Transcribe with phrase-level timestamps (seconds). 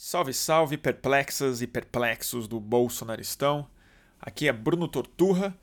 [0.00, 3.68] Salve, salve, perplexas e perplexos do Bolsonaristão.
[4.20, 5.58] Aqui é Bruno Torturra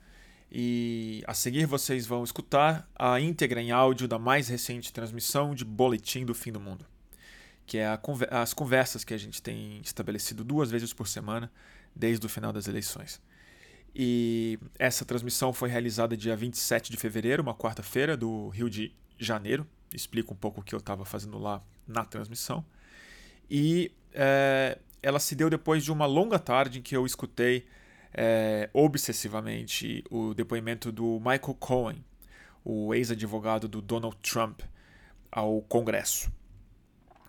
[0.52, 5.64] e a seguir vocês vão escutar a íntegra em áudio da mais recente transmissão de
[5.64, 6.84] Boletim do Fim do Mundo,
[7.64, 7.98] que é
[8.30, 11.50] as conversas que a gente tem estabelecido duas vezes por semana
[11.94, 13.22] desde o final das eleições.
[13.94, 19.66] E essa transmissão foi realizada dia 27 de fevereiro, uma quarta-feira, do Rio de Janeiro.
[19.94, 22.62] Explico um pouco o que eu estava fazendo lá na transmissão.
[23.50, 27.66] E é, ela se deu depois de uma longa tarde em que eu escutei
[28.12, 32.04] é, obsessivamente o depoimento do Michael Cohen,
[32.64, 34.62] o ex-advogado do Donald Trump,
[35.30, 36.32] ao Congresso.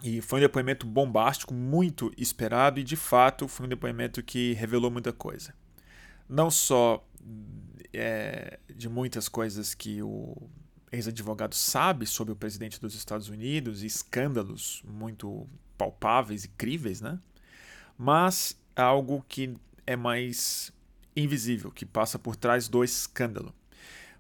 [0.02, 4.90] E foi um depoimento bombástico, muito esperado, e de fato foi um depoimento que revelou
[4.90, 5.54] muita coisa.
[6.30, 7.06] Não só
[7.94, 10.36] é, de muitas coisas que o
[10.92, 15.48] ex-advogado sabe sobre o presidente dos Estados Unidos, escândalos muito
[15.78, 17.20] palpáveis e críveis, né?
[17.98, 19.56] Mas algo que
[19.86, 20.72] é mais
[21.16, 23.54] invisível, que passa por trás do escândalo,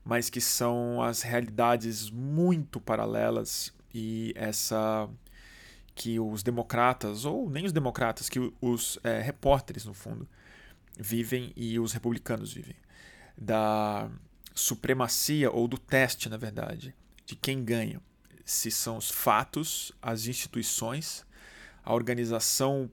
[0.03, 5.09] mas que são as realidades muito paralelas e essa
[5.93, 10.27] que os democratas, ou nem os democratas, que os é, repórteres, no fundo,
[10.97, 12.75] vivem e os republicanos vivem.
[13.35, 14.09] Da
[14.53, 17.99] supremacia, ou do teste, na verdade, de quem ganha.
[18.45, 21.25] Se são os fatos, as instituições
[21.87, 22.91] a organização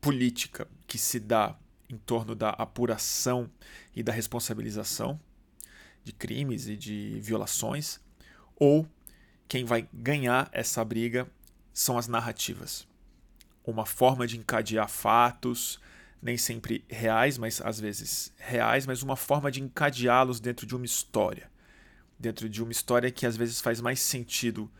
[0.00, 1.54] política que se dá
[1.86, 3.50] em torno da apuração
[3.94, 5.20] e da responsabilização
[6.02, 8.00] de crimes e de violações,
[8.56, 8.88] ou
[9.46, 11.30] quem vai ganhar essa briga
[11.74, 12.88] são as narrativas.
[13.66, 15.78] Uma forma de encadear fatos,
[16.22, 20.86] nem sempre reais, mas às vezes reais, mas uma forma de encadeá-los dentro de uma
[20.86, 21.50] história.
[22.18, 24.70] Dentro de uma história que às vezes faz mais sentido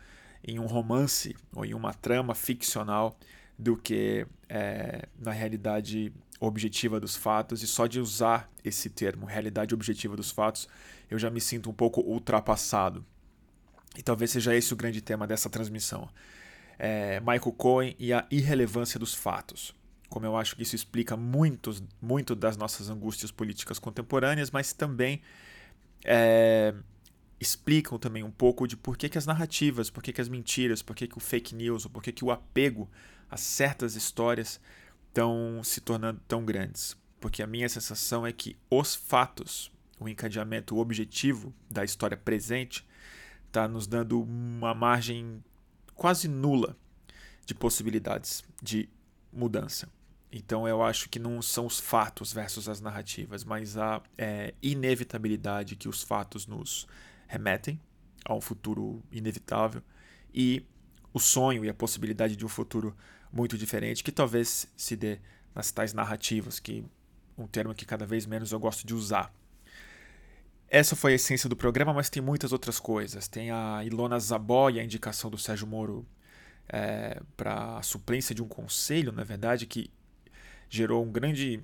[0.43, 3.15] em um romance ou em uma trama ficcional
[3.63, 9.75] do que é, na realidade objetiva dos fatos, e só de usar esse termo, realidade
[9.75, 10.69] objetiva dos fatos,
[11.09, 13.05] eu já me sinto um pouco ultrapassado.
[13.97, 16.09] E talvez seja esse o grande tema dessa transmissão.
[16.79, 19.75] É, Michael Cohen e a irrelevância dos fatos.
[20.09, 25.23] Como eu acho que isso explica muitos, muito das nossas angústias políticas contemporâneas, mas também
[26.05, 26.75] é,
[27.41, 30.83] explicam também um pouco de por que, que as narrativas, por que, que as mentiras,
[30.83, 32.91] por que, que o fake news, por que, que o apego
[33.33, 34.61] a certas histórias
[35.09, 36.95] estão se tornando tão grandes.
[37.19, 42.87] Porque a minha sensação é que os fatos, o encadeamento, o objetivo da história presente,
[43.47, 45.43] está nos dando uma margem
[45.95, 46.77] quase nula
[47.47, 48.87] de possibilidades de
[49.33, 49.89] mudança.
[50.31, 55.77] Então eu acho que não são os fatos versus as narrativas, mas a é, inevitabilidade
[55.77, 56.87] que os fatos nos
[57.27, 57.81] remetem
[58.27, 59.83] a um futuro inevitável
[60.35, 60.67] e
[61.15, 62.95] o sonho e a possibilidade de um futuro
[63.33, 65.19] muito diferente, que talvez se dê
[65.55, 66.85] nas tais narrativas, que
[67.37, 69.33] um termo que cada vez menos eu gosto de usar.
[70.69, 73.29] Essa foi a essência do programa, mas tem muitas outras coisas.
[73.29, 76.07] Tem a Ilona Zabó e a indicação do Sérgio Moro
[76.69, 79.91] é, para a suplência de um conselho, na verdade, que
[80.71, 81.63] gerou um grande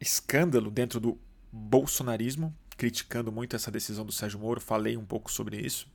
[0.00, 1.18] escândalo dentro do
[1.50, 4.60] bolsonarismo, criticando muito essa decisão do Sérgio Moro.
[4.60, 5.88] Falei um pouco sobre isso,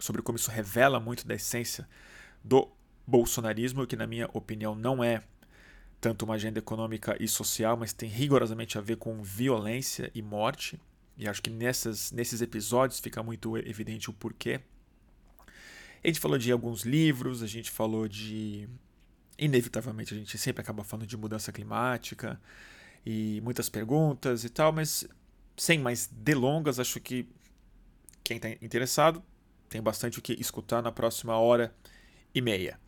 [0.00, 1.88] sobre como isso revela muito da essência
[2.42, 2.68] do
[3.08, 5.22] bolsonarismo, que na minha opinião não é
[5.98, 10.78] tanto uma agenda econômica e social, mas tem rigorosamente a ver com violência e morte.
[11.16, 14.60] E acho que nessas, nesses episódios fica muito evidente o porquê.
[16.04, 18.68] A gente falou de alguns livros, a gente falou de.
[19.38, 22.40] Inevitavelmente, a gente sempre acaba falando de mudança climática
[23.06, 25.08] e muitas perguntas e tal, mas
[25.56, 27.26] sem mais delongas, acho que
[28.22, 29.22] quem está interessado
[29.68, 31.74] tem bastante o que escutar na próxima hora
[32.34, 32.78] e meia.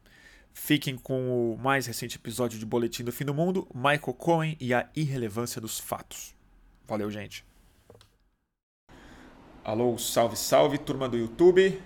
[0.52, 4.74] Fiquem com o mais recente episódio de Boletim do Fim do Mundo, Michael Cohen e
[4.74, 6.34] a irrelevância dos fatos.
[6.86, 7.44] Valeu, gente.
[9.64, 11.80] Alô, salve, salve, turma do YouTube.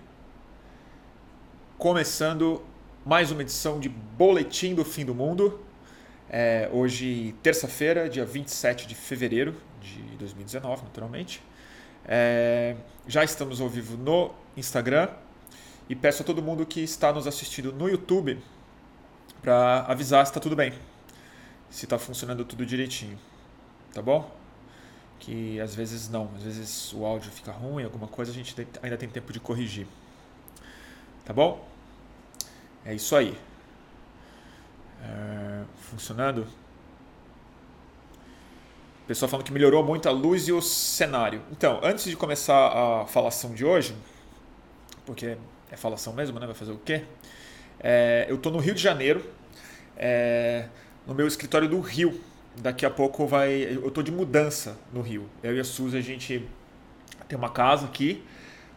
[1.76, 2.62] Começando
[3.04, 5.60] mais uma edição de Boletim do Fim do Mundo.
[6.28, 11.42] É, hoje, terça-feira, dia 27 de fevereiro de 2019, naturalmente.
[12.06, 12.76] É,
[13.06, 15.08] já estamos ao vivo no Instagram
[15.88, 18.38] e peço a todo mundo que está nos assistindo no YouTube
[19.44, 20.72] para avisar se está tudo bem,
[21.68, 23.18] se está funcionando tudo direitinho,
[23.92, 24.34] tá bom?
[25.20, 28.96] Que às vezes não, às vezes o áudio fica ruim, alguma coisa a gente ainda
[28.96, 29.86] tem tempo de corrigir,
[31.26, 31.68] tá bom?
[32.86, 33.38] É isso aí.
[35.02, 36.46] É, funcionando?
[39.06, 41.42] Pessoal falando que melhorou muito a luz e o cenário.
[41.52, 43.94] Então, antes de começar a falação de hoje,
[45.04, 45.36] porque
[45.70, 46.46] é falação mesmo, né?
[46.46, 47.04] Vai fazer o quê?
[47.80, 49.24] É, eu estou no Rio de Janeiro,
[49.96, 50.66] é,
[51.06, 52.20] no meu escritório do Rio.
[52.56, 53.50] Daqui a pouco vai.
[53.52, 55.28] Eu estou de mudança no Rio.
[55.42, 56.46] Eu e a Suzy, a gente
[57.26, 58.22] tem uma casa aqui,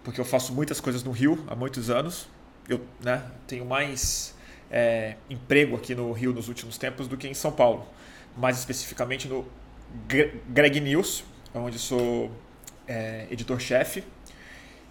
[0.03, 2.27] porque eu faço muitas coisas no Rio há muitos anos.
[2.67, 4.35] Eu né, tenho mais
[4.71, 7.88] é, emprego aqui no Rio nos últimos tempos do que em São Paulo.
[8.35, 9.45] Mais especificamente no
[10.49, 11.23] Greg News,
[11.53, 12.31] onde sou
[12.88, 14.03] é, editor-chefe.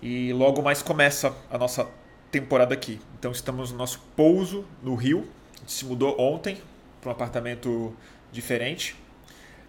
[0.01, 1.89] E logo mais começa a nossa
[2.31, 3.01] temporada aqui.
[3.27, 5.27] Então estamos no nosso pouso no Rio.
[5.57, 6.63] A gente se mudou ontem
[7.01, 7.93] para um apartamento
[8.31, 8.95] diferente.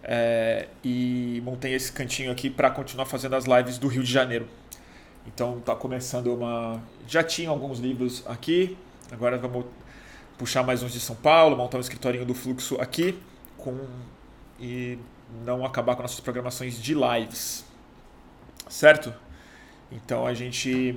[0.00, 4.46] É, e montei esse cantinho aqui para continuar fazendo as lives do Rio de Janeiro.
[5.26, 6.80] Então está começando uma.
[7.08, 8.78] Já tinha alguns livros aqui,
[9.10, 9.64] agora vamos
[10.38, 13.18] puxar mais uns de São Paulo, montar um escritorinho do fluxo aqui
[13.56, 13.76] com
[14.60, 15.00] e
[15.44, 17.64] não acabar com nossas programações de lives.
[18.68, 19.12] Certo?
[19.90, 20.96] Então a gente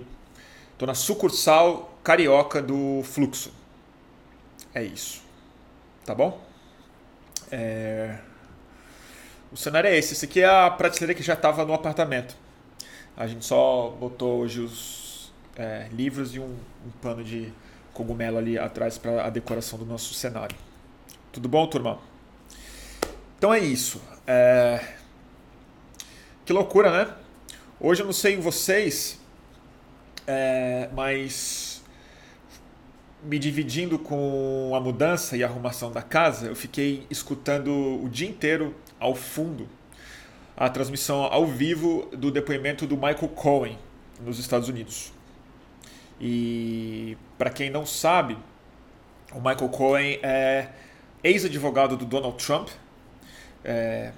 [0.78, 3.52] tô na sucursal carioca do fluxo.
[4.74, 5.22] É isso.
[6.06, 6.42] Tá bom?
[7.52, 8.18] É...
[9.52, 10.14] O cenário é esse.
[10.14, 12.36] Esse aqui é a prateleira que já estava no apartamento.
[13.16, 16.56] A gente só botou hoje os é, livros e um,
[16.86, 17.52] um pano de
[17.94, 20.56] cogumelo ali atrás para a decoração do nosso cenário.
[21.32, 22.00] Tudo bom, turma?
[23.38, 24.02] Então é isso.
[24.26, 24.80] É...
[26.46, 27.14] Que loucura, né?
[27.80, 29.20] Hoje eu não sei vocês,
[30.26, 30.90] é...
[30.94, 31.71] mas
[33.24, 37.70] me dividindo com a mudança e a arrumação da casa, eu fiquei escutando
[38.04, 39.68] o dia inteiro ao fundo
[40.62, 43.80] a transmissão ao vivo do depoimento do Michael Cohen
[44.20, 45.12] nos Estados Unidos.
[46.20, 48.38] E para quem não sabe,
[49.34, 50.68] o Michael Cohen é
[51.24, 52.70] ex-advogado do Donald Trump.
[53.64, 54.12] É,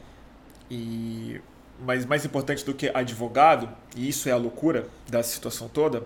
[0.69, 1.39] e
[1.79, 6.03] mas mais importante do que advogado, e isso é a loucura da situação toda,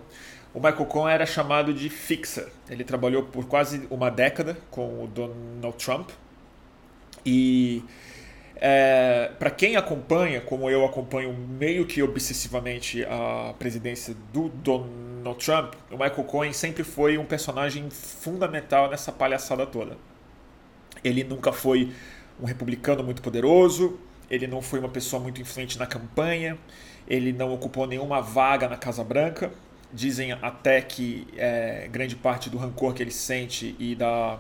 [0.58, 2.48] o Michael Cohen era chamado de fixer.
[2.68, 6.10] Ele trabalhou por quase uma década com o Donald Trump.
[7.24, 7.84] E
[8.56, 15.76] é, para quem acompanha, como eu acompanho meio que obsessivamente a presidência do Donald Trump,
[15.92, 19.96] o Michael Cohen sempre foi um personagem fundamental nessa palhaçada toda.
[21.04, 21.94] Ele nunca foi
[22.42, 26.58] um republicano muito poderoso, ele não foi uma pessoa muito influente na campanha,
[27.08, 29.52] ele não ocupou nenhuma vaga na Casa Branca.
[29.94, 34.40] Dizem até que é, grande parte do rancor que ele sente e da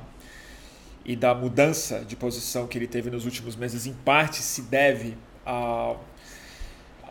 [1.07, 5.17] e da mudança de posição que ele teve nos últimos meses, em parte se deve
[5.45, 6.03] ao,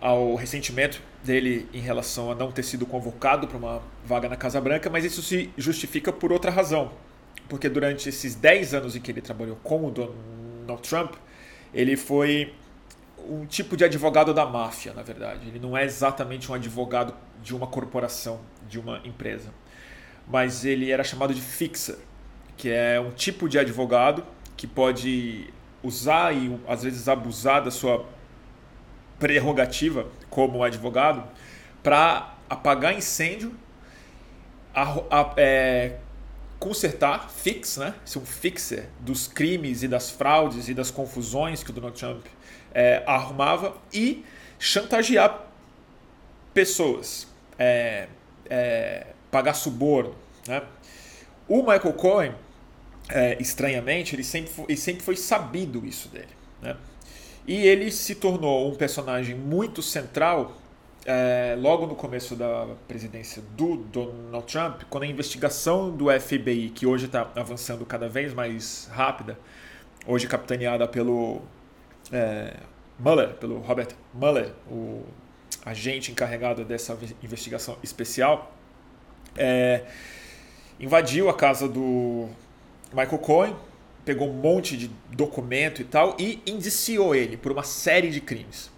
[0.03, 4.61] ao ressentimento dele em relação a não ter sido convocado para uma vaga na Casa
[4.61, 6.93] Branca, mas isso se justifica por outra razão.
[7.49, 11.15] Porque durante esses 10 anos em que ele trabalhou com o Donald Trump,
[11.73, 12.55] ele foi
[13.29, 15.49] um tipo de advogado da máfia, na verdade.
[15.49, 19.53] Ele não é exatamente um advogado de uma corporação, de uma empresa.
[20.27, 21.99] Mas ele era chamado de fixer
[22.57, 24.25] que é um tipo de advogado
[24.57, 25.53] que pode
[25.83, 28.07] usar e às vezes abusar da sua
[29.19, 31.23] prerrogativa como advogado
[31.83, 33.55] para apagar incêndio,
[34.75, 35.99] a, a, é,
[36.59, 37.95] consertar, fix, né?
[38.05, 42.25] Ser um fixer dos crimes e das fraudes e das confusões que o Donald Trump
[42.77, 44.23] é, arrumava e
[44.59, 45.47] chantagear
[46.53, 47.27] pessoas,
[47.59, 48.07] é,
[48.51, 50.15] é, pagar suborno.
[50.47, 50.63] Né?
[51.49, 52.35] O Michael Cohen
[53.09, 56.29] é, estranhamente, ele sempre, foi, ele sempre foi sabido isso dele.
[56.61, 56.77] Né?
[57.47, 60.53] E ele se tornou um personagem muito central
[61.07, 66.85] é, logo no começo da presidência do Donald Trump, quando a investigação do FBI, que
[66.85, 69.39] hoje está avançando cada vez mais rápida,
[70.07, 71.41] hoje capitaneada pelo
[72.13, 72.55] é,
[72.99, 75.05] Mueller, pelo Robert Mueller, o
[75.65, 78.55] agente encarregado dessa investigação especial,
[79.37, 79.85] é,
[80.79, 82.29] invadiu a casa do
[82.93, 83.57] Michael Cohen
[84.07, 88.71] pegou um monte de documento e tal e indiciou ele por uma série de crimes.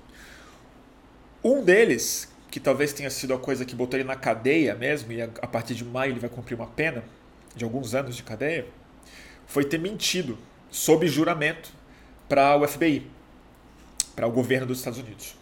[1.45, 5.21] Um deles, que talvez tenha sido a coisa que botou ele na cadeia mesmo, e
[5.21, 7.05] a partir de maio ele vai cumprir uma pena
[7.55, 8.67] de alguns anos de cadeia,
[9.47, 10.39] foi ter mentido
[10.71, 11.71] sob juramento
[12.27, 13.07] para o FBI,
[14.19, 15.37] para o governo dos Estados Unidos,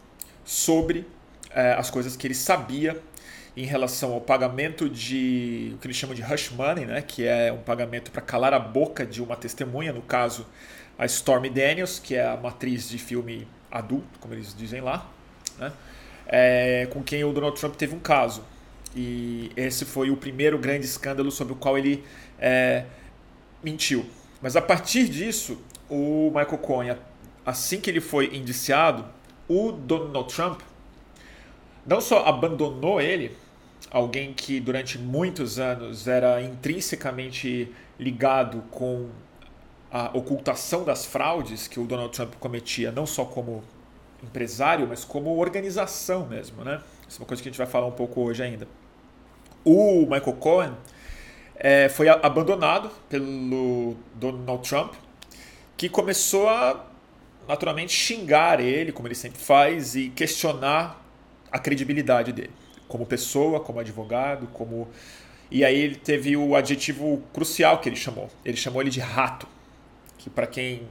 [0.44, 1.06] sobre
[1.50, 3.00] é, as coisas que ele sabia
[3.56, 7.50] em relação ao pagamento de o que eles chamam de hush money, né, que é
[7.50, 10.46] um pagamento para calar a boca de uma testemunha, no caso
[10.98, 15.10] a Stormy Daniels, que é a matriz de filme adulto, como eles dizem lá,
[15.58, 15.72] né,
[16.26, 18.44] é, com quem o Donald Trump teve um caso.
[18.94, 22.04] E esse foi o primeiro grande escândalo sobre o qual ele
[22.38, 22.84] é,
[23.64, 24.04] mentiu.
[24.42, 26.96] Mas a partir disso, o Michael Cohen,
[27.46, 29.04] assim que ele foi indiciado,
[29.48, 30.60] o Donald Trump
[31.86, 33.36] não só abandonou ele,
[33.90, 39.08] alguém que durante muitos anos era intrinsecamente ligado com
[39.90, 43.62] a ocultação das fraudes que o Donald Trump cometia, não só como
[44.22, 46.82] empresário, mas como organização mesmo, né?
[47.08, 48.66] Isso é uma coisa que a gente vai falar um pouco hoje ainda.
[49.64, 50.72] O Michael Cohen
[51.54, 54.94] é, foi abandonado pelo Donald Trump,
[55.76, 56.84] que começou a
[57.46, 61.02] naturalmente xingar ele, como ele sempre faz, e questionar
[61.50, 62.50] a credibilidade dele,
[62.88, 64.88] como pessoa, como advogado, como.
[65.50, 68.28] E aí ele teve o adjetivo crucial que ele chamou.
[68.44, 69.46] Ele chamou ele de rato,
[70.18, 70.88] que para quem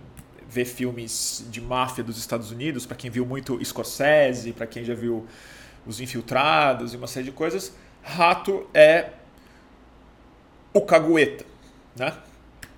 [0.47, 4.93] vê filmes de máfia dos Estados Unidos, para quem viu muito Scorsese, para quem já
[4.93, 5.27] viu
[5.85, 9.09] Os Infiltrados e uma série de coisas, rato é
[10.73, 11.45] o cagueta,
[11.95, 12.13] né?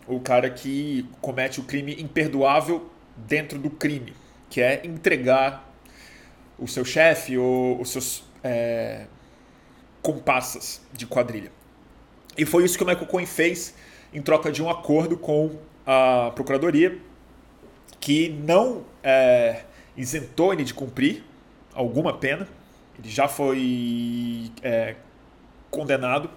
[0.07, 4.13] O cara que comete o crime imperdoável dentro do crime,
[4.49, 5.67] que é entregar
[6.57, 9.05] o seu chefe ou os seus é,
[10.01, 11.51] comparsas de quadrilha.
[12.37, 13.73] E foi isso que o Michael Cohen fez
[14.13, 16.97] em troca de um acordo com a procuradoria,
[17.99, 19.63] que não é,
[19.95, 21.23] isentou ele de cumprir
[21.73, 22.47] alguma pena.
[22.97, 24.95] Ele já foi é,
[25.69, 26.29] condenado,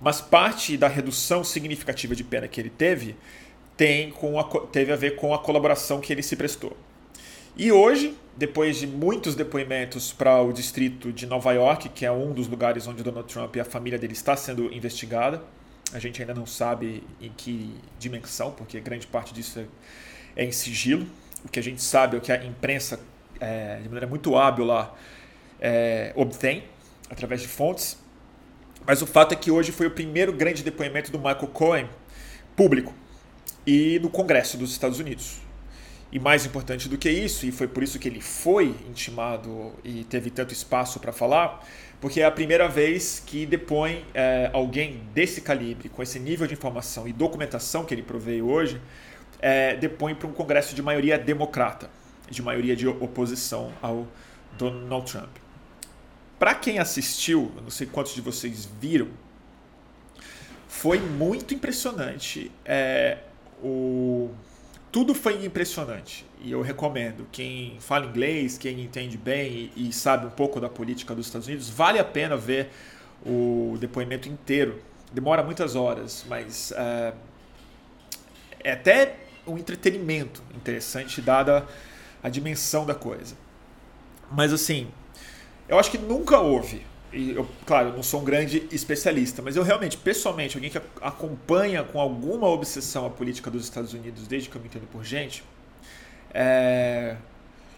[0.00, 3.16] mas parte da redução significativa de pena que ele teve
[3.76, 6.76] tem com a, teve a ver com a colaboração que ele se prestou.
[7.56, 12.32] E hoje, depois de muitos depoimentos para o distrito de Nova York, que é um
[12.32, 15.42] dos lugares onde Donald Trump e a família dele está sendo investigada,
[15.92, 20.50] a gente ainda não sabe em que dimensão, porque grande parte disso é, é em
[20.50, 21.06] sigilo.
[21.44, 22.98] O que a gente sabe é o que a imprensa,
[23.38, 24.92] é, de maneira muito hábil lá,
[25.60, 26.64] é, obtém
[27.08, 28.02] através de fontes.
[28.84, 31.88] Mas o fato é que hoje foi o primeiro grande depoimento do Michael Cohen
[32.56, 32.92] público
[33.66, 35.38] e no Congresso dos Estados Unidos.
[36.12, 40.04] E mais importante do que isso, e foi por isso que ele foi intimado e
[40.04, 41.66] teve tanto espaço para falar,
[42.00, 46.54] porque é a primeira vez que depõe é, alguém desse calibre, com esse nível de
[46.54, 48.80] informação e documentação que ele proveio hoje,
[49.40, 51.90] é, depõe para um Congresso de maioria democrata,
[52.30, 54.06] de maioria de oposição ao
[54.56, 55.36] Donald Trump.
[56.38, 59.08] Para quem assistiu, não sei quantos de vocês viram,
[60.68, 63.18] foi muito impressionante é,
[63.62, 64.30] o
[64.94, 67.26] tudo foi impressionante e eu recomendo.
[67.32, 71.68] Quem fala inglês, quem entende bem e, sabe um pouco da política dos Estados Unidos,
[71.68, 72.70] vale a pena ver
[73.26, 74.80] o depoimento inteiro.
[75.12, 77.12] Demora muitas horas, mas é,
[78.62, 81.66] é até um entretenimento interessante, dada
[82.22, 83.36] a dimensão da coisa.
[84.30, 84.86] Mas assim,
[85.68, 89.62] eu acho que nunca houve eu, claro, eu não sou um grande especialista, mas eu
[89.62, 94.56] realmente, pessoalmente, alguém que acompanha com alguma obsessão a política dos Estados Unidos desde que
[94.56, 95.44] eu me entendo por gente,
[96.32, 97.16] é,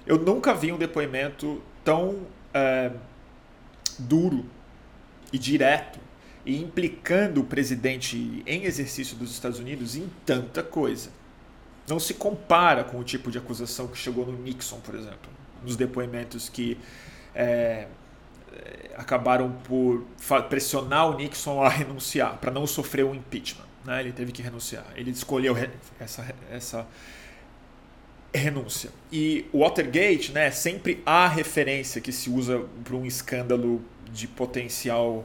[0.07, 2.91] eu nunca vi um depoimento tão é,
[3.99, 4.47] duro
[5.33, 5.99] e direto
[6.45, 11.11] e implicando o presidente em exercício dos Estados Unidos em tanta coisa.
[11.89, 15.31] Não se compara com o tipo de acusação que chegou no Nixon, por exemplo,
[15.63, 16.79] nos depoimentos que
[17.35, 17.87] é,
[18.97, 20.05] acabaram por
[20.49, 23.67] pressionar o Nixon a renunciar, para não sofrer um impeachment.
[23.85, 24.01] Né?
[24.01, 24.85] Ele teve que renunciar.
[24.97, 25.57] Ele escolheu
[26.01, 26.87] essa, essa
[28.35, 28.91] renúncia.
[29.11, 33.83] E o Watergate, né, sempre há referência que se usa para um escândalo
[34.13, 35.25] de potencial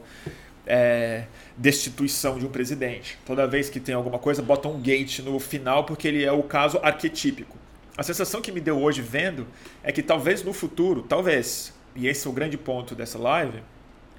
[0.66, 1.24] é,
[1.56, 3.18] destituição de um presidente.
[3.24, 6.42] Toda vez que tem alguma coisa, bota um gate no final porque ele é o
[6.42, 7.56] caso arquetípico.
[7.96, 9.46] A sensação que me deu hoje vendo
[9.82, 13.62] é que talvez no futuro, talvez, e esse é o grande ponto dessa live,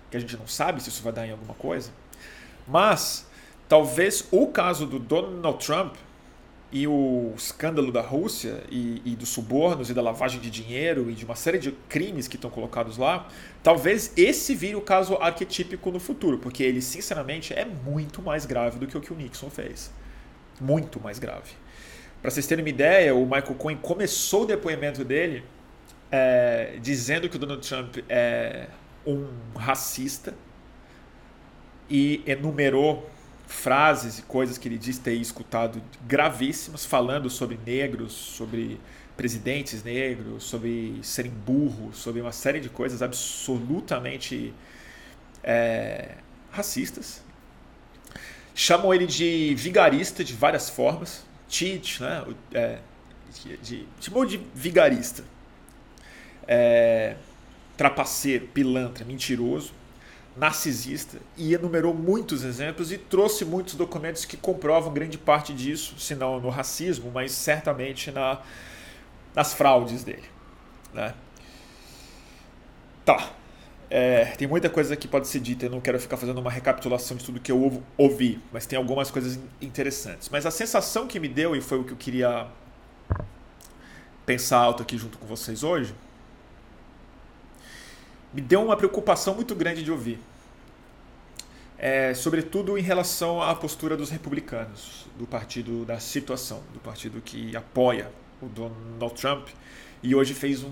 [0.09, 1.91] que a gente não sabe se isso vai dar em alguma coisa,
[2.67, 3.27] mas
[3.67, 5.95] talvez o caso do Donald Trump
[6.71, 11.13] e o escândalo da Rússia e, e, dos subornos e da lavagem de dinheiro e
[11.13, 13.27] de uma série de crimes que estão colocados lá,
[13.61, 18.79] talvez esse vire o caso arquetípico no futuro, porque ele, sinceramente, é muito mais grave
[18.79, 19.91] do que o que o Nixon fez.
[20.59, 21.51] Muito mais grave.
[22.23, 25.43] Para vocês terem uma ideia, o Michael Cohen começou o depoimento dele
[26.15, 28.67] é, dizendo que o Donald Trump é
[29.03, 29.27] um
[29.57, 30.35] racista
[31.89, 33.09] e enumerou
[33.47, 38.79] frases e coisas que ele diz ter escutado gravíssimas, falando sobre negros, sobre
[39.17, 44.53] presidentes negros, sobre serem burros, sobre uma série de coisas absolutamente
[45.43, 46.11] é,
[46.51, 47.23] racistas.
[48.53, 51.25] Chamam ele de vigarista de várias formas.
[51.49, 52.23] Tite, né?
[52.53, 52.77] É,
[53.33, 55.32] de, de, chamou de vigarista
[56.47, 57.15] é,
[57.77, 59.73] trapaceiro, pilantra, mentiroso,
[60.35, 66.15] narcisista e enumerou muitos exemplos e trouxe muitos documentos que comprovam grande parte disso, se
[66.15, 68.41] não no racismo, mas certamente na,
[69.35, 70.23] nas fraudes dele.
[70.93, 71.13] Né?
[73.05, 73.31] Tá.
[73.89, 77.15] É, tem muita coisa que pode ser dita, eu não quero ficar fazendo uma recapitulação
[77.15, 80.29] de tudo que eu ouvi, mas tem algumas coisas interessantes.
[80.29, 82.47] Mas a sensação que me deu, e foi o que eu queria
[84.25, 85.93] pensar alto aqui junto com vocês hoje,
[88.33, 90.19] me deu uma preocupação muito grande de ouvir.
[91.77, 97.55] É, sobretudo em relação à postura dos republicanos, do partido da situação, do partido que
[97.55, 98.09] apoia
[98.41, 99.49] o Donald Trump
[100.01, 100.71] e hoje fez um,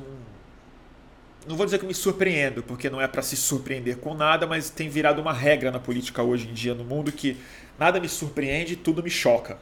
[1.48, 4.70] não vou dizer que me surpreendo, porque não é para se surpreender com nada, mas
[4.70, 7.38] tem virado uma regra na política hoje em dia no mundo que
[7.80, 9.58] nada me surpreende, tudo me choca.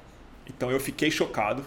[0.48, 1.65] Então eu fiquei chocado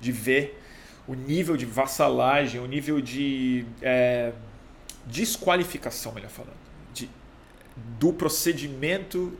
[0.00, 0.60] de ver
[1.06, 4.32] o nível de vassalagem, o nível de é,
[5.06, 6.56] desqualificação, melhor falando,
[6.92, 7.08] de,
[7.98, 9.32] do procedimento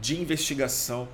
[0.00, 1.08] de investigação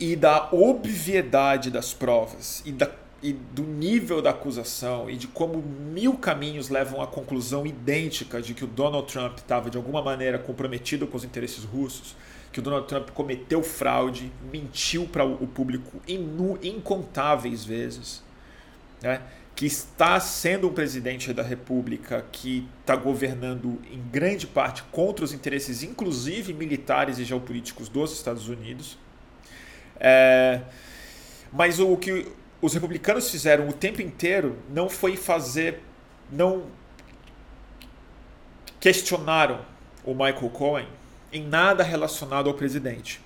[0.00, 2.90] e da obviedade das provas e da
[3.22, 8.52] e do nível da acusação e de como mil caminhos levam à conclusão idêntica de
[8.52, 12.16] que o Donald Trump estava de alguma maneira comprometido com os interesses russos,
[12.52, 18.24] que o Donald Trump cometeu fraude, mentiu para o público incontáveis vezes,
[19.00, 19.22] né?
[19.54, 25.32] Que está sendo um presidente da República que está governando em grande parte contra os
[25.32, 28.98] interesses, inclusive militares e geopolíticos dos Estados Unidos.
[30.00, 30.62] É,
[31.52, 32.26] mas o que
[32.60, 35.80] os republicanos fizeram o tempo inteiro não foi fazer,
[36.30, 36.66] não
[38.80, 39.64] questionaram
[40.04, 40.88] o Michael Cohen
[41.32, 43.20] em nada relacionado ao presidente.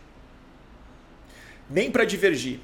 [1.69, 2.61] Nem para divergir,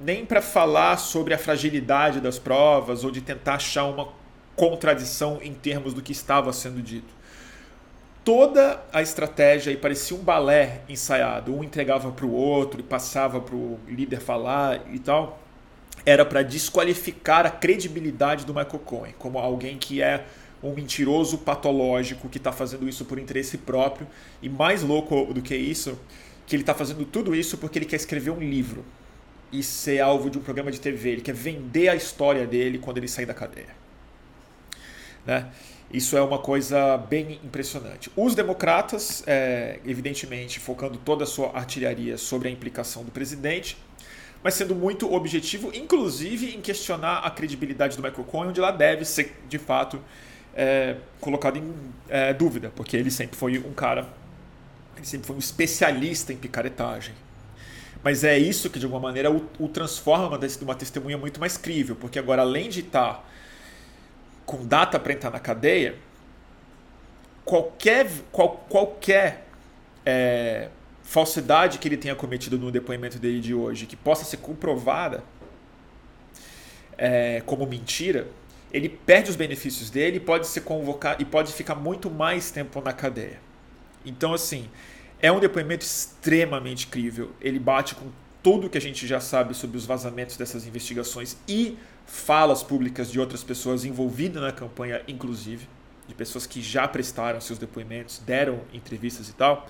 [0.00, 4.08] nem para falar sobre a fragilidade das provas ou de tentar achar uma
[4.54, 7.14] contradição em termos do que estava sendo dito.
[8.24, 13.40] Toda a estratégia e parecia um balé ensaiado, um entregava para o outro e passava
[13.40, 15.40] para o líder falar e tal
[16.04, 20.24] era para desqualificar a credibilidade do Michael Cohen como alguém que é
[20.62, 24.06] um mentiroso patológico que está fazendo isso por interesse próprio
[24.42, 25.98] e mais louco do que isso,
[26.46, 28.84] que ele está fazendo tudo isso porque ele quer escrever um livro
[29.52, 31.10] e ser alvo de um programa de TV.
[31.10, 33.74] Ele quer vender a história dele quando ele sair da cadeia.
[35.24, 35.46] Né?
[35.92, 38.10] Isso é uma coisa bem impressionante.
[38.16, 43.76] Os democratas, é, evidentemente, focando toda a sua artilharia sobre a implicação do presidente,
[44.42, 49.04] mas sendo muito objetivo, inclusive em questionar a credibilidade do Michael Cohen, onde ela deve
[49.04, 50.00] ser, de fato,
[50.54, 51.72] é, colocada em
[52.08, 54.08] é, dúvida, porque ele sempre foi um cara,
[54.96, 57.14] ele sempre foi um especialista em picaretagem.
[58.06, 61.56] Mas é isso que, de alguma maneira, o, o transforma de uma testemunha muito mais
[61.56, 63.28] crível, porque agora, além de estar
[64.44, 65.96] com data para entrar na cadeia,
[67.44, 69.48] qualquer, qual, qualquer
[70.04, 70.68] é,
[71.02, 75.24] falsidade que ele tenha cometido no depoimento dele de hoje, que possa ser comprovada
[76.96, 78.28] é, como mentira,
[78.72, 82.92] ele perde os benefícios dele, pode ser convocado e pode ficar muito mais tempo na
[82.92, 83.40] cadeia.
[84.04, 84.68] Então, assim,
[85.20, 87.32] é um depoimento extremamente crível.
[87.40, 88.10] Ele bate com
[88.42, 91.76] tudo que a gente já sabe sobre os vazamentos dessas investigações e
[92.06, 95.68] falas públicas de outras pessoas envolvidas na campanha, inclusive,
[96.06, 99.68] de pessoas que já prestaram seus depoimentos, deram entrevistas e tal.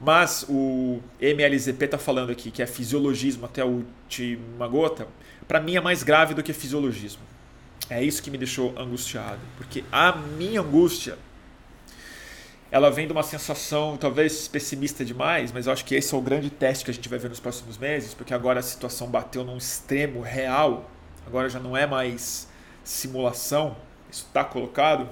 [0.00, 5.06] Mas o MLZP está falando aqui que é fisiologismo até a última gota.
[5.46, 7.22] Para mim é mais grave do que fisiologismo.
[7.88, 9.40] É isso que me deixou angustiado.
[9.56, 11.18] Porque a minha angústia
[12.70, 16.20] ela vem de uma sensação talvez pessimista demais, mas eu acho que esse é o
[16.20, 19.44] grande teste que a gente vai ver nos próximos meses, porque agora a situação bateu
[19.44, 20.90] num extremo real,
[21.26, 22.48] agora já não é mais
[22.84, 23.76] simulação,
[24.10, 25.08] isso está colocado.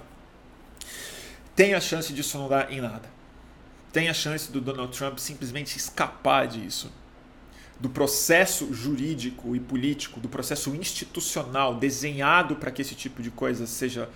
[1.57, 3.19] Tem a chance disso não dar em nada
[3.93, 6.93] tem a chance do Donald Trump simplesmente escapar disso.
[7.81, 13.67] Do processo jurídico e político, do processo institucional desenhado para que esse tipo de coisa
[13.67, 14.09] seja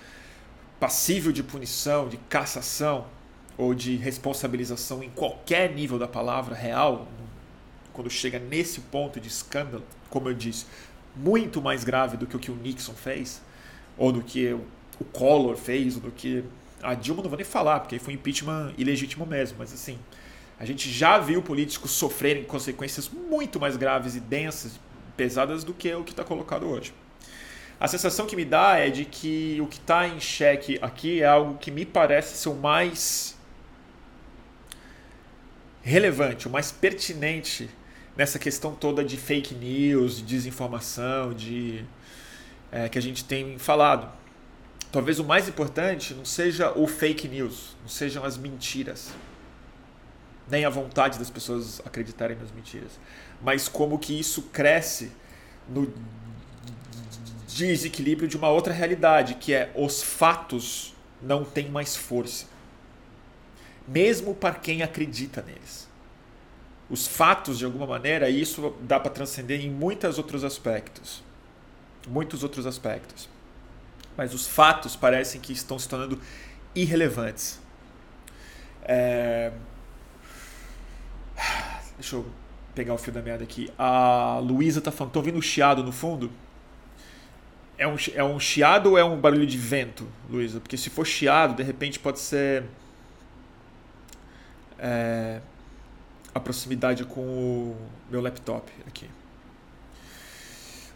[0.80, 3.06] passível de punição, de cassação
[3.56, 7.06] ou de responsabilização em qualquer nível da palavra real,
[7.92, 10.66] quando chega nesse ponto de escândalo, como eu disse,
[11.14, 13.42] muito mais grave do que o que o Nixon fez,
[13.98, 14.52] ou do que
[14.98, 16.44] o Collor fez, ou do que
[16.82, 19.98] a Dilma não vou nem falar, porque foi impeachment ilegítimo mesmo, mas assim,
[20.58, 24.80] a gente já viu políticos sofrerem consequências muito mais graves e densas,
[25.16, 26.94] pesadas do que o que está colocado hoje.
[27.78, 31.26] A sensação que me dá é de que o que está em xeque aqui é
[31.26, 33.36] algo que me parece ser o mais
[35.82, 37.68] relevante, o mais pertinente
[38.16, 41.84] nessa questão toda de fake news, de desinformação, de
[42.70, 44.10] é, que a gente tem falado.
[44.90, 49.10] Talvez o mais importante não seja o fake news, não sejam as mentiras,
[50.48, 53.00] nem a vontade das pessoas acreditarem nas mentiras,
[53.40, 55.10] mas como que isso cresce
[55.68, 55.92] no
[57.46, 62.51] desequilíbrio de uma outra realidade, que é os fatos não têm mais força.
[63.86, 65.88] Mesmo para quem acredita neles.
[66.88, 71.22] Os fatos, de alguma maneira, isso dá para transcender em muitos outros aspectos.
[72.06, 73.28] Muitos outros aspectos.
[74.16, 76.20] Mas os fatos parecem que estão se tornando
[76.74, 77.60] irrelevantes.
[78.82, 79.52] É...
[81.96, 82.26] Deixa eu
[82.74, 83.72] pegar o fio da meada aqui.
[83.78, 86.30] A Luísa tá falando, tô ouvindo chiado no fundo?
[87.78, 90.60] É um, é um chiado ou é um barulho de vento, Luísa?
[90.60, 92.64] Porque se for chiado, de repente pode ser
[94.82, 95.40] é,
[96.34, 97.76] a proximidade com o
[98.10, 99.08] meu laptop aqui.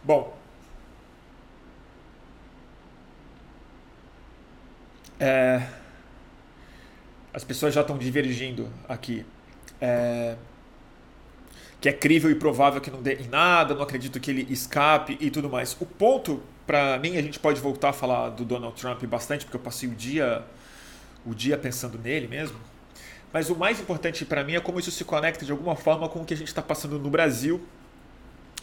[0.03, 0.37] Bom,
[5.21, 5.69] é,
[7.33, 9.25] as pessoas já estão divergindo aqui.
[9.81, 10.37] É,
[11.81, 15.17] que é crível e provável que não dê em nada, não acredito que ele escape
[15.21, 15.77] e tudo mais.
[15.79, 19.57] O ponto, para mim, a gente pode voltar a falar do Donald Trump bastante, porque
[19.57, 20.43] eu passei o dia,
[21.25, 22.59] o dia pensando nele mesmo.
[23.33, 26.21] Mas o mais importante para mim é como isso se conecta de alguma forma com
[26.21, 27.61] o que a gente está passando no Brasil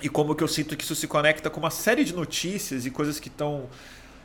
[0.02, 2.92] e como que eu sinto que isso se conecta com uma série de notícias e
[2.92, 3.70] coisas que estão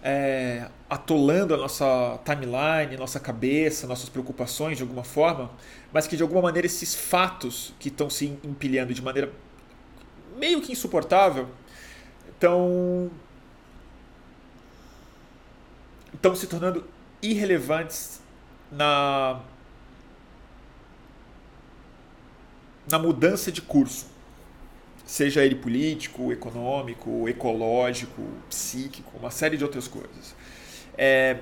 [0.03, 5.51] é, atolando a nossa timeline, nossa cabeça, nossas preocupações de alguma forma,
[5.93, 9.33] mas que de alguma maneira esses fatos que estão se empilhando de maneira
[10.37, 11.49] meio que insuportável
[12.31, 13.11] estão
[16.15, 16.85] estão se tornando
[17.21, 18.21] irrelevantes
[18.71, 19.41] na
[22.91, 24.07] na mudança de curso
[25.09, 30.37] seja ele político, econômico, ecológico, psíquico, uma série de outras coisas.
[30.97, 31.39] É,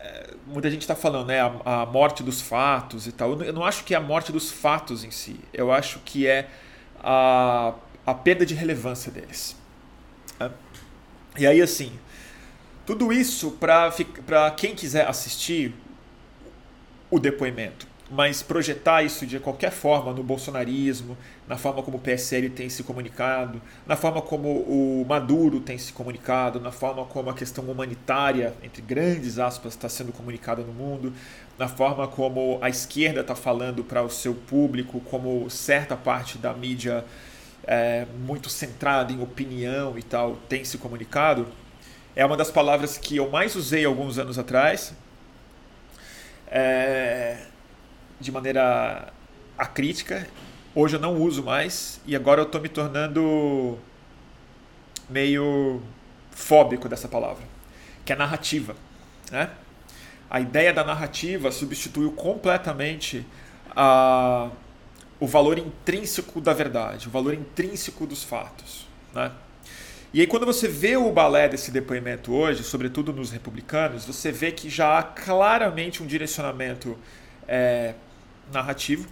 [0.00, 3.40] é muita gente está falando, né, a, a, morte dos fatos e tal.
[3.42, 5.38] Eu não acho que é a morte dos fatos em si.
[5.54, 6.48] Eu acho que é
[6.98, 9.56] a, a perda de relevância deles.
[10.40, 10.50] É.
[11.38, 11.92] E aí, assim,
[12.84, 15.72] tudo isso para quem quiser assistir
[17.08, 22.50] o depoimento mas projetar isso de qualquer forma no bolsonarismo, na forma como o PSL
[22.50, 27.34] tem se comunicado, na forma como o Maduro tem se comunicado, na forma como a
[27.34, 31.12] questão humanitária, entre grandes aspas, está sendo comunicada no mundo,
[31.56, 36.52] na forma como a esquerda está falando para o seu público, como certa parte da
[36.52, 37.04] mídia
[37.64, 41.46] é, muito centrada em opinião e tal tem se comunicado,
[42.16, 44.92] é uma das palavras que eu mais usei alguns anos atrás.
[46.50, 47.49] É,
[48.20, 49.12] de maneira
[49.56, 50.26] acrítica.
[50.74, 53.78] Hoje eu não uso mais e agora eu estou me tornando
[55.08, 55.82] meio
[56.30, 57.42] fóbico dessa palavra,
[58.04, 58.76] que é narrativa.
[59.30, 59.50] Né?
[60.28, 63.26] A ideia da narrativa substituiu completamente
[63.74, 64.48] a,
[65.18, 68.86] o valor intrínseco da verdade, o valor intrínseco dos fatos.
[69.12, 69.32] Né?
[70.12, 74.50] E aí, quando você vê o balé desse depoimento hoje, sobretudo nos republicanos, você vê
[74.50, 76.98] que já há claramente um direcionamento
[77.46, 77.94] é,
[78.52, 79.08] narrativo,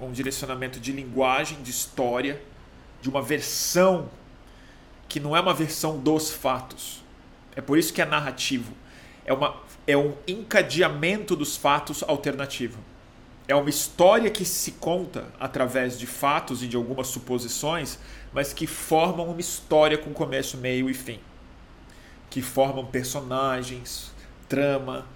[0.00, 2.42] um direcionamento de linguagem, de história,
[3.00, 4.08] de uma versão
[5.08, 7.02] que não é uma versão dos fatos.
[7.54, 8.72] É por isso que é narrativo.
[9.24, 12.78] É, uma, é um encadeamento dos fatos alternativo.
[13.46, 17.98] É uma história que se conta através de fatos e de algumas suposições,
[18.32, 21.20] mas que formam uma história com começo, meio e fim.
[22.30, 24.12] Que formam personagens,
[24.48, 25.06] trama,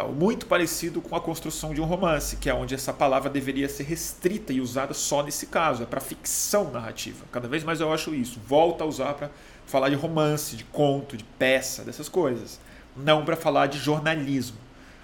[0.00, 3.82] Muito parecido com a construção de um romance, que é onde essa palavra deveria ser
[3.82, 7.26] restrita e usada só nesse caso, é para ficção narrativa.
[7.30, 8.40] Cada vez mais eu acho isso.
[8.46, 9.30] Volta a usar para
[9.66, 12.58] falar de romance, de conto, de peça, dessas coisas.
[12.96, 14.56] Não para falar de jornalismo.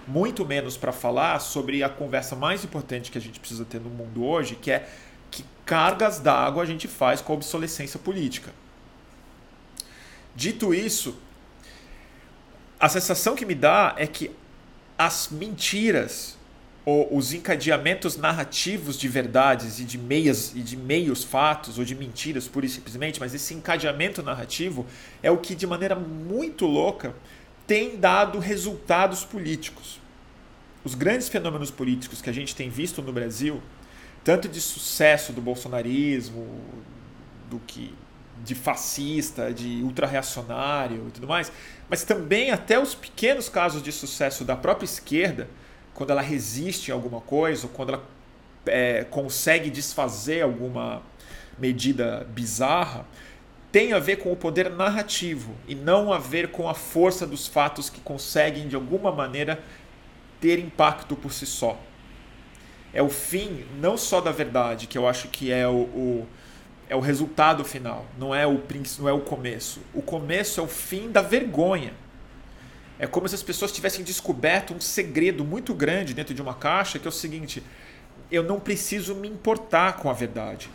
[0.07, 3.91] Muito menos para falar sobre a conversa mais importante que a gente precisa ter no
[3.91, 4.89] mundo hoje, que é
[5.31, 8.55] que cargas d'água a gente faz com a obsolescência política.
[10.35, 11.15] Dito isso,
[12.81, 14.31] a sensação que me dá é que
[14.99, 16.37] as mentiras
[16.85, 21.95] ou os encadeamentos narrativos de verdades e de meias e de meios fatos ou de
[21.95, 24.87] mentiras pura e simplesmente, mas esse encadeamento narrativo
[25.23, 27.15] é o que de maneira muito louca
[27.67, 30.01] tem dado resultados políticos.
[30.83, 33.61] Os grandes fenômenos políticos que a gente tem visto no Brasil,
[34.25, 36.47] tanto de sucesso do bolsonarismo,
[37.51, 37.93] do que
[38.45, 41.51] de fascista, de ultra-reacionário e tudo mais,
[41.89, 45.49] mas também até os pequenos casos de sucesso da própria esquerda,
[45.95, 48.05] quando ela resiste a alguma coisa, ou quando ela
[48.67, 51.03] é, consegue desfazer alguma
[51.59, 53.05] medida bizarra,
[53.71, 57.47] tem a ver com o poder narrativo e não a ver com a força dos
[57.47, 59.63] fatos que conseguem de alguma maneira
[60.41, 61.79] ter impacto por si só.
[62.93, 66.29] É o fim não só da verdade, que eu acho que é o, o
[66.89, 68.61] é o resultado final, não é o
[68.99, 69.81] não é o começo.
[69.93, 71.93] O começo é o fim da vergonha.
[72.99, 76.99] É como se as pessoas tivessem descoberto um segredo muito grande dentro de uma caixa,
[76.99, 77.63] que é o seguinte:
[78.31, 80.71] eu não preciso me importar com a verdade.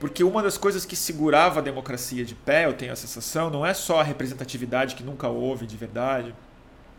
[0.00, 3.66] Porque uma das coisas que segurava a democracia de pé, eu tenho a sensação, não
[3.66, 6.34] é só a representatividade que nunca houve de verdade,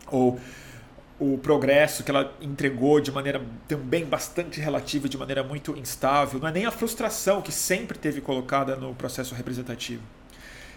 [0.06, 0.38] ou
[1.22, 6.48] o progresso que ela entregou de maneira também bastante relativa, de maneira muito instável, não
[6.48, 10.02] é nem a frustração que sempre teve colocada no processo representativo.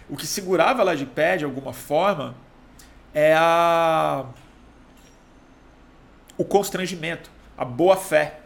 [0.08, 2.36] O que segurava ela de pé, de alguma forma,
[3.12, 4.26] é a
[6.38, 7.28] o constrangimento,
[7.58, 8.38] a boa fé.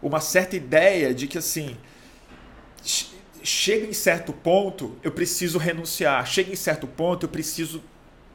[0.00, 1.76] Uma certa ideia de que assim,
[3.42, 6.26] chega em certo ponto, eu preciso renunciar.
[6.26, 7.82] Chega em certo ponto, eu preciso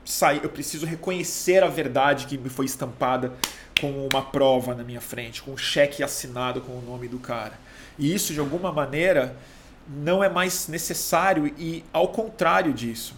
[0.06, 3.34] sair, eu preciso reconhecer a verdade que me foi estampada
[3.82, 7.60] com uma prova na minha frente, com um cheque assinado com o nome do cara.
[7.98, 9.36] E isso de alguma maneira
[9.88, 13.15] não é mais necessário e ao contrário disso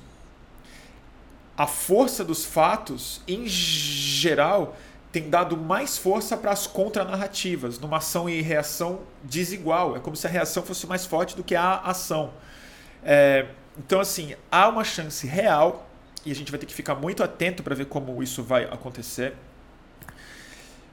[1.57, 4.77] a força dos fatos, em geral,
[5.11, 9.97] tem dado mais força para as contranarrativas, numa ação e reação desigual.
[9.97, 12.31] É como se a reação fosse mais forte do que a ação.
[13.03, 15.86] É, então, assim, há uma chance real,
[16.27, 19.33] e a gente vai ter que ficar muito atento para ver como isso vai acontecer,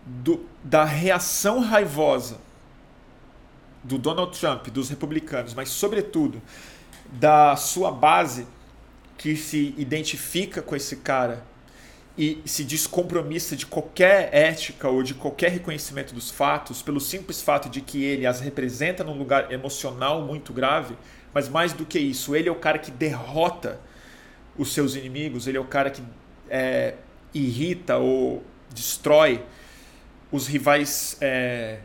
[0.07, 2.38] do, da reação raivosa
[3.83, 6.40] do Donald Trump, dos republicanos, mas, sobretudo,
[7.11, 8.47] da sua base
[9.18, 11.44] que se identifica com esse cara
[12.16, 17.68] e se descompromissa de qualquer ética ou de qualquer reconhecimento dos fatos, pelo simples fato
[17.68, 20.97] de que ele as representa num lugar emocional muito grave,
[21.33, 23.81] mas mais do que isso, ele é o cara que derrota
[24.57, 26.03] os seus inimigos, ele é o cara que
[26.49, 26.95] é,
[27.33, 29.43] irrita ou destrói
[30.31, 31.79] os rivais é,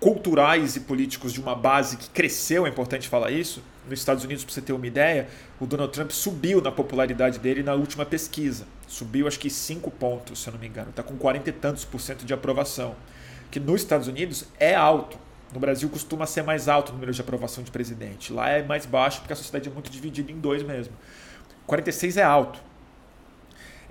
[0.00, 3.62] culturais e políticos de uma base que cresceu, é importante falar isso.
[3.88, 7.62] Nos Estados Unidos, para você ter uma ideia, o Donald Trump subiu na popularidade dele
[7.62, 8.66] na última pesquisa.
[8.86, 10.90] Subiu acho que 5 pontos, se eu não me engano.
[10.90, 12.94] Está com 40 e tantos por cento de aprovação.
[13.50, 15.18] Que nos Estados Unidos é alto.
[15.52, 18.32] No Brasil costuma ser mais alto o número de aprovação de presidente.
[18.32, 20.94] Lá é mais baixo porque a sociedade é muito dividida em dois mesmo.
[21.66, 22.60] 46 é alto.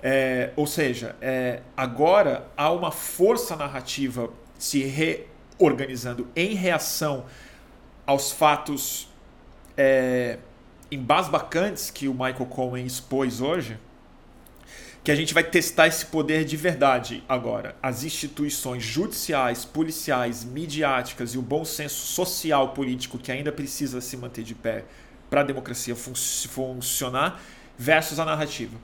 [0.00, 5.26] É, ou seja, é, agora há uma força narrativa se re
[5.58, 7.24] organizando em reação
[8.06, 9.08] aos fatos
[9.76, 10.38] é,
[10.90, 13.76] embasbacantes que o Michael Cohen expôs hoje,
[15.08, 17.74] que a gente vai testar esse poder de verdade agora.
[17.82, 24.18] As instituições judiciais, policiais, midiáticas e o bom senso social político que ainda precisa se
[24.18, 24.84] manter de pé
[25.30, 27.40] para a democracia fun funcionar,
[27.78, 28.76] versus a narrativa,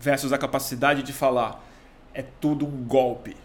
[0.00, 1.64] versus a capacidade de falar
[2.12, 3.36] é tudo um golpe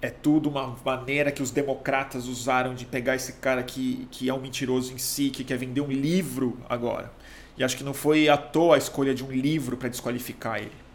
[0.00, 4.32] é tudo uma maneira que os democratas usaram de pegar esse cara que, que é
[4.32, 7.12] um mentiroso em si, que quer vender um livro agora.
[7.58, 10.91] E acho que não foi à toa a escolha de um livro para desqualificar ele.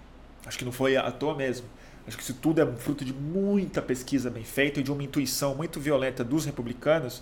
[0.47, 1.67] Acho que não foi à toa mesmo.
[2.07, 5.53] Acho que isso tudo é fruto de muita pesquisa bem feita e de uma intuição
[5.53, 7.21] muito violenta dos republicanos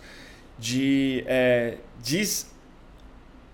[0.58, 1.80] de é,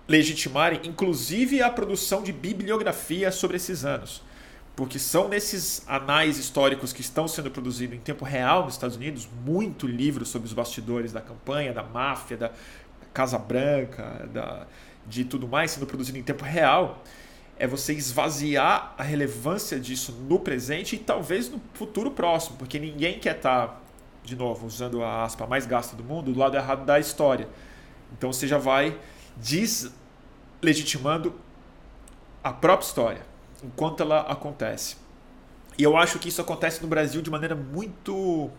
[0.07, 4.21] deslegitimarem, inclusive, a produção de bibliografia sobre esses anos
[4.75, 9.27] porque são nesses anais históricos que estão sendo produzidos em tempo real nos Estados Unidos,
[9.45, 12.51] muito livro sobre os bastidores da campanha, da máfia, da
[13.13, 14.65] Casa Branca, da,
[15.05, 17.03] de tudo mais sendo produzido em tempo real,
[17.61, 23.19] é você esvaziar a relevância disso no presente e talvez no futuro próximo, porque ninguém
[23.19, 23.79] quer estar, tá,
[24.23, 27.47] de novo, usando a aspa mais gasta do mundo, do lado errado da história.
[28.13, 28.99] Então você já vai
[29.37, 31.35] deslegitimando
[32.43, 33.21] a própria história
[33.63, 34.95] enquanto ela acontece.
[35.77, 38.49] E eu acho que isso acontece no Brasil de maneira muito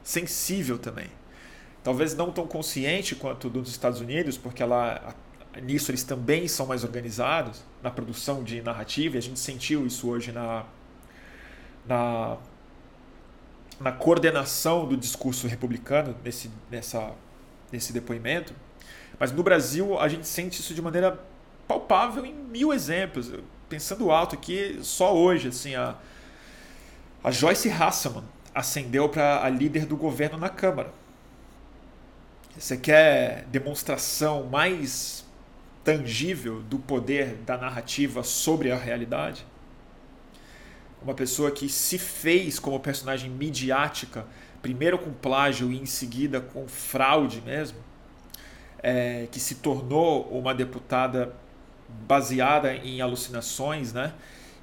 [0.00, 1.08] sensível também.
[1.82, 5.12] Talvez não tão consciente quanto dos Estados Unidos, porque ela,
[5.62, 10.08] nisso eles também são mais organizados na produção de narrativa, e a gente sentiu isso
[10.08, 10.64] hoje na,
[11.86, 12.36] na,
[13.80, 17.12] na coordenação do discurso republicano nesse, nessa,
[17.70, 18.52] nesse depoimento.
[19.18, 21.18] Mas no Brasil a gente sente isso de maneira
[21.66, 23.32] palpável em mil exemplos
[23.68, 25.94] pensando alto aqui, só hoje, assim, a,
[27.22, 30.92] a Joyce Hasselman ascendeu para a líder do governo na Câmara.
[32.58, 35.24] Você quer demonstração mais
[35.84, 39.46] tangível do poder da narrativa sobre a realidade?
[41.02, 44.26] Uma pessoa que se fez como personagem midiática,
[44.60, 47.78] primeiro com plágio e em seguida com fraude mesmo,
[48.82, 51.34] é, que se tornou uma deputada
[52.06, 54.12] baseada em alucinações, né?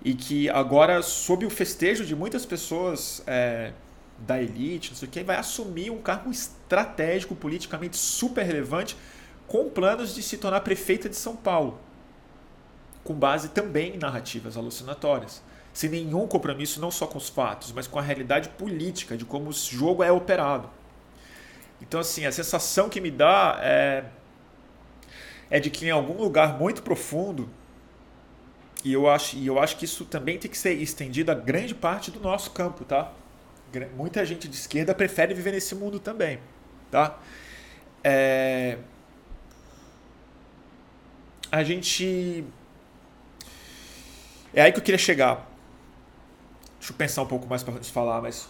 [0.03, 3.71] E que agora, sob o festejo de muitas pessoas é,
[4.19, 8.95] da elite, não sei o que, vai assumir um cargo estratégico, politicamente super relevante,
[9.47, 11.79] com planos de se tornar prefeita de São Paulo.
[13.05, 17.87] com base também em narrativas alucinatórias, sem nenhum compromisso não só com os fatos, mas
[17.87, 20.69] com a realidade política de como o jogo é operado.
[21.79, 24.05] Então, assim, a sensação que me dá é,
[25.51, 27.47] é de que em algum lugar muito profundo,
[28.83, 31.75] e eu, acho, e eu acho que isso também tem que ser estendido a grande
[31.75, 33.11] parte do nosso campo, tá?
[33.95, 36.39] Muita gente de esquerda prefere viver nesse mundo também,
[36.89, 37.19] tá?
[38.03, 38.77] É,
[41.55, 42.43] a gente.
[44.53, 45.49] É aí que eu queria chegar.
[46.77, 48.49] Deixa eu pensar um pouco mais para falar, mas.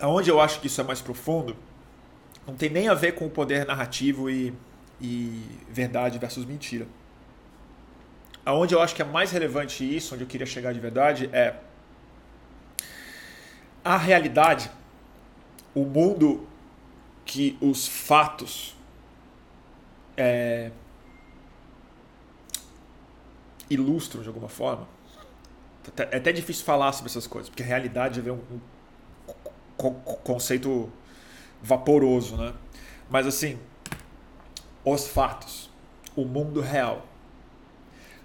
[0.00, 1.56] Aonde eu acho que isso é mais profundo,
[2.46, 4.54] não tem nem a ver com o poder narrativo e,
[5.00, 6.86] e verdade versus mentira.
[8.44, 11.56] Aonde eu acho que é mais relevante isso, onde eu queria chegar de verdade, é
[13.84, 14.70] a realidade,
[15.74, 16.46] o mundo
[17.24, 18.77] que os fatos
[20.18, 20.72] é,
[23.70, 24.88] ilustram de alguma forma.
[26.10, 29.90] É até difícil falar sobre essas coisas, porque a realidade é um, um
[30.24, 30.92] conceito
[31.62, 32.52] vaporoso, né?
[33.08, 33.58] Mas assim,
[34.84, 35.70] os fatos,
[36.14, 37.06] o mundo real,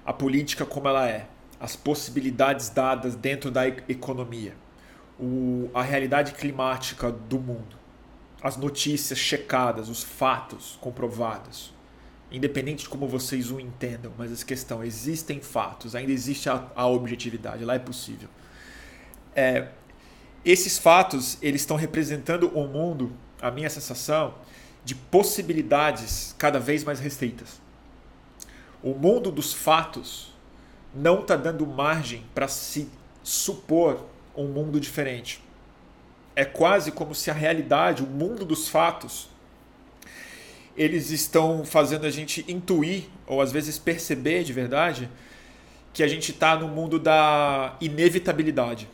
[0.05, 1.27] a política como ela é,
[1.59, 4.55] as possibilidades dadas dentro da economia,
[5.17, 7.77] o, a realidade climática do mundo,
[8.41, 11.72] as notícias checadas, os fatos comprovados,
[12.33, 16.87] independente de como vocês o entendam, mas essa questão, existem fatos, ainda existe a, a
[16.87, 18.27] objetividade, lá é possível.
[19.35, 19.67] É,
[20.43, 24.33] esses fatos, eles estão representando um mundo, a minha sensação,
[24.83, 27.61] de possibilidades cada vez mais restritas.
[28.81, 30.33] O mundo dos fatos
[30.93, 32.89] não está dando margem para se
[33.23, 35.41] supor um mundo diferente.
[36.35, 39.29] É quase como se a realidade, o mundo dos fatos,
[40.75, 45.09] eles estão fazendo a gente intuir, ou às vezes perceber de verdade,
[45.93, 48.89] que a gente está no mundo da inevitabilidade.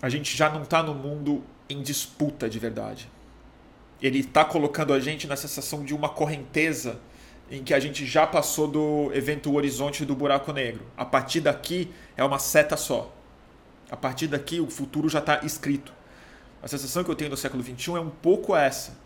[0.00, 3.10] A gente já não está no mundo em disputa de verdade.
[4.00, 7.00] Ele está colocando a gente na sensação de uma correnteza
[7.50, 10.84] em que a gente já passou do evento horizonte do buraco negro.
[10.96, 13.12] A partir daqui é uma seta só.
[13.90, 15.92] A partir daqui o futuro já está escrito.
[16.62, 18.96] A sensação que eu tenho no século XXI é um pouco essa,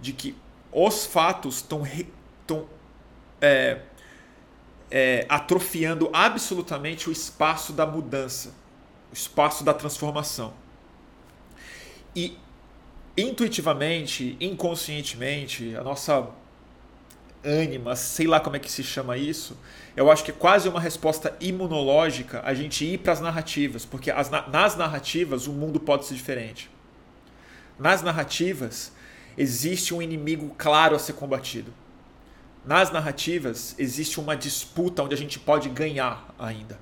[0.00, 0.34] de que
[0.72, 1.82] os fatos estão
[3.40, 3.80] é,
[4.90, 8.54] é, atrofiando absolutamente o espaço da mudança,
[9.10, 10.52] o espaço da transformação.
[12.14, 12.36] E
[13.16, 16.28] intuitivamente, inconscientemente, a nossa
[17.44, 19.56] ânima, sei lá como é que se chama isso,
[19.96, 24.10] eu acho que é quase uma resposta imunológica a gente ir para as narrativas, porque
[24.10, 26.70] as, nas narrativas o mundo pode ser diferente.
[27.78, 28.92] Nas narrativas
[29.38, 31.72] existe um inimigo claro a ser combatido.
[32.64, 36.78] Nas narrativas, existe uma disputa onde a gente pode ganhar ainda.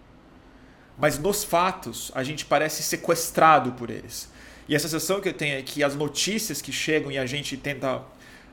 [0.99, 4.31] Mas nos fatos, a gente parece sequestrado por eles.
[4.67, 7.57] E a sensação que eu tenho é que as notícias que chegam e a gente
[7.59, 8.03] tenta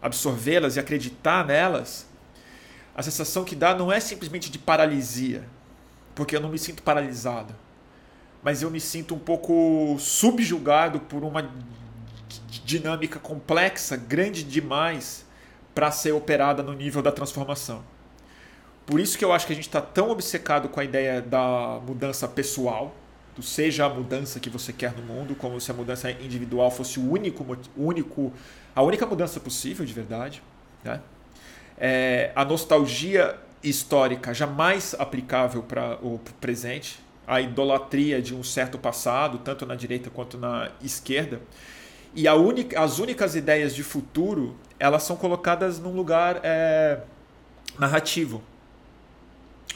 [0.01, 2.05] absorvê-las e acreditar nelas,
[2.93, 5.47] a sensação que dá não é simplesmente de paralisia,
[6.13, 7.55] porque eu não me sinto paralisado,
[8.43, 11.49] mas eu me sinto um pouco subjugado por uma
[12.47, 15.25] dinâmica complexa, grande demais
[15.73, 17.83] para ser operada no nível da transformação.
[18.85, 21.79] Por isso que eu acho que a gente está tão obcecado com a ideia da
[21.85, 22.93] mudança pessoal,
[23.35, 26.99] do seja a mudança que você quer no mundo, como se a mudança individual fosse
[26.99, 28.31] o único, único
[28.75, 30.43] a única mudança possível de verdade.
[30.83, 30.99] Né?
[31.77, 39.37] É, a nostalgia histórica jamais aplicável para o presente, a idolatria de um certo passado,
[39.39, 41.41] tanto na direita quanto na esquerda,
[42.15, 47.01] e única, as únicas ideias de futuro, elas são colocadas num lugar é,
[47.79, 48.41] narrativo.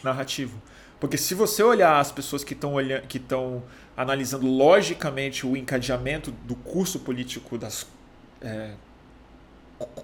[0.04, 0.62] Narrativo.
[1.00, 2.74] Porque se você olhar as pessoas que estão
[3.08, 3.64] que estão
[3.96, 7.88] analisando logicamente o encadeamento do curso político das
[8.42, 8.72] é,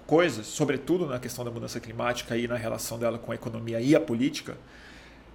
[0.06, 3.96] coisas, sobretudo na questão da mudança climática e na relação dela com a economia e
[3.96, 4.56] a política,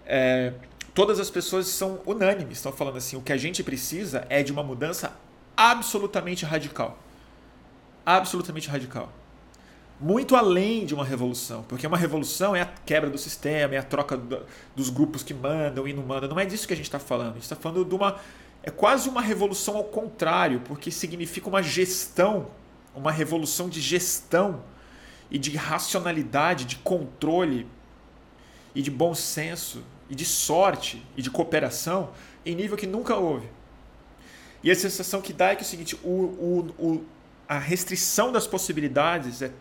[0.06, 0.52] é,
[0.94, 4.52] todas as pessoas são unânimes, estão falando assim: o que a gente precisa é de
[4.52, 5.12] uma mudança
[5.58, 6.96] absolutamente radical.
[8.06, 9.12] Absolutamente radical.
[10.00, 13.82] Muito além de uma revolução, porque uma revolução é a quebra do sistema, é a
[13.82, 14.16] troca
[14.76, 16.30] dos grupos que mandam e não mandam.
[16.30, 17.30] Não é disso que a gente está falando.
[17.30, 18.16] A gente está falando de uma.
[18.62, 22.46] É quase uma revolução ao contrário, porque significa uma gestão,
[22.94, 24.62] uma revolução de gestão
[25.28, 27.66] e de racionalidade, de controle
[28.72, 32.10] e de bom senso e de sorte e de cooperação
[32.46, 33.57] em nível que nunca houve.
[34.62, 37.04] E a sensação que dá é que é o seguinte: o, o, o,
[37.48, 39.52] a restrição das possibilidades é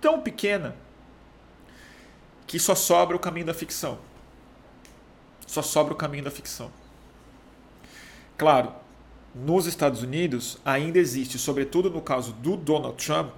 [0.00, 0.76] tão pequena
[2.46, 3.98] que só sobra o caminho da ficção.
[5.46, 6.70] Só sobra o caminho da ficção.
[8.36, 8.72] Claro,
[9.34, 13.34] nos Estados Unidos ainda existe, sobretudo no caso do Donald Trump,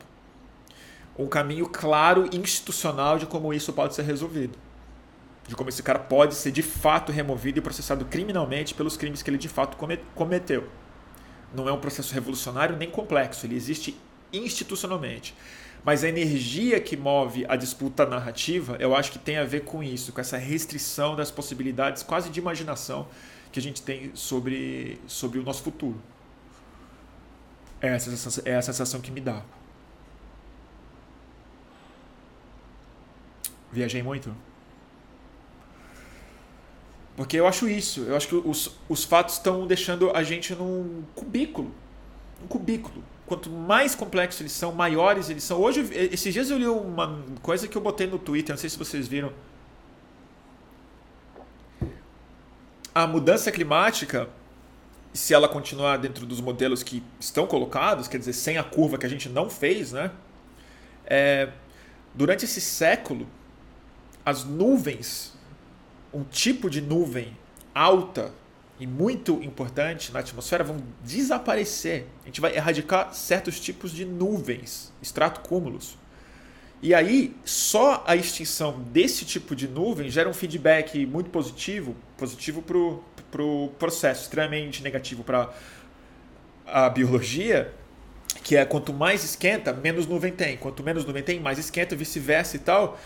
[1.18, 4.56] um caminho claro institucional de como isso pode ser resolvido.
[5.48, 9.30] De como esse cara pode ser de fato removido e processado criminalmente pelos crimes que
[9.30, 9.76] ele de fato
[10.14, 10.68] cometeu.
[11.52, 13.98] Não é um processo revolucionário nem complexo, ele existe
[14.32, 15.34] institucionalmente.
[15.84, 19.82] Mas a energia que move a disputa narrativa, eu acho que tem a ver com
[19.82, 23.08] isso, com essa restrição das possibilidades quase de imaginação
[23.50, 26.00] que a gente tem sobre, sobre o nosso futuro.
[27.80, 29.42] É essa, sensação, é a sensação que me dá.
[33.72, 34.34] Viajei muito?
[37.18, 38.02] Porque eu acho isso.
[38.02, 41.74] Eu acho que os, os fatos estão deixando a gente num cubículo.
[42.40, 43.02] Um cubículo.
[43.26, 45.60] Quanto mais complexos eles são, maiores eles são.
[45.60, 48.78] Hoje, esses dias eu li uma coisa que eu botei no Twitter, não sei se
[48.78, 49.32] vocês viram.
[52.94, 54.28] A mudança climática,
[55.12, 59.06] se ela continuar dentro dos modelos que estão colocados, quer dizer, sem a curva que
[59.06, 60.12] a gente não fez, né?
[61.04, 61.48] É,
[62.14, 63.26] durante esse século,
[64.24, 65.36] as nuvens,
[66.12, 67.36] um tipo de nuvem
[67.74, 68.32] alta
[68.80, 72.06] e muito importante na atmosfera vão desaparecer.
[72.22, 75.98] A gente vai erradicar certos tipos de nuvens, estratocúmulos.
[76.80, 82.62] E aí, só a extinção desse tipo de nuvem gera um feedback muito positivo, positivo
[82.62, 85.50] para o pro processo, extremamente negativo para
[86.66, 87.72] a biologia,
[88.42, 90.56] que é quanto mais esquenta, menos nuvem tem.
[90.56, 92.98] Quanto menos nuvem tem, mais esquenta, vice-versa e tal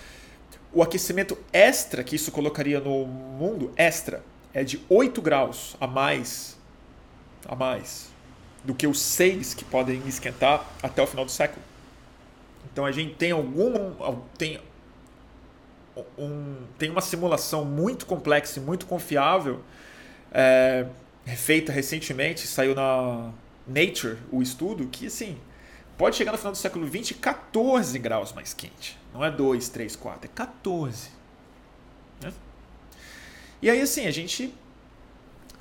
[0.72, 6.58] o aquecimento extra que isso colocaria no mundo, extra, é de 8 graus a mais,
[7.46, 8.10] a mais
[8.64, 11.62] do que os 6 que podem esquentar até o final do século.
[12.72, 13.92] Então a gente tem algum
[14.38, 14.60] tem
[16.16, 19.60] um, tem uma simulação muito complexa e muito confiável
[20.32, 20.86] é,
[21.36, 23.30] feita recentemente, saiu na
[23.66, 25.36] Nature o estudo que assim
[26.02, 28.98] pode chegar no final do século 20 14 graus mais quente.
[29.14, 31.10] Não é 2, 3, 4, é 14.
[32.20, 32.32] Né?
[33.62, 34.52] E aí, assim, a gente.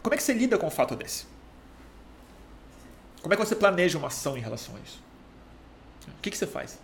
[0.02, 1.28] Como é que você lida com um fato desse?
[3.22, 5.00] Como é que você planeja uma ação em relação a isso?
[6.08, 6.80] O que, que você faz?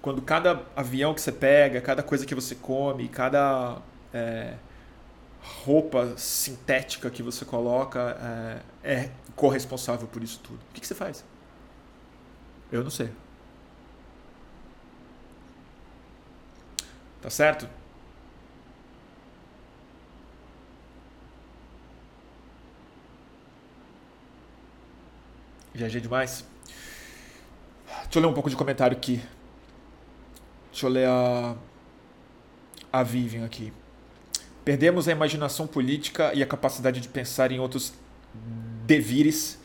[0.00, 3.82] Quando cada avião que você pega, cada coisa que você come, cada
[4.14, 4.54] é,
[5.42, 10.58] roupa sintética que você coloca é, é corresponsável por isso tudo.
[10.70, 11.22] O que, que você faz?
[12.72, 13.12] Eu não sei.
[17.20, 17.68] Tá certo?
[25.74, 26.46] Viajei demais.
[28.04, 29.22] Deixa eu ler um pouco de comentário aqui.
[30.70, 31.54] Deixa eu ler a,
[32.90, 33.70] a Vivian aqui.
[34.64, 37.92] Perdemos a imaginação política e a capacidade de pensar em outros
[38.86, 39.58] devires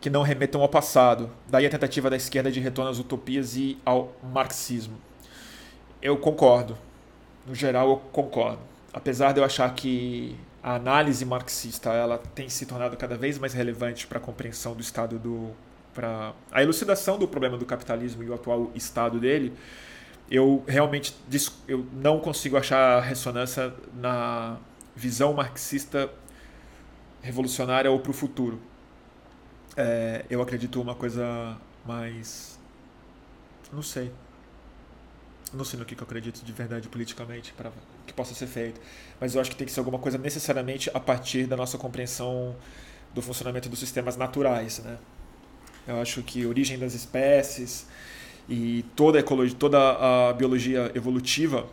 [0.00, 1.30] que não remetam ao passado.
[1.48, 4.96] Daí a tentativa da esquerda de retorno às utopias e ao marxismo.
[6.00, 6.76] Eu concordo
[7.48, 8.60] no geral eu concordo.
[8.92, 13.54] Apesar de eu achar que a análise marxista ela tem se tornado cada vez mais
[13.54, 15.50] relevante para a compreensão do estado do
[15.94, 19.52] para a elucidação do problema do capitalismo e o atual estado dele,
[20.30, 21.12] eu realmente
[21.66, 24.58] eu não consigo achar ressonância na
[24.94, 26.08] visão marxista
[27.20, 28.60] revolucionária ou para o futuro.
[29.80, 31.56] É, eu acredito uma coisa
[31.86, 32.58] mais
[33.72, 34.10] não sei
[35.54, 37.70] não sei no que, eu acredito de verdade politicamente para
[38.04, 38.80] que possa ser feito,
[39.20, 42.56] mas eu acho que tem que ser alguma coisa necessariamente a partir da nossa compreensão
[43.14, 44.98] do funcionamento dos sistemas naturais, né?
[45.86, 47.86] Eu acho que origem das espécies
[48.48, 51.66] e toda a ecologia, toda a biologia evolutiva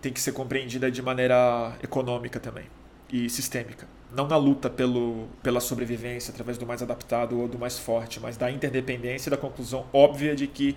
[0.00, 2.66] tem que ser compreendida de maneira econômica também
[3.12, 3.86] e sistêmica.
[4.14, 8.36] Não na luta pelo, pela sobrevivência através do mais adaptado ou do mais forte, mas
[8.36, 10.76] da interdependência e da conclusão óbvia de que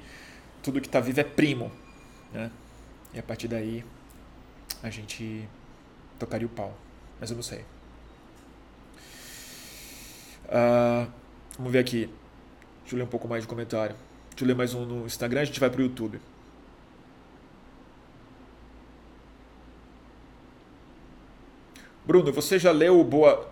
[0.63, 1.71] tudo que está vivo é primo
[2.31, 2.51] né?
[3.13, 3.83] E a partir daí
[4.83, 5.47] a gente
[6.19, 6.77] tocaria o pau.
[7.19, 7.65] Mas eu não sei.
[10.45, 11.09] Uh,
[11.57, 12.09] vamos ver aqui.
[12.81, 13.95] Deixa eu ler um pouco mais de comentário.
[14.29, 16.21] Deixa eu ler mais um no Instagram, a gente vai pro YouTube.
[22.07, 23.49] Bruno, você já leu o Boa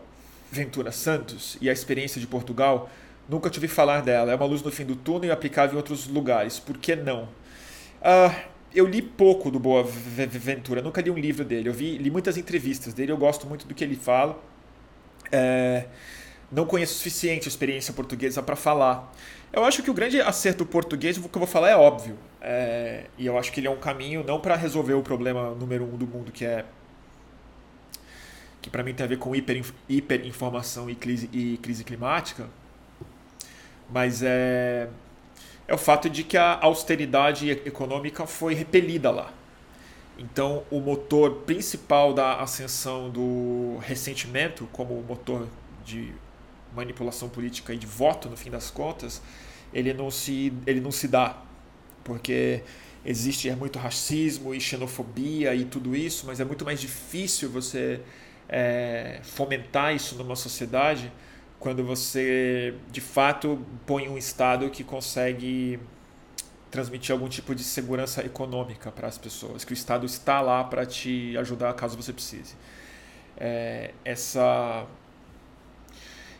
[0.50, 2.90] Ventura Santos e a experiência de Portugal?
[3.28, 4.32] Nunca te ouvi falar dela.
[4.32, 6.58] É uma luz no fim do túnel e aplicável em outros lugares.
[6.58, 7.24] Por que não?
[7.24, 8.34] Uh,
[8.74, 11.68] eu li pouco do Boa Ventura, nunca li um livro dele.
[11.68, 14.42] Eu vi, li muitas entrevistas dele, eu gosto muito do que ele fala.
[15.30, 15.88] É,
[16.50, 19.14] não conheço o suficiente a experiência portuguesa para falar.
[19.52, 22.18] Eu acho que o grande acerto português, o que eu vou falar é óbvio.
[22.40, 25.84] É, e eu acho que ele é um caminho não para resolver o problema número
[25.84, 26.64] um do mundo, que é.
[28.66, 32.50] Que para mim tem a ver com hiper, hiperinformação e crise, e crise climática,
[33.92, 34.90] mas é,
[35.68, 39.32] é o fato de que a austeridade econômica foi repelida lá.
[40.18, 45.48] Então, o motor principal da ascensão do ressentimento, como motor
[45.86, 46.12] de
[46.76, 49.22] manipulação política e de voto, no fim das contas,
[49.72, 51.38] ele não se, ele não se dá.
[52.04, 52.64] Porque
[53.06, 58.02] existe é muito racismo e xenofobia e tudo isso, mas é muito mais difícil você
[58.48, 61.12] é, fomentar isso numa sociedade
[61.60, 65.80] quando você de fato põe um Estado que consegue
[66.70, 70.86] transmitir algum tipo de segurança econômica para as pessoas, que o Estado está lá para
[70.86, 72.56] te ajudar caso você precise.
[73.38, 74.86] É, essa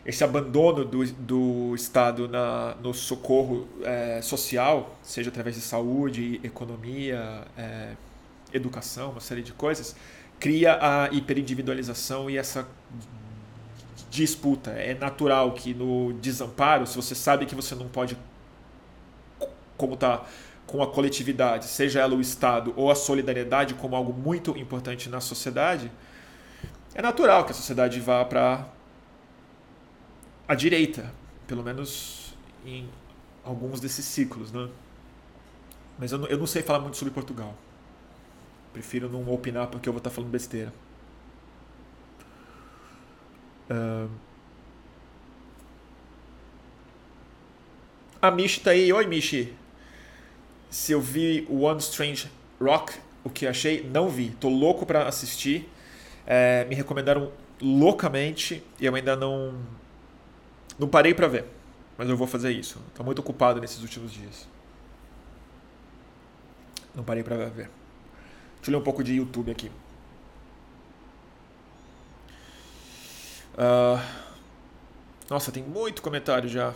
[0.04, 7.44] esse abandono do, do Estado na, no socorro é, social, seja através de saúde, economia,
[7.58, 7.94] é,
[8.52, 9.96] educação, uma série de coisas,
[10.38, 12.68] cria a hiperindividualização e essa
[14.10, 14.70] disputa.
[14.70, 18.16] É natural que no desamparo, se você sabe que você não pode
[19.92, 20.24] está
[20.66, 25.20] com a coletividade, seja ela o Estado ou a solidariedade como algo muito importante na
[25.20, 25.92] sociedade,
[26.94, 28.66] é natural que a sociedade vá para
[30.48, 31.12] a direita,
[31.46, 32.34] pelo menos
[32.64, 32.88] em
[33.44, 34.68] alguns desses ciclos, né?
[35.98, 37.54] Mas eu não, eu não sei falar muito sobre Portugal.
[38.76, 40.70] Prefiro não opinar porque eu vou estar falando besteira.
[43.70, 44.10] Uh...
[48.20, 48.92] A Michi tá aí.
[48.92, 49.56] Oi, Michi.
[50.68, 54.28] Se eu vi One Strange Rock, o que achei, não vi.
[54.38, 55.66] Tô louco para assistir.
[56.26, 59.58] É, me recomendaram loucamente e eu ainda não
[60.78, 61.46] não parei para ver,
[61.96, 62.78] mas eu vou fazer isso.
[62.94, 64.46] Tô muito ocupado nesses últimos dias.
[66.94, 67.70] Não parei para ver.
[68.66, 69.70] Deixa eu ler um pouco de YouTube aqui.
[73.54, 74.02] Uh,
[75.30, 76.74] nossa, tem muito comentário já.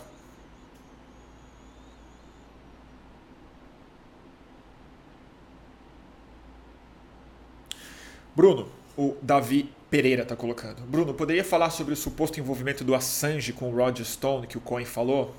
[8.33, 10.81] Bruno, o Davi Pereira está colocando.
[10.83, 14.61] Bruno, poderia falar sobre o suposto envolvimento do Assange com o Roger Stone que o
[14.61, 15.35] Cohen falou?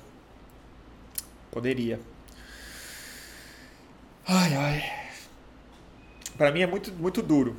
[1.49, 1.99] Poderia.
[4.27, 5.02] Ai, ai.
[6.37, 7.55] Para mim é muito, muito duro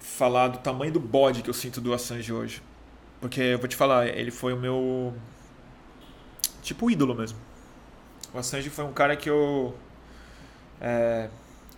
[0.00, 2.62] falar do tamanho do bode que eu sinto do Assange hoje.
[3.20, 5.14] Porque eu vou te falar, ele foi o meu.
[6.62, 7.38] Tipo ídolo mesmo.
[8.32, 9.74] O Assange foi um cara que eu.
[10.80, 11.28] É,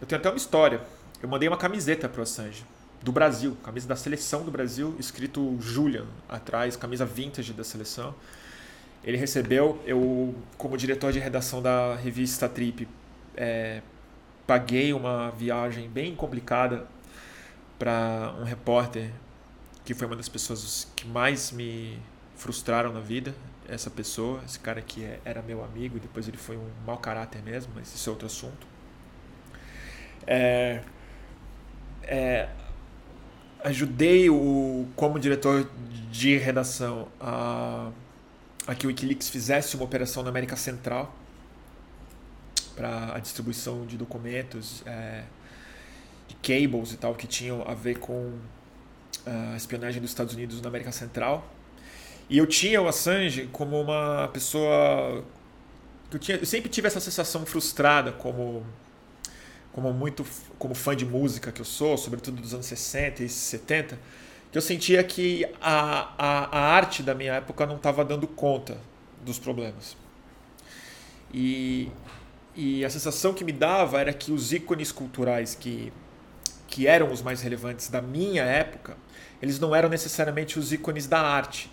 [0.01, 0.81] eu tenho até uma história
[1.23, 2.65] eu mandei uma camiseta pro Assange,
[3.03, 8.15] do Brasil, camisa da seleção do Brasil, escrito Julian atrás, camisa vintage da seleção.
[9.05, 12.89] Ele recebeu, eu, como diretor de redação da revista Trip,
[13.37, 13.83] é,
[14.51, 16.85] paguei uma viagem bem complicada
[17.79, 19.09] para um repórter
[19.85, 21.97] que foi uma das pessoas que mais me
[22.35, 23.33] frustraram na vida.
[23.69, 27.41] Essa pessoa, esse cara que é, era meu amigo depois ele foi um mau caráter
[27.45, 28.67] mesmo, mas isso é outro assunto.
[30.27, 30.83] É,
[32.03, 32.49] é,
[33.63, 35.71] ajudei o como diretor
[36.11, 37.89] de redação a,
[38.67, 41.20] a que o WikiLeaks fizesse uma operação na América Central
[42.81, 45.25] para a distribuição de documentos, é,
[46.43, 48.39] cables e tal que tinham a ver com
[49.27, 51.47] a espionagem dos Estados Unidos na América Central.
[52.31, 55.23] E eu tinha o Assange como uma pessoa
[56.11, 58.65] eu, tinha, eu sempre tive essa sensação frustrada como
[59.73, 60.25] como muito
[60.59, 63.99] como fã de música que eu sou, sobretudo dos anos 60 e 70,
[64.51, 68.79] que eu sentia que a, a, a arte da minha época não estava dando conta
[69.23, 69.97] dos problemas.
[71.33, 71.89] E,
[72.55, 75.93] e a sensação que me dava era que os ícones culturais que,
[76.67, 78.97] que eram os mais relevantes da minha época,
[79.41, 81.71] eles não eram necessariamente os ícones da arte,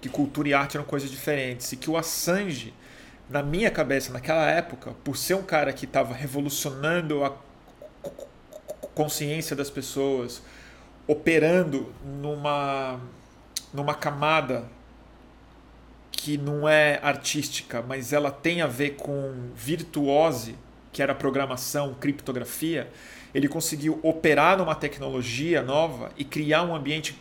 [0.00, 2.74] que cultura e arte eram coisas diferentes, e que o Assange
[3.28, 7.32] na minha cabeça, naquela época, por ser um cara que estava revolucionando a
[8.94, 10.42] consciência das pessoas,
[11.06, 13.00] operando numa,
[13.74, 14.64] numa camada
[16.16, 20.56] que não é artística, mas ela tem a ver com virtuose,
[20.92, 22.90] que era programação, criptografia,
[23.34, 27.20] ele conseguiu operar numa tecnologia nova e criar um ambiente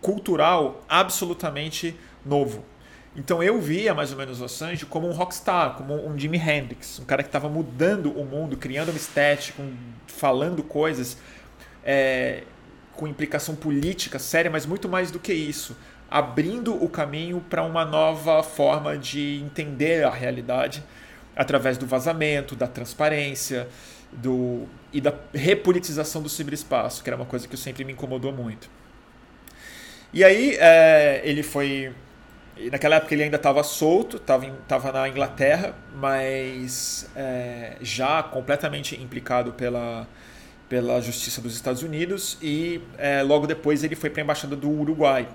[0.00, 1.94] cultural absolutamente
[2.24, 2.64] novo.
[3.14, 6.98] Então eu via mais ou menos o Assange como um rockstar, como um Jimi Hendrix,
[6.98, 9.62] um cara que estava mudando o mundo, criando uma estética,
[10.06, 11.18] falando coisas
[11.84, 12.44] é,
[12.96, 15.76] com implicação política séria, mas muito mais do que isso,
[16.10, 20.82] abrindo o caminho para uma nova forma de entender a realidade
[21.36, 23.68] através do vazamento, da transparência
[24.12, 28.68] do, e da repolitização do ciberespaço, que era uma coisa que sempre me incomodou muito.
[30.12, 31.92] E aí é, ele foi.
[32.72, 40.08] Naquela época ele ainda estava solto, estava na Inglaterra, mas é, já completamente implicado pela,
[40.68, 44.68] pela Justiça dos Estados Unidos e é, logo depois ele foi para a Embaixada do
[44.68, 45.28] Uruguai.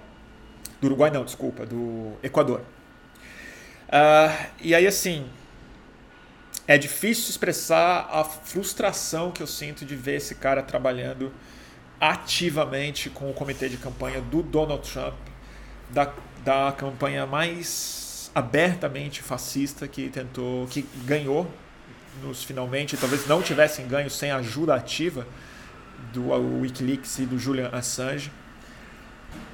[0.83, 2.59] Do Uruguai não, desculpa, do Equador.
[3.87, 5.29] Uh, e aí assim,
[6.67, 11.31] é difícil expressar a frustração que eu sinto de ver esse cara trabalhando
[12.01, 15.15] ativamente com o comitê de campanha do Donald Trump,
[15.89, 16.13] da,
[16.43, 21.49] da campanha mais abertamente fascista que tentou, que ganhou
[22.21, 25.25] nos finalmente, talvez não tivessem ganho sem a ajuda ativa
[26.11, 26.29] do
[26.59, 28.29] WikiLeaks e do Julian Assange.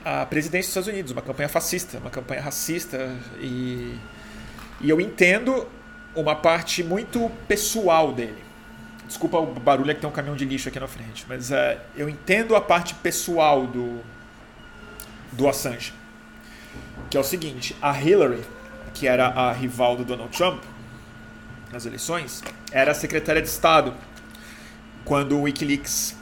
[0.04, 3.96] A presidência dos Estados Unidos, uma campanha fascista, uma campanha racista e,
[4.82, 5.68] e eu entendo
[6.16, 8.50] uma parte muito pessoal dele
[9.10, 11.82] Desculpa o barulho é que tem um caminhão de lixo aqui na frente, mas é,
[11.96, 14.02] eu entendo a parte pessoal do,
[15.32, 15.92] do Assange.
[17.10, 18.44] Que é o seguinte: a Hillary,
[18.94, 20.64] que era a rival do Donald Trump
[21.72, 23.96] nas eleições, era secretária de Estado
[25.04, 26.16] quando o Wikileaks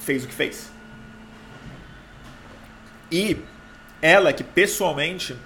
[0.00, 0.71] fez o que fez.
[3.12, 3.36] E
[4.00, 5.36] ela, que pessoalmente,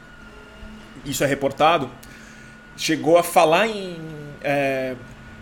[1.04, 1.90] isso é reportado,
[2.76, 3.96] chegou a falar em.
[4.42, 4.94] É,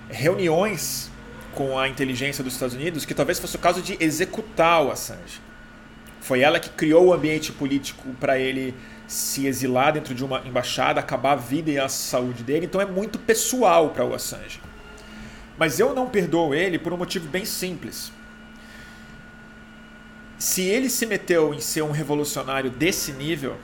[0.08, 1.10] reuniões
[1.54, 5.40] com a inteligência dos Estados Unidos que talvez fosse o caso de executar o Assange.
[6.20, 8.74] Foi ela que criou o ambiente político para ele
[9.06, 12.66] se exilar dentro de uma embaixada, acabar a vida e a saúde dele.
[12.66, 14.60] Então é muito pessoal para o Assange.
[15.58, 18.10] Mas eu não perdoo ele por um motivo bem simples.
[20.44, 23.56] Se ele se meteu em ser um revolucionário desse nível,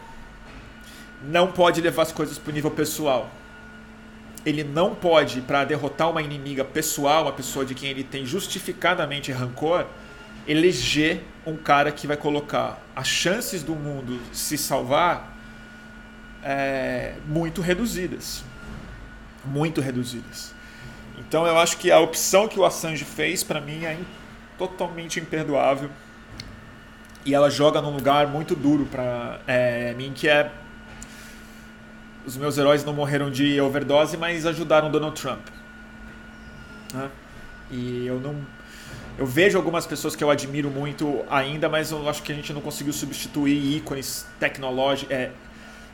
[1.23, 3.31] não pode levar as coisas para o nível pessoal
[4.45, 9.31] ele não pode, para derrotar uma inimiga pessoal, uma pessoa de quem ele tem justificadamente
[9.31, 9.87] rancor,
[10.47, 15.37] eleger um cara que vai colocar as chances do mundo se salvar
[16.43, 18.43] é, muito reduzidas.
[19.45, 20.55] Muito reduzidas.
[21.19, 23.99] Então eu acho que a opção que o Assange fez, para mim, é
[24.57, 25.91] totalmente imperdoável.
[27.25, 30.51] E ela joga num lugar muito duro para é, mim, que é
[32.27, 35.47] os meus heróis não morreram de overdose, mas ajudaram Donald Trump.
[36.93, 37.11] Né?
[37.71, 38.37] E eu não.
[39.19, 42.53] Eu vejo algumas pessoas que eu admiro muito ainda, mas eu acho que a gente
[42.53, 45.31] não conseguiu substituir ícones tecnológicos, é,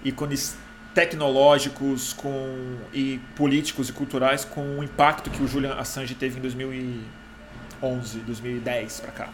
[0.05, 0.57] ícones
[0.95, 6.43] tecnológicos com, e políticos e culturais com o impacto que o Julian Assange teve em
[6.43, 9.29] 2011, 2010 para cá.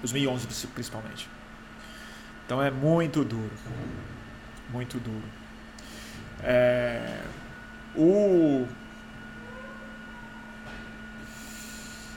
[0.00, 1.28] 2011 principalmente.
[2.44, 3.52] Então é muito duro.
[4.70, 5.22] Muito duro.
[6.42, 7.20] É,
[7.94, 8.66] o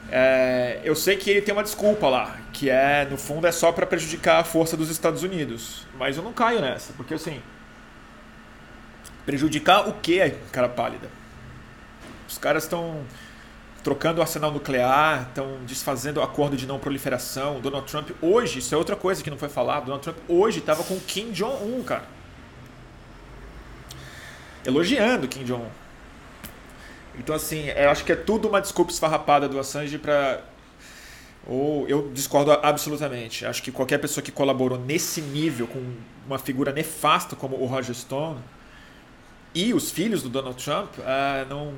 [0.10, 3.72] é, eu sei que ele tem uma desculpa lá, que é no fundo é só
[3.72, 7.42] para prejudicar a força dos Estados Unidos, mas eu não caio nessa, porque assim
[9.26, 11.10] prejudicar o que, cara pálida?
[12.28, 13.04] Os caras estão
[13.84, 17.60] trocando o arsenal nuclear, estão desfazendo o acordo de não proliferação.
[17.60, 19.86] Donald Trump hoje, isso é outra coisa que não foi falado.
[19.86, 22.14] Donald Trump hoje estava com Kim Jong Un, cara
[24.66, 25.70] elogiando Kim Jong-un.
[27.18, 30.42] Então, assim, eu acho que é tudo uma desculpa esfarrapada do Assange para.
[31.46, 33.46] Ou eu discordo absolutamente.
[33.46, 35.94] Acho que qualquer pessoa que colaborou nesse nível com
[36.26, 38.40] uma figura nefasta como o Roger Stone
[39.54, 41.74] e os filhos do Donald Trump uh, não,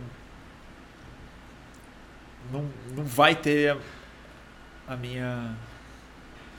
[2.52, 3.78] não não vai ter
[4.88, 5.56] a minha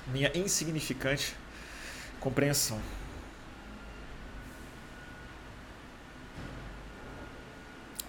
[0.09, 1.35] minha insignificante
[2.21, 2.81] compreensão.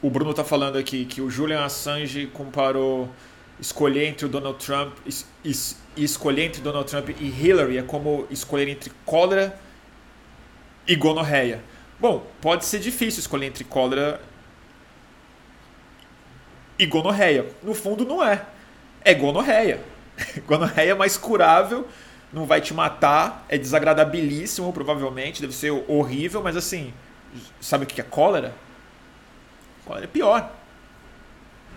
[0.01, 3.09] o Bruno está falando aqui que o Julian Assange comparou
[3.59, 4.95] escolher entre Donald Trump
[5.95, 9.59] escolher entre Donald Trump e Hillary é como escolher entre cólera
[10.87, 11.63] e gonorreia.
[11.99, 14.21] Bom, pode ser difícil escolher entre cólera
[16.77, 17.45] e gonorreia.
[17.63, 18.45] No fundo não é.
[19.03, 19.81] É gonorreia.
[20.45, 21.87] gonorreia é mais curável,
[22.31, 26.93] não vai te matar, é desagradabilíssimo provavelmente, deve ser horrível, mas assim,
[27.61, 28.53] sabe o que é cólera?
[29.85, 30.51] Qual é pior?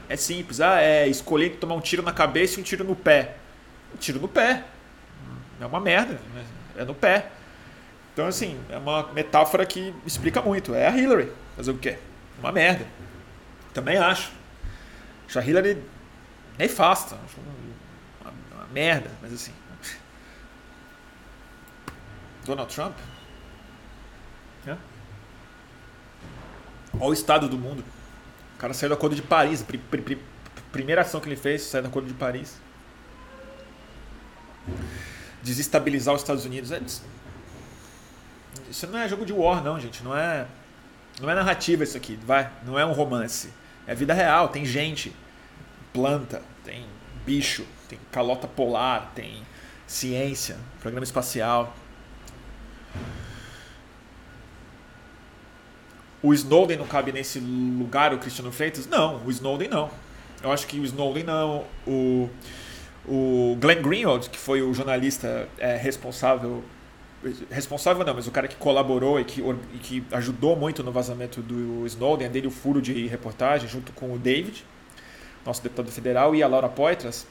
[0.09, 0.61] É simples.
[0.61, 3.37] Ah, é escolher tomar um tiro na cabeça e um tiro no pé.
[3.95, 4.65] Um tiro no pé.
[5.61, 6.15] É uma merda.
[6.35, 6.45] Né?
[6.77, 7.27] É no pé.
[8.13, 10.75] Então, assim, é uma metáfora que explica muito.
[10.75, 11.31] É a Hillary.
[11.57, 11.97] Fazer o quê?
[12.41, 12.85] Uma merda.
[13.73, 14.33] Também acho.
[15.37, 15.83] A Hillary
[16.59, 17.17] nefasta.
[17.25, 19.11] Acho uma, uma merda.
[19.23, 19.53] Mas, assim.
[22.45, 22.97] Donald Trump.
[24.67, 24.77] É.
[26.95, 27.85] Olha o estado do mundo.
[28.57, 29.63] O cara saiu do Acordo de Paris.
[29.63, 30.19] Pr pr pr
[30.73, 32.61] primeira ação que ele fez, sair do Acordo de Paris.
[35.43, 36.71] Desestabilizar os Estados Unidos.
[36.73, 36.81] É...
[38.69, 40.03] Isso não é jogo de war, não, gente.
[40.03, 40.47] Não é,
[41.21, 42.19] não é narrativa isso aqui.
[42.25, 42.51] Vai.
[42.65, 43.53] Não é um romance.
[43.91, 44.51] É vida real.
[44.51, 45.13] Tem gente,
[45.93, 46.85] planta, tem
[47.27, 49.43] bicho, tem calota polar, tem
[49.85, 51.75] ciência, programa espacial.
[56.23, 58.87] O Snowden não cabe nesse lugar, o Cristiano Freitas?
[58.87, 59.91] Não, o Snowden não.
[60.41, 61.65] Eu acho que o Snowden não.
[61.85, 62.31] O,
[63.05, 66.63] o Glenn Greenwald, que foi o jornalista é, responsável.
[67.51, 69.43] Responsável não, mas o cara que colaborou e que,
[69.75, 74.15] e que ajudou muito no vazamento do Snowden, dele o furo de reportagem, junto com
[74.15, 74.65] o David,
[75.45, 77.27] nosso deputado federal, e a Laura Poitras.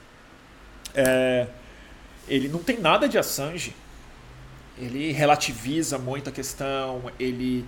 [0.93, 1.47] É,
[2.27, 3.75] ele não tem nada de Assange.
[4.77, 7.65] Ele relativiza muito a questão, ele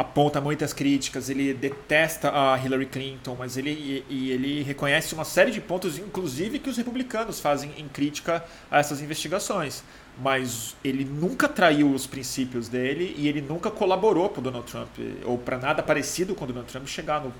[0.00, 5.50] aponta muitas críticas, ele detesta a Hillary Clinton, mas ele, e, ele reconhece uma série
[5.50, 9.84] de pontos, inclusive que os republicanos fazem em crítica a essas investigações.
[10.18, 14.88] Mas ele nunca traiu os princípios dele e ele nunca colaborou para Donald Trump,
[15.26, 17.34] ou para nada parecido com o Donald Trump chegar no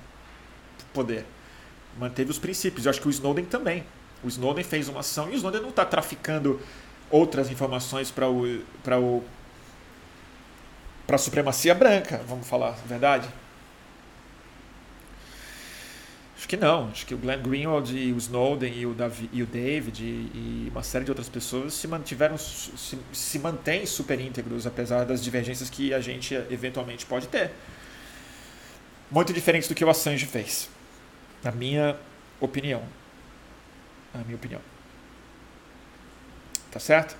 [0.92, 1.24] poder.
[1.98, 2.84] Manteve os princípios.
[2.84, 3.84] Eu acho que o Snowden também.
[4.22, 6.60] O Snowden fez uma ação e o Snowden não está traficando
[7.10, 8.60] outras informações para o,
[9.00, 9.24] o
[11.10, 13.28] para a supremacia branca, vamos falar a verdade?
[16.36, 16.88] Acho que não.
[16.88, 20.06] Acho que o Glenn Greenwald e o Snowden e o, Davi, e o David e,
[20.06, 25.20] e, uma série de outras pessoas se mantiveram, se, se mantêm super íntegros, apesar das
[25.20, 27.50] divergências que a gente eventualmente pode ter.
[29.10, 30.70] Muito diferente do que o Assange fez,
[31.42, 31.96] na minha
[32.38, 32.84] opinião.
[34.14, 34.60] Na minha opinião.
[36.70, 37.16] Tá certo?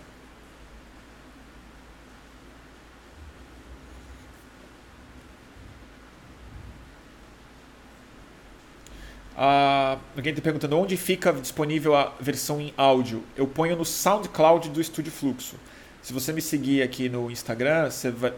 [9.43, 13.25] Ah, alguém está perguntando onde fica disponível a versão em áudio.
[13.35, 15.57] Eu ponho no SoundCloud do Estúdio Fluxo.
[16.03, 18.35] Se você me seguir aqui no Instagram, você vai.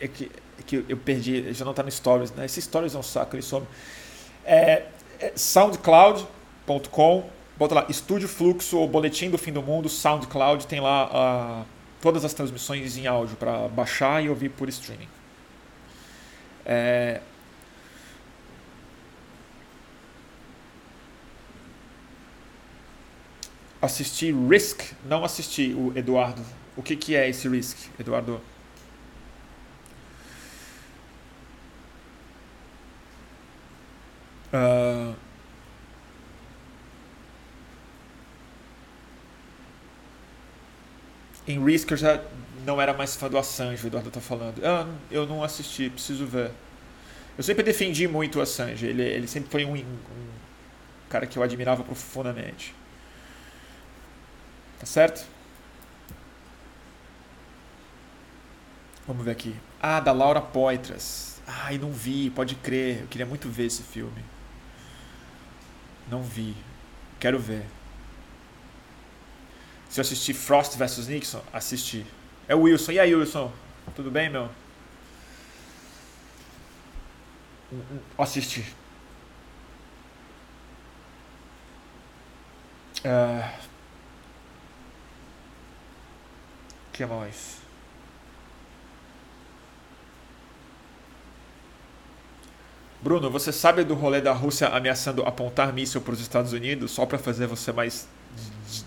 [0.00, 2.44] É que, é que eu perdi, já não está no Stories, né?
[2.44, 3.68] Esse Stories é um saco, ele some.
[4.44, 4.86] É,
[5.20, 11.08] é soundcloud.com, bota lá, Estúdio Fluxo ou Boletim do Fim do Mundo, SoundCloud, tem lá
[11.12, 11.64] ah,
[12.02, 15.08] todas as transmissões em áudio para baixar e ouvir por streaming.
[16.64, 17.20] É,
[23.86, 26.42] assisti Risk, não assisti o Eduardo.
[26.76, 28.40] O que, que é esse Risk, Eduardo?
[34.52, 35.14] Uh...
[41.48, 42.20] Em Risk eu já
[42.64, 44.60] não era mais fã do Assange, o Eduardo tá falando.
[44.64, 46.50] Ah, eu não assisti, preciso ver.
[47.38, 49.86] Eu sempre defendi muito o Assange, ele, ele sempre foi um, um
[51.08, 52.74] cara que eu admirava profundamente.
[54.78, 55.26] Tá certo?
[59.06, 59.54] Vamos ver aqui.
[59.80, 61.40] Ah, da Laura Poitras.
[61.46, 63.02] Ai, não vi, pode crer.
[63.02, 64.24] Eu queria muito ver esse filme.
[66.10, 66.56] Não vi.
[67.20, 67.64] Quero ver.
[69.88, 72.04] Se eu assistir Frost vs Nixon, assisti.
[72.48, 72.92] É o Wilson.
[72.92, 73.52] E aí, Wilson?
[73.94, 74.50] Tudo bem, meu?
[78.18, 78.64] Assisti.
[83.04, 83.48] Uh,
[86.96, 87.58] que mais?
[93.02, 97.04] Bruno, você sabe do rolê da Rússia ameaçando apontar míssil para os Estados Unidos só
[97.04, 98.08] para fazer você mais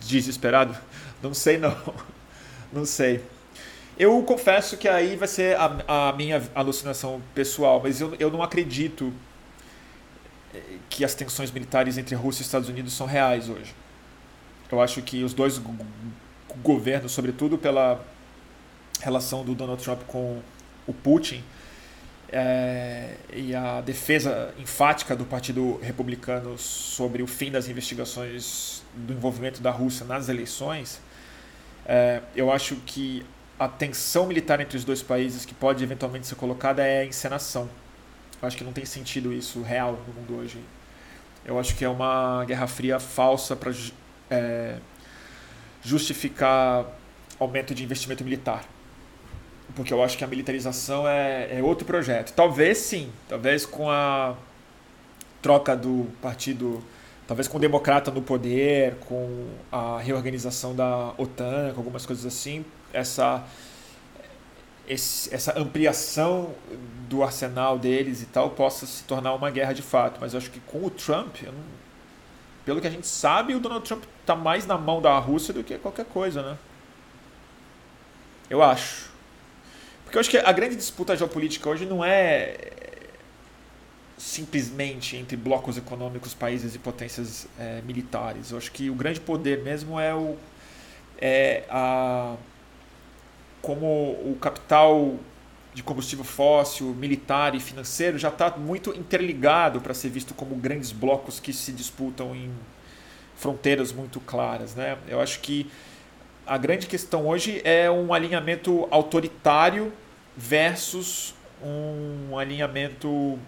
[0.02, 0.76] desesperado?
[1.22, 1.76] Não sei não.
[2.74, 3.24] Não sei.
[3.98, 8.44] Eu confesso que aí vai ser a, a minha alucinação pessoal, mas eu, eu não
[8.44, 9.12] acredito
[10.54, 13.74] eh, que as tensões militares entre Rússia e Estados Unidos são reais hoje.
[14.72, 15.58] Eu acho que os dois
[16.58, 18.04] governo, sobretudo pela
[19.02, 20.42] relação do Donald Trump com
[20.88, 21.44] o Putin
[22.32, 29.62] é, e a defesa enfática do Partido Republicano sobre o fim das investigações do envolvimento
[29.62, 31.02] da Rússia nas eleições,
[31.86, 33.26] é, eu acho que
[33.58, 37.70] a tensão militar entre os dois países que pode eventualmente ser colocada é a encenação.
[38.42, 40.60] Eu acho que não tem sentido isso real no mundo hoje.
[41.44, 43.74] Eu acho que é uma guerra fria falsa para
[44.30, 44.78] é,
[45.82, 46.86] justificar
[47.40, 48.66] aumento de investimento militar.
[49.76, 52.34] Porque eu acho que a militarização é, é outro projeto.
[52.34, 54.36] Talvez sim, talvez com a
[55.42, 56.84] troca do partido,
[57.28, 62.66] talvez com o democrata no poder, com a reorganização da OTAN, com algumas coisas assim,
[62.92, 63.46] essa
[64.90, 66.56] esse, essa ampliação
[67.08, 70.18] do arsenal deles e tal possa se tornar uma guerra de fato.
[70.20, 71.54] Mas eu acho que com o Trump, não,
[72.66, 75.64] pelo que a gente sabe, o Donald Trump está mais na mão da Rússia do
[75.64, 76.58] que qualquer coisa, né?
[78.48, 79.10] Eu acho.
[80.04, 82.58] Porque eu acho que a grande disputa geopolítica hoje não é
[84.18, 88.52] simplesmente entre blocos econômicos, países e potências é, militares.
[88.52, 90.38] Eu acho que o grande poder mesmo é o
[91.22, 92.36] é a
[93.62, 95.16] como o capital
[95.74, 100.92] de combustível fóssil, militar e financeiro já está muito interligado para ser visto como grandes
[100.92, 102.50] blocos que se disputam em
[103.40, 104.76] fronteiras muito claras.
[104.76, 104.98] Né?
[105.08, 105.70] Eu acho que
[106.46, 109.92] a grande questão hoje é um alinhamento autoritário
[110.36, 111.34] versus
[111.64, 113.40] um alinhamento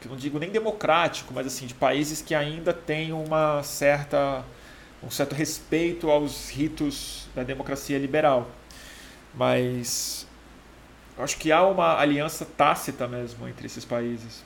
[0.00, 4.44] que não digo nem democrático, mas assim de países que ainda têm uma certa
[5.02, 8.48] um certo respeito aos ritos da democracia liberal.
[9.34, 10.26] Mas
[11.18, 14.44] acho que há uma aliança tácita mesmo entre esses países.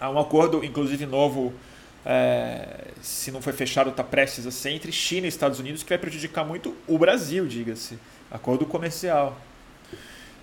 [0.00, 1.54] Há um acordo, inclusive novo,
[2.08, 5.88] é, se não foi fechado, está prestes a ser, entre China e Estados Unidos, que
[5.88, 7.98] vai prejudicar muito o Brasil, diga-se.
[8.30, 9.36] Acordo comercial.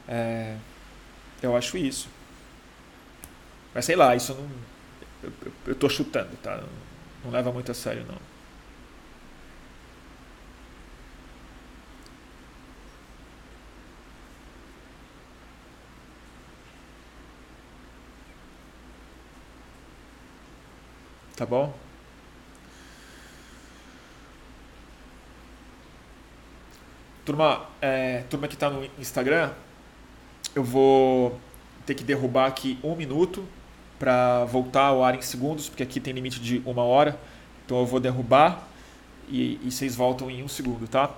[0.05, 0.57] É,
[1.41, 2.09] eu acho isso.
[3.73, 4.49] Mas sei lá, isso não.
[5.65, 6.57] Eu, estou chutando, tá?
[6.57, 6.67] Não,
[7.23, 8.32] não leva muito a sério, não.
[21.35, 21.73] Tá bom?
[27.25, 29.51] Turma, é, turma que está no Instagram,
[30.53, 31.39] eu vou
[31.85, 33.47] ter que derrubar aqui um minuto
[33.97, 37.17] para voltar ao ar em segundos, porque aqui tem limite de uma hora.
[37.65, 38.67] Então eu vou derrubar
[39.29, 41.15] e, e vocês voltam em um segundo, tá?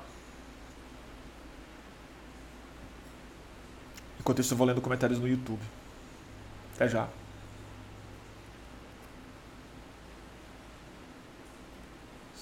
[4.19, 5.61] Enquanto isso, eu vou lendo comentários no YouTube.
[6.75, 7.07] Até já.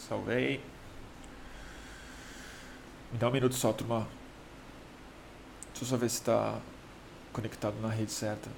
[0.08, 0.62] Salvei.
[3.12, 4.08] Me dá um minuto só, turma.
[5.70, 6.60] Deixa eu só ver se está
[7.32, 8.50] conectado na rede certa.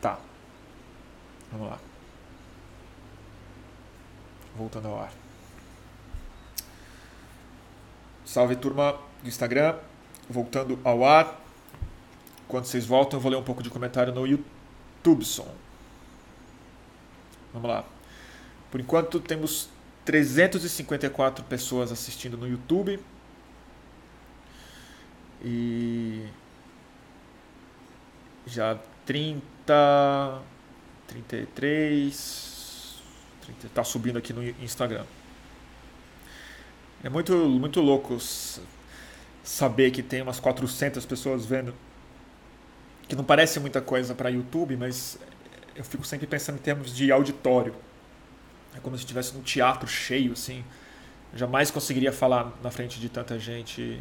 [0.00, 0.18] Tá.
[1.50, 1.78] Vamos lá.
[4.54, 5.12] Voltando ao ar.
[8.24, 9.78] Salve turma do Instagram.
[10.28, 11.40] Voltando ao ar.
[12.46, 15.24] Quando vocês voltam, eu vou ler um pouco de comentário no YouTube.
[15.24, 15.59] Som.
[17.52, 17.84] Vamos lá.
[18.70, 19.68] Por enquanto temos
[20.04, 23.00] 354 pessoas assistindo no YouTube.
[25.42, 26.26] E
[28.46, 30.42] já 30,
[31.06, 33.02] 33,
[33.42, 35.04] 30, tá subindo aqui no Instagram.
[37.02, 38.18] É muito, muito louco
[39.42, 41.74] saber que tem umas 400 pessoas vendo.
[43.08, 45.18] Que não parece muita coisa para YouTube, mas
[45.80, 47.74] eu fico sempre pensando em termos de auditório.
[48.76, 50.62] É como se estivesse num teatro cheio, assim.
[51.32, 53.98] Eu jamais conseguiria falar na frente de tanta gente,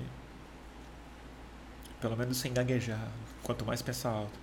[2.02, 3.08] pelo menos sem gaguejar,
[3.42, 4.38] quanto mais pensar alto.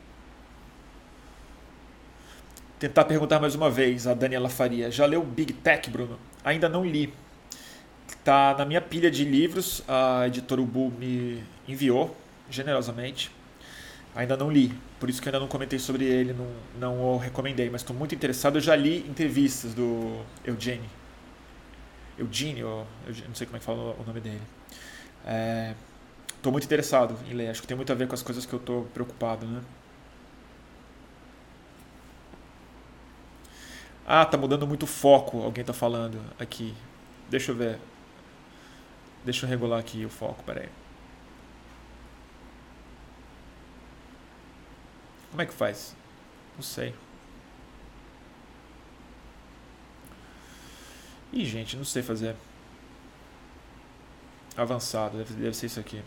[2.78, 4.91] Tentar perguntar mais uma vez a Daniela Faria.
[4.91, 6.18] Já leu Big Tech, Bruno?
[6.43, 7.12] Ainda não li.
[8.09, 12.16] Está na minha pilha de livros, a editora Ubu me enviou
[12.49, 13.30] generosamente.
[14.14, 17.69] Ainda não li, por isso que ainda não comentei sobre ele, não, não o recomendei,
[17.69, 18.57] mas estou muito interessado.
[18.57, 20.89] Eu já li entrevistas do Eugene.
[22.19, 22.87] Eugene, eu
[23.29, 24.41] não sei como é que fala o nome dele.
[26.35, 28.47] Estou é, muito interessado em ler, acho que tem muito a ver com as coisas
[28.47, 29.61] que eu estou preocupado, né?
[34.07, 36.75] Ah, tá mudando muito o foco, alguém está falando aqui.
[37.29, 37.79] Deixa eu ver.
[39.25, 40.69] Deixa eu regular aqui o foco, peraí.
[45.31, 45.95] Como é que faz?
[46.57, 46.95] Não sei.
[51.33, 52.35] Ih, gente, não sei fazer.
[54.57, 56.03] Avançado, deve, deve ser isso aqui.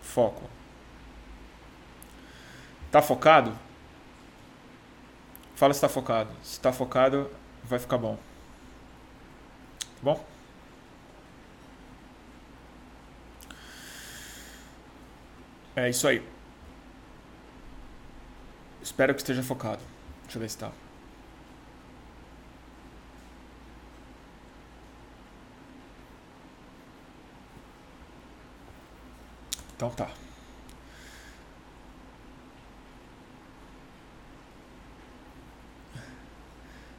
[0.00, 0.48] Foco.
[2.90, 3.52] Tá focado?
[5.54, 6.30] Fala se tá focado.
[6.42, 7.30] Se tá focado,
[7.64, 8.16] vai ficar bom.
[9.80, 10.26] Tá bom?
[15.74, 16.35] É isso aí.
[18.86, 19.82] Espero que esteja focado.
[20.22, 20.70] Deixa eu ver se está.
[29.74, 30.08] Então tá.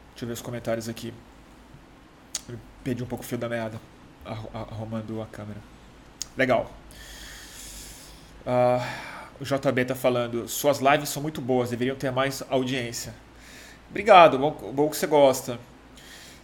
[0.09, 1.13] Deixa eu ver os comentários aqui.
[2.83, 3.79] perdi um pouco o fio da meada.
[4.25, 5.61] arrumando a câmera.
[6.35, 6.69] Legal.
[8.45, 13.13] Uh, o JB tá falando, suas lives são muito boas, deveriam ter mais audiência.
[13.89, 15.59] Obrigado, bom, bom que você gosta.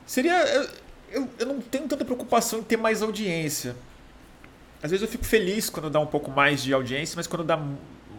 [0.05, 0.33] Seria.
[0.33, 0.69] Eu,
[1.11, 3.75] eu, eu não tenho tanta preocupação em ter mais audiência.
[4.81, 7.57] Às vezes eu fico feliz quando dá um pouco mais de audiência, mas quando dá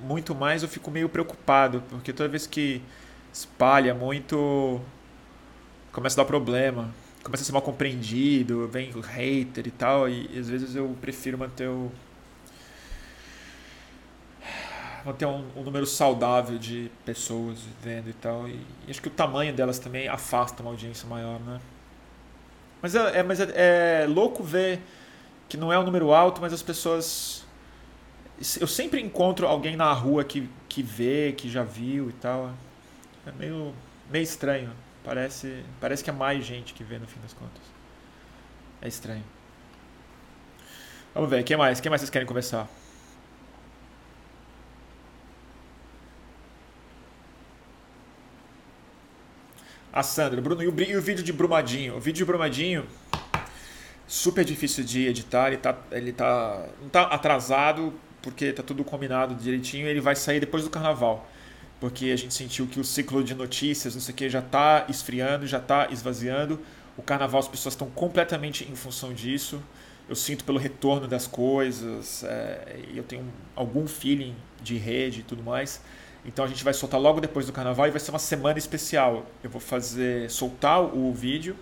[0.02, 2.80] muito mais eu fico meio preocupado, porque toda vez que
[3.32, 4.80] espalha muito,
[5.92, 10.38] começa a dar problema, começa a ser mal compreendido, vem o hater e tal, e
[10.38, 11.90] às vezes eu prefiro manter o
[15.04, 18.48] manter um, um, número saudável de pessoas vendo e tal.
[18.48, 21.60] E, e, acho que o tamanho delas também afasta uma audiência maior, né?
[22.80, 24.80] Mas é, é mas é, é, louco ver
[25.48, 27.44] que não é um número alto, mas as pessoas.
[28.60, 32.50] Eu sempre encontro alguém na rua que, que vê, que já viu e tal.
[33.26, 33.72] É meio,
[34.10, 34.72] meio estranho.
[35.04, 37.62] Parece, parece que é mais gente que vê no fim das contas.
[38.82, 39.24] É estranho.
[41.14, 41.78] Vamos ver, o que mais?
[41.78, 42.68] O que mais vocês querem conversar?
[49.94, 51.96] A Sandra, Bruno, e o, e o vídeo de Brumadinho?
[51.96, 52.84] O vídeo de Brumadinho,
[54.08, 59.36] super difícil de editar, ele tá, ele tá, não tá atrasado, porque tá tudo combinado
[59.36, 61.30] direitinho, ele vai sair depois do carnaval.
[61.78, 64.84] Porque a gente sentiu que o ciclo de notícias, não sei o que, já tá
[64.88, 66.58] esfriando, já tá esvaziando.
[66.96, 69.62] O carnaval as pessoas estão completamente em função disso.
[70.08, 75.40] Eu sinto pelo retorno das coisas, é, eu tenho algum feeling de rede e tudo
[75.40, 75.80] mais.
[76.24, 79.26] Então a gente vai soltar logo depois do carnaval e vai ser uma semana especial.
[79.42, 81.54] Eu vou fazer soltar o vídeo,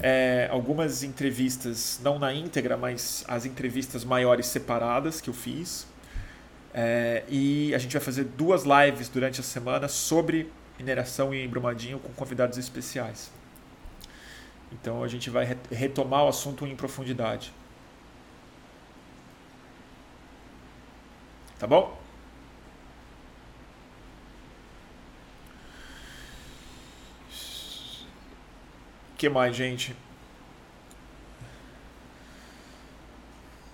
[0.00, 5.86] é, algumas entrevistas, não na íntegra, mas as entrevistas maiores separadas que eu fiz.
[6.72, 11.98] É, e a gente vai fazer duas lives durante a semana sobre mineração em Brumadinho
[11.98, 13.32] com convidados especiais.
[14.70, 17.52] Então a gente vai retomar o assunto em profundidade.
[21.58, 21.98] Tá bom?
[29.18, 29.94] Que mais, gente?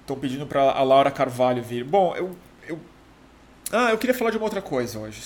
[0.01, 1.85] Estão pedindo para a Laura Carvalho vir.
[1.85, 2.37] Bom, eu,
[2.67, 2.81] eu.
[3.71, 5.21] Ah, eu queria falar de uma outra coisa hoje.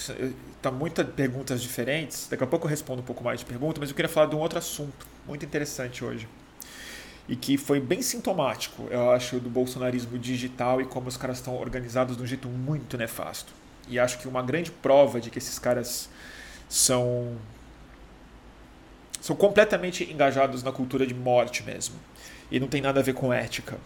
[0.60, 2.26] Tá muitas perguntas diferentes.
[2.28, 4.34] Daqui a pouco eu respondo um pouco mais de perguntas, mas eu queria falar de
[4.34, 6.28] um outro assunto muito interessante hoje.
[7.28, 11.56] E que foi bem sintomático, eu acho, do bolsonarismo digital e como os caras estão
[11.56, 13.52] organizados de um jeito muito nefasto.
[13.88, 16.08] E acho que uma grande prova de que esses caras
[16.68, 17.36] são
[19.20, 21.96] são completamente engajados na cultura de morte mesmo.
[22.50, 23.78] E não tem nada a ver com ética.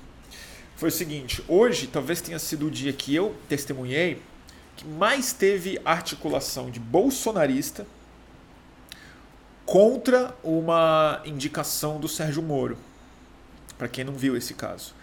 [0.77, 4.21] Foi o seguinte: hoje talvez tenha sido o dia que eu testemunhei
[4.77, 7.87] que mais teve articulação de bolsonarista
[9.65, 12.77] contra uma indicação do Sérgio Moro.
[13.79, 14.95] Para quem não viu esse caso.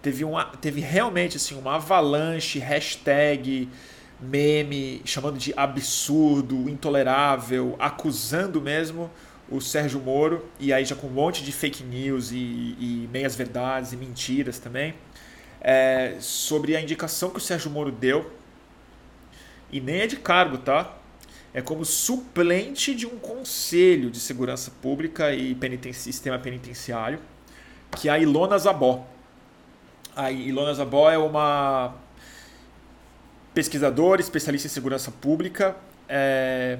[0.00, 3.68] Teve, uma, teve realmente assim, uma avalanche, hashtag,
[4.20, 9.10] meme, chamando de absurdo, intolerável, acusando mesmo
[9.52, 13.36] o Sérgio Moro, e aí já com um monte de fake news e, e meias
[13.36, 14.94] verdades e mentiras também,
[15.60, 18.32] é, sobre a indicação que o Sérgio Moro deu,
[19.70, 20.96] e nem é de cargo, tá?
[21.54, 27.20] É como suplente de um conselho de segurança pública e peniten sistema penitenciário,
[27.96, 29.06] que é a Ilona Zabó.
[30.16, 31.94] A Ilona Zabó é uma
[33.54, 35.76] pesquisadora, especialista em segurança pública,
[36.08, 36.78] é,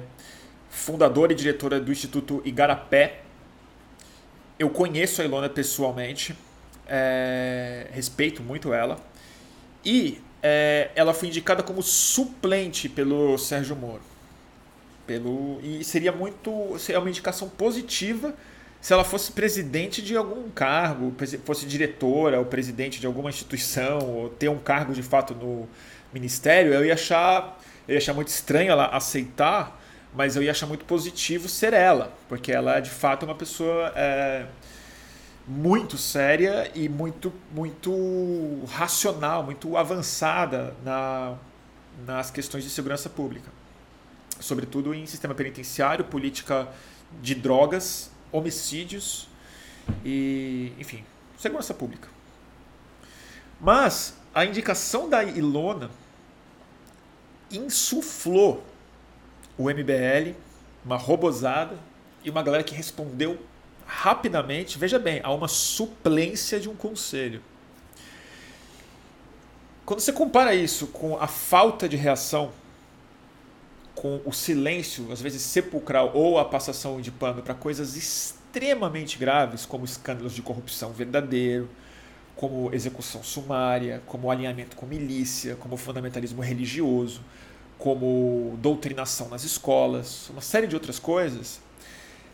[0.73, 3.21] fundadora e diretora do Instituto Igarapé.
[4.57, 6.35] Eu conheço a Ilona pessoalmente,
[6.87, 8.97] é, respeito muito ela.
[9.85, 14.01] E é, ela foi indicada como suplente pelo Sérgio Moro.
[15.05, 16.77] Pelo, e seria muito.
[16.79, 18.33] Seria uma indicação positiva
[18.81, 21.13] se ela fosse presidente de algum cargo,
[21.45, 25.69] fosse diretora ou presidente de alguma instituição, ou ter um cargo de fato no
[26.13, 27.57] ministério, eu ia achar,
[27.87, 29.81] eu ia achar muito estranho ela aceitar
[30.15, 33.91] mas eu ia achar muito positivo ser ela, porque ela é de fato uma pessoa
[33.95, 34.45] é,
[35.47, 41.35] muito séria e muito, muito racional, muito avançada na,
[42.05, 43.49] nas questões de segurança pública,
[44.39, 46.67] sobretudo em sistema penitenciário, política
[47.21, 49.27] de drogas, homicídios
[50.05, 51.03] e, enfim,
[51.37, 52.07] segurança pública.
[53.59, 55.89] Mas a indicação da Ilona
[57.51, 58.63] insuflou
[59.57, 60.35] o MBL,
[60.85, 61.77] uma robozada
[62.23, 63.39] e uma galera que respondeu
[63.85, 67.41] rapidamente, veja bem, a uma suplência de um conselho.
[69.85, 72.51] Quando você compara isso com a falta de reação,
[73.93, 79.65] com o silêncio, às vezes sepulcral, ou a passação de pano para coisas extremamente graves,
[79.65, 81.69] como escândalos de corrupção verdadeiro,
[82.35, 87.21] como execução sumária, como alinhamento com milícia, como fundamentalismo religioso,
[87.77, 91.61] como doutrinação nas escolas, uma série de outras coisas.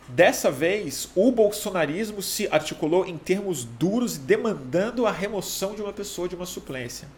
[0.08, 6.28] Dessa vez, o bolsonarismo se articulou em termos duros, demandando a remoção de uma pessoa
[6.28, 7.08] de uma suplência.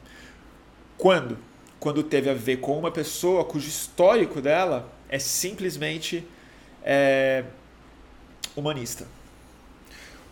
[0.98, 1.38] Quando?
[1.80, 6.26] Quando teve a ver com uma pessoa cujo histórico dela é simplesmente
[6.84, 7.44] é,
[8.54, 9.06] humanista.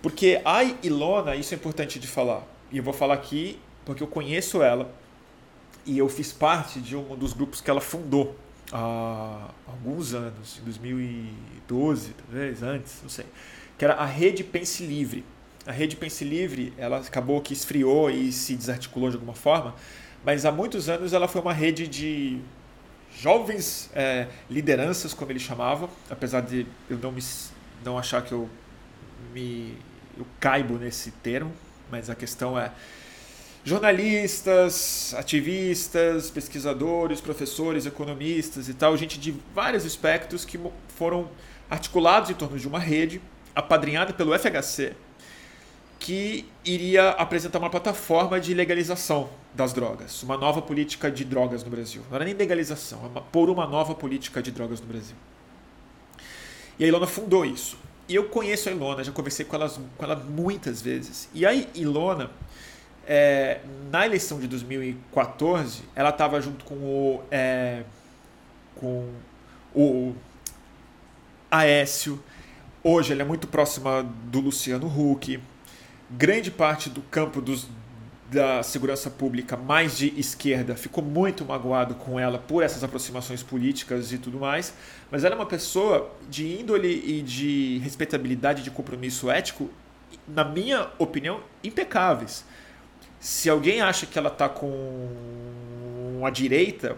[0.02, 4.06] Porque a Ilona, isso é importante de falar, e eu vou falar aqui porque eu
[4.06, 4.92] conheço ela
[5.86, 8.36] e eu fiz parte de um dos grupos que ela fundou
[8.72, 13.26] há alguns anos, em 2012, talvez antes, não sei,
[13.76, 15.24] que era a Rede Pense Livre.
[15.66, 19.74] A Rede Pense Livre, ela acabou que esfriou e se desarticulou de alguma forma,
[20.24, 22.40] mas há muitos anos ela foi uma rede de
[23.18, 27.22] jovens é, lideranças, como ele chamava, apesar de eu não me
[27.84, 28.48] não achar que eu
[29.32, 29.74] me
[30.16, 31.52] eu caibo nesse termo,
[31.90, 32.70] mas a questão é
[33.64, 40.58] jornalistas, ativistas, pesquisadores, professores, economistas e tal, gente de vários aspectos que
[40.88, 41.28] foram
[41.68, 43.20] articulados em torno de uma rede
[43.54, 44.94] apadrinhada pelo FHC,
[45.98, 51.70] que iria apresentar uma plataforma de legalização das drogas, uma nova política de drogas no
[51.70, 52.02] Brasil.
[52.08, 55.16] Não era nem legalização, era por uma nova política de drogas no Brasil.
[56.78, 57.76] E a Ilona fundou isso.
[58.08, 61.28] E eu conheço a Ilona, já conversei com ela, com ela muitas vezes.
[61.34, 62.30] E a Ilona,
[63.12, 67.82] é, na eleição de 2014, ela estava junto com o, é,
[68.76, 69.08] com
[69.74, 70.14] o
[71.50, 72.22] Aécio.
[72.84, 75.40] Hoje ela é muito próxima do Luciano Huck
[76.10, 77.68] grande parte do campo dos,
[78.30, 84.12] da segurança pública mais de esquerda ficou muito magoado com ela por essas aproximações políticas
[84.12, 84.74] e tudo mais,
[85.10, 89.70] mas ela é uma pessoa de índole e de respeitabilidade, de compromisso ético,
[90.26, 92.44] na minha opinião, impecáveis.
[93.20, 96.96] Se alguém acha que ela está com a direita,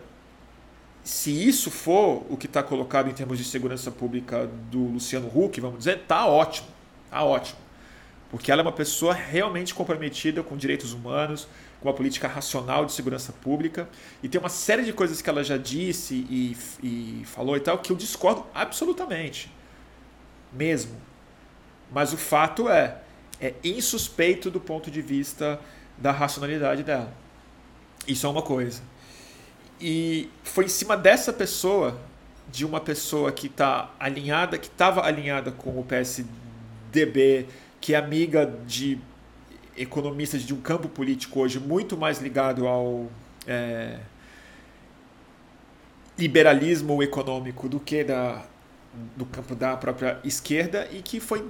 [1.04, 5.60] se isso for o que está colocado em termos de segurança pública do Luciano Huck,
[5.60, 6.68] vamos dizer, tá ótimo,
[7.10, 7.62] tá ótimo
[8.32, 11.46] porque ela é uma pessoa realmente comprometida com direitos humanos,
[11.78, 13.86] com uma política racional de segurança pública,
[14.22, 17.76] e tem uma série de coisas que ela já disse e, e falou e tal
[17.76, 19.52] que eu discordo absolutamente,
[20.50, 20.98] mesmo.
[21.90, 23.02] Mas o fato é,
[23.38, 25.60] é insuspeito do ponto de vista
[26.02, 27.12] da racionalidade dela.
[28.06, 28.82] Isso é uma coisa.
[29.80, 31.98] E foi em cima dessa pessoa,
[32.50, 37.46] de uma pessoa que está alinhada, que estava alinhada com o PSDB
[37.82, 38.96] que é amiga de
[39.76, 43.10] economistas de um campo político hoje muito mais ligado ao
[43.44, 43.98] é,
[46.16, 48.44] liberalismo econômico do que da,
[49.16, 51.44] do campo da própria esquerda e que foi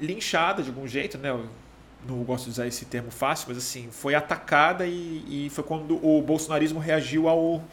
[0.00, 1.30] linchada de algum jeito, né?
[2.06, 6.04] Não gosto de usar esse termo fácil, mas assim, foi atacada e, e foi quando
[6.04, 7.64] o bolsonarismo reagiu ao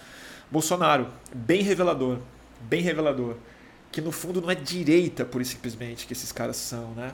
[0.50, 1.08] Bolsonaro.
[1.34, 2.20] Bem revelador,
[2.62, 3.36] bem revelador
[3.92, 7.12] que no fundo não é direita, por simplesmente, que esses caras são, né?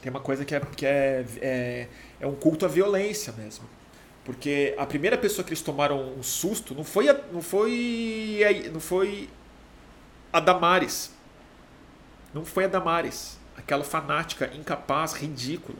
[0.00, 1.88] Tem uma coisa que é, que é, é,
[2.20, 3.68] é um culto à violência mesmo.
[4.24, 8.70] Porque a primeira pessoa que eles tomaram um susto não foi a, não foi a,
[8.70, 9.28] não foi
[10.32, 11.12] a Damares.
[12.32, 15.78] Não foi a Damares, aquela fanática, incapaz, ridícula.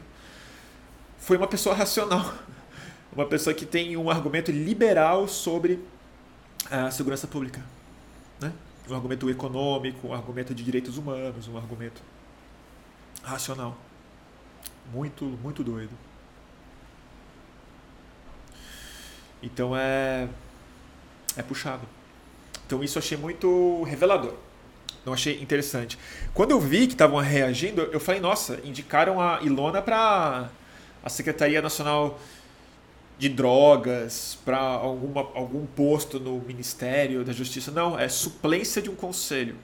[1.19, 2.33] Foi uma pessoa racional.
[3.11, 5.83] Uma pessoa que tem um argumento liberal sobre
[6.69, 7.59] a segurança pública.
[8.39, 8.53] Né?
[8.87, 12.01] um argumento econômico, um argumento de direitos humanos, um argumento
[13.23, 13.77] racional.
[14.91, 15.91] Muito, muito doido.
[19.41, 20.27] Então é
[21.37, 21.83] é puxado.
[22.65, 24.33] Então isso eu achei muito revelador.
[25.05, 25.97] Não achei interessante.
[26.33, 30.49] Quando eu vi que estavam reagindo, eu falei, nossa, indicaram a Ilona para
[31.03, 32.19] a Secretaria Nacional
[33.17, 37.71] de drogas para algum posto no Ministério da Justiça.
[37.71, 39.55] Não, é suplência de um conselho.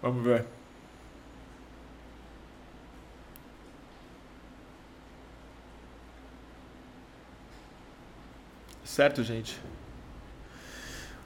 [0.00, 0.61] Vamos ver.
[8.92, 9.58] Certo, gente?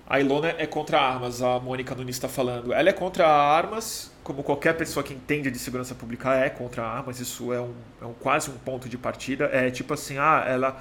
[0.06, 2.72] A Ilona é contra armas, a Mônica Nunes está falando.
[2.72, 7.18] Ela é contra armas, como qualquer pessoa que entende de segurança pública é contra armas.
[7.18, 9.46] Isso é, um, é um, quase um ponto de partida.
[9.46, 10.80] É tipo assim, ah, ela,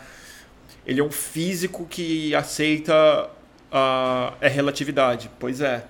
[0.85, 3.31] ele é um físico que aceita
[3.71, 5.31] a é relatividade.
[5.39, 5.87] Pois é.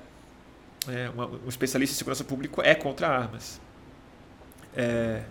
[0.88, 3.60] é uma, um especialista em segurança pública é contra armas.
[4.74, 5.24] É,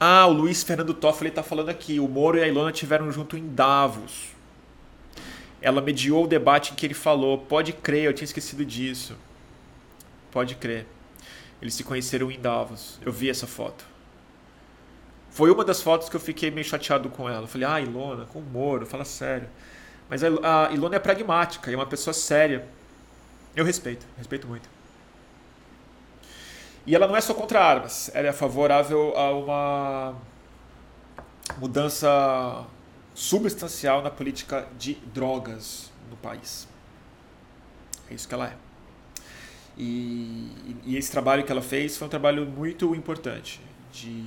[0.00, 1.98] Ah, o Luiz Fernando Toffoli está falando aqui.
[1.98, 4.28] O Moro e a Ilona tiveram junto em Davos.
[5.60, 7.38] Ela mediou o debate em que ele falou.
[7.38, 9.16] Pode crer, eu tinha esquecido disso.
[10.30, 10.86] Pode crer.
[11.60, 13.00] Eles se conheceram em Davos.
[13.04, 13.84] Eu vi essa foto.
[15.30, 17.42] Foi uma das fotos que eu fiquei meio chateado com ela.
[17.42, 19.48] Eu falei, ah, Ilona, com o Moro, fala sério.
[20.08, 22.66] Mas a Ilona é pragmática, é uma pessoa séria.
[23.54, 24.77] Eu respeito, respeito muito.
[26.88, 30.14] E ela não é só contra armas, ela é favorável a uma
[31.58, 32.64] mudança
[33.14, 36.66] substancial na política de drogas no país.
[38.10, 38.56] É isso que ela é.
[39.76, 43.60] E, e esse trabalho que ela fez foi um trabalho muito importante
[43.92, 44.24] de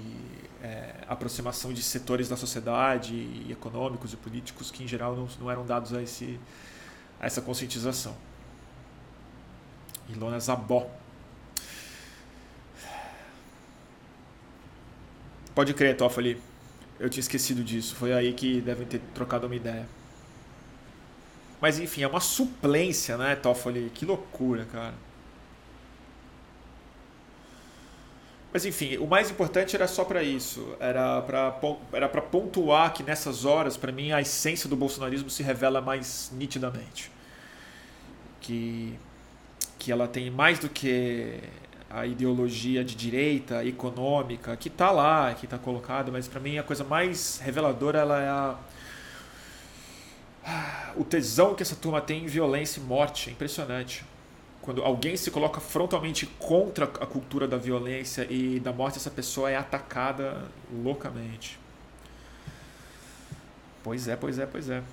[0.62, 5.50] é, aproximação de setores da sociedade, e econômicos e políticos que em geral não, não
[5.50, 6.40] eram dados a, esse,
[7.20, 8.16] a essa conscientização.
[10.08, 11.01] Ilona Zabó.
[15.54, 16.42] Pode crer, Toffoli.
[17.00, 17.96] Eu tinha esquecido disso.
[17.96, 19.88] Foi aí que devem ter trocado uma ideia.
[21.60, 23.92] Mas enfim, é uma suplência, né, Toffoli?
[23.94, 24.94] Que loucura, cara.
[28.54, 30.76] Mas enfim, o mais importante era só para isso.
[30.80, 31.56] Era para
[31.94, 37.12] era pontuar que nessas horas, para mim, a essência do bolsonarismo se revela mais nitidamente.
[38.42, 39.00] Que,
[39.80, 41.40] que ela tem mais do que
[41.94, 46.64] a ideologia de direita, econômica, que está lá, que está colocada, mas para mim a
[46.64, 48.58] coisa mais reveladora ela é a,
[50.96, 53.30] o tesão que essa turma tem em violência e morte.
[53.30, 54.06] É impressionante.
[54.62, 59.50] Quando alguém se coloca frontalmente contra a cultura da violência e da morte, essa pessoa
[59.50, 61.60] é atacada loucamente.
[63.84, 64.84] Pois é, pois é, pois é.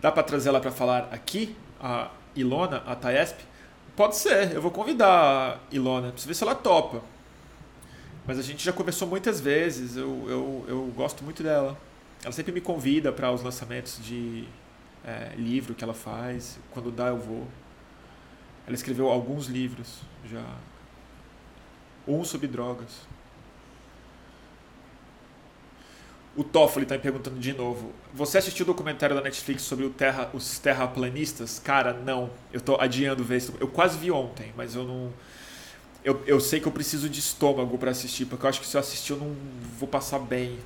[0.00, 1.56] Dá para trazer ela para falar aqui?
[1.80, 3.38] A Ilona, a Taesp?
[3.96, 7.02] Pode ser, eu vou convidar a Ilona, preciso ver se ela topa.
[8.26, 11.76] Mas a gente já conversou muitas vezes, eu, eu, eu gosto muito dela.
[12.22, 14.46] Ela sempre me convida para os lançamentos de
[15.04, 17.46] é, livro que ela faz, quando dá eu vou.
[18.66, 20.00] Ela escreveu alguns livros
[20.30, 20.44] já.
[22.06, 23.06] Um sobre drogas.
[26.38, 27.92] O Toffoli está me perguntando de novo.
[28.14, 31.58] Você assistiu o documentário da Netflix sobre o terra, os terraplanistas?
[31.58, 32.30] Cara, não.
[32.52, 33.52] Eu estou adiando ver isso.
[33.58, 35.12] Eu quase vi ontem, mas eu não.
[36.04, 38.76] Eu, eu sei que eu preciso de estômago para assistir, porque eu acho que se
[38.76, 39.34] eu assistir eu não
[39.80, 40.60] vou passar bem.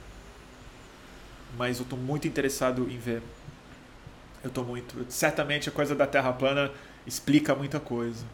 [1.56, 3.22] Mas eu estou muito interessado em ver.
[4.44, 5.06] Eu estou muito.
[5.08, 6.70] Certamente a coisa da Terra plana
[7.06, 8.26] explica muita coisa.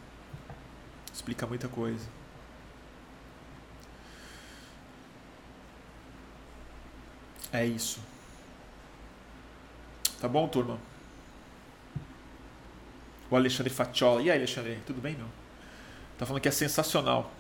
[1.15, 2.18] Explica muita coisa.
[7.53, 8.01] É isso.
[10.21, 10.79] Tá bom, turma?
[13.31, 14.21] O Alexandre Fatiola.
[14.23, 14.79] E aí, Alexandre?
[14.87, 15.27] Tudo bem, meu?
[16.19, 17.31] Tá falando que é sensacional.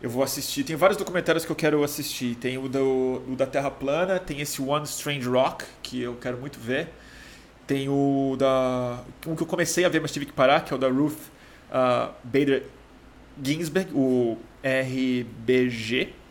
[0.00, 0.64] Eu vou assistir.
[0.64, 2.34] Tem vários documentários que eu quero assistir.
[2.36, 6.38] Tem o, do, o da Terra Plana, tem esse One Strange Rock, que eu quero
[6.38, 6.88] muito ver.
[7.66, 9.02] Tem o da.
[9.26, 11.18] Um que eu comecei a ver, mas tive que parar, que é o da Ruth
[11.70, 12.64] uh, Bader
[13.42, 16.21] Ginsburg, o RBG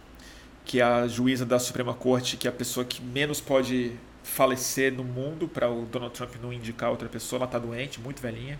[0.65, 3.93] que é a juíza da Suprema Corte, que é a pessoa que menos pode
[4.23, 7.39] falecer no mundo para o Donald Trump não indicar outra pessoa.
[7.39, 8.59] Ela está doente, muito velhinha.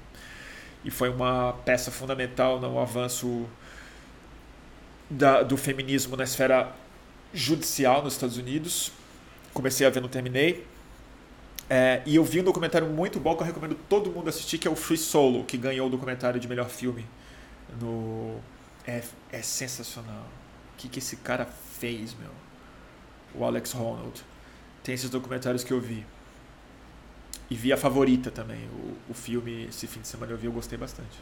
[0.83, 3.45] E foi uma peça fundamental no avanço
[5.09, 6.73] da, do feminismo na esfera
[7.33, 8.91] judicial nos Estados Unidos.
[9.53, 10.65] Comecei a ver, não terminei.
[11.69, 14.67] É, e eu vi um documentário muito bom que eu recomendo todo mundo assistir, que
[14.67, 17.05] é o Free Solo, que ganhou o documentário de melhor filme.
[17.79, 18.39] No...
[18.85, 19.01] É,
[19.31, 20.25] é sensacional.
[20.73, 21.47] O que, que esse cara
[21.81, 22.29] fez, meu.
[23.33, 24.23] O Alex Honnold.
[24.83, 26.05] Tem esses documentários que eu vi.
[27.49, 28.67] E vi a favorita também.
[28.67, 31.19] O, o filme, esse fim de semana eu vi, eu gostei bastante.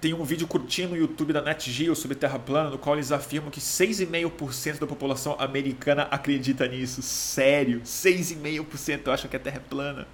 [0.00, 3.50] Tem um vídeo curtinho no YouTube da NetGeo sobre Terra plana, no qual eles afirmam
[3.50, 7.02] que 6,5% da população americana acredita nisso.
[7.02, 10.06] Sério, 6,5% acham que a Terra é plana.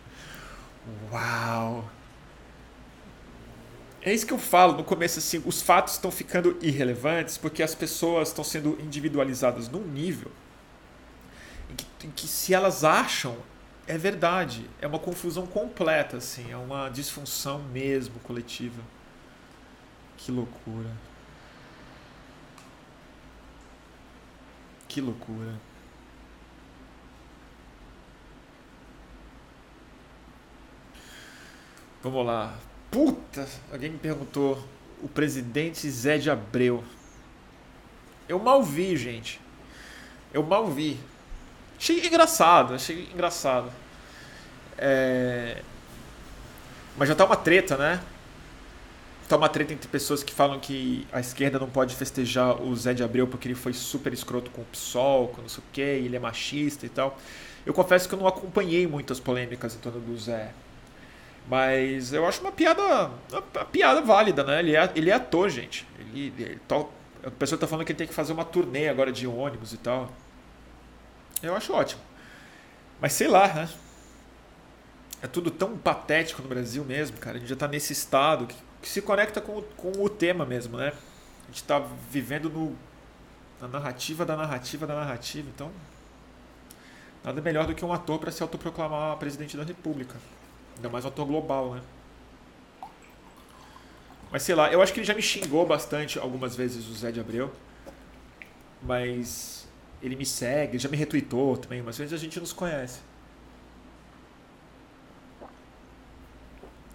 [1.11, 1.91] Uau!
[4.01, 7.75] É isso que eu falo no começo, assim, os fatos estão ficando irrelevantes porque as
[7.75, 10.31] pessoas estão sendo individualizadas num nível
[11.71, 13.37] em que, em que se elas acham,
[13.87, 14.69] é verdade.
[14.81, 18.81] É uma confusão completa, assim, é uma disfunção mesmo coletiva.
[20.25, 20.91] Que loucura.
[24.87, 25.53] Que loucura.
[32.05, 32.57] Vamos lá.
[32.89, 33.49] Puta!
[33.73, 34.63] Alguém me perguntou.
[35.03, 36.85] O presidente Zé de Abreu.
[38.29, 39.41] Eu mal vi, gente.
[40.33, 41.01] Eu mal vi.
[41.77, 43.73] Achei engraçado, achei engraçado.
[44.79, 45.61] É...
[46.97, 48.01] Mas já tá uma treta, né?
[49.33, 52.93] Tá uma treta entre pessoas que falam que a esquerda não pode festejar o Zé
[52.93, 55.81] de Abreu porque ele foi super escroto com o PSOL, com não sei o que,
[55.81, 57.19] ele é machista e tal.
[57.65, 60.53] Eu confesso que eu não acompanhei muitas polêmicas em torno do Zé.
[61.49, 63.11] Mas eu acho uma piada.
[63.31, 64.59] Uma piada válida, né?
[64.59, 65.89] Ele é, ele é ator, gente.
[65.99, 66.61] Ele, ele
[67.25, 69.79] a pessoa tá falando que ele tem que fazer uma turnê agora de ônibus e
[69.79, 70.13] tal.
[71.43, 72.03] Eu acho ótimo.
[73.01, 73.69] Mas sei lá, né?
[75.23, 77.39] É tudo tão patético no Brasil mesmo, cara.
[77.39, 80.77] A gente já tá nesse estado que, que se conecta com, com o tema mesmo,
[80.77, 80.93] né?
[81.45, 81.79] A gente tá
[82.11, 82.77] vivendo no,
[83.61, 85.49] na narrativa da narrativa da narrativa.
[85.55, 85.71] Então,
[87.23, 90.17] nada melhor do que um ator para se autoproclamar presidente da República.
[90.77, 91.83] Ainda mais um ator global, né?
[94.33, 97.13] Mas sei lá, eu acho que ele já me xingou bastante algumas vezes o Zé
[97.13, 97.53] de Abreu.
[98.83, 99.69] Mas
[100.03, 103.01] ele me segue, já me retweetou também, mas vezes a gente nos conhece.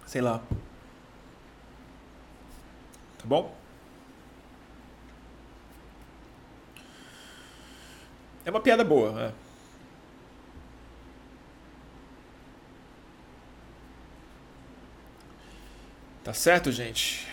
[0.04, 0.42] Sei lá.
[3.18, 3.54] Tá bom?
[8.44, 9.32] É uma piada boa, né?
[16.24, 17.26] Tá certo, gente?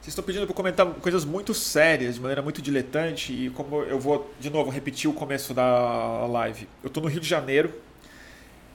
[0.00, 4.00] Vocês estão pedindo para comentar coisas muito sérias, de maneira muito diletante, e como eu
[4.00, 6.66] vou, de novo, repetir o começo da live.
[6.82, 7.72] Eu estou no Rio de Janeiro,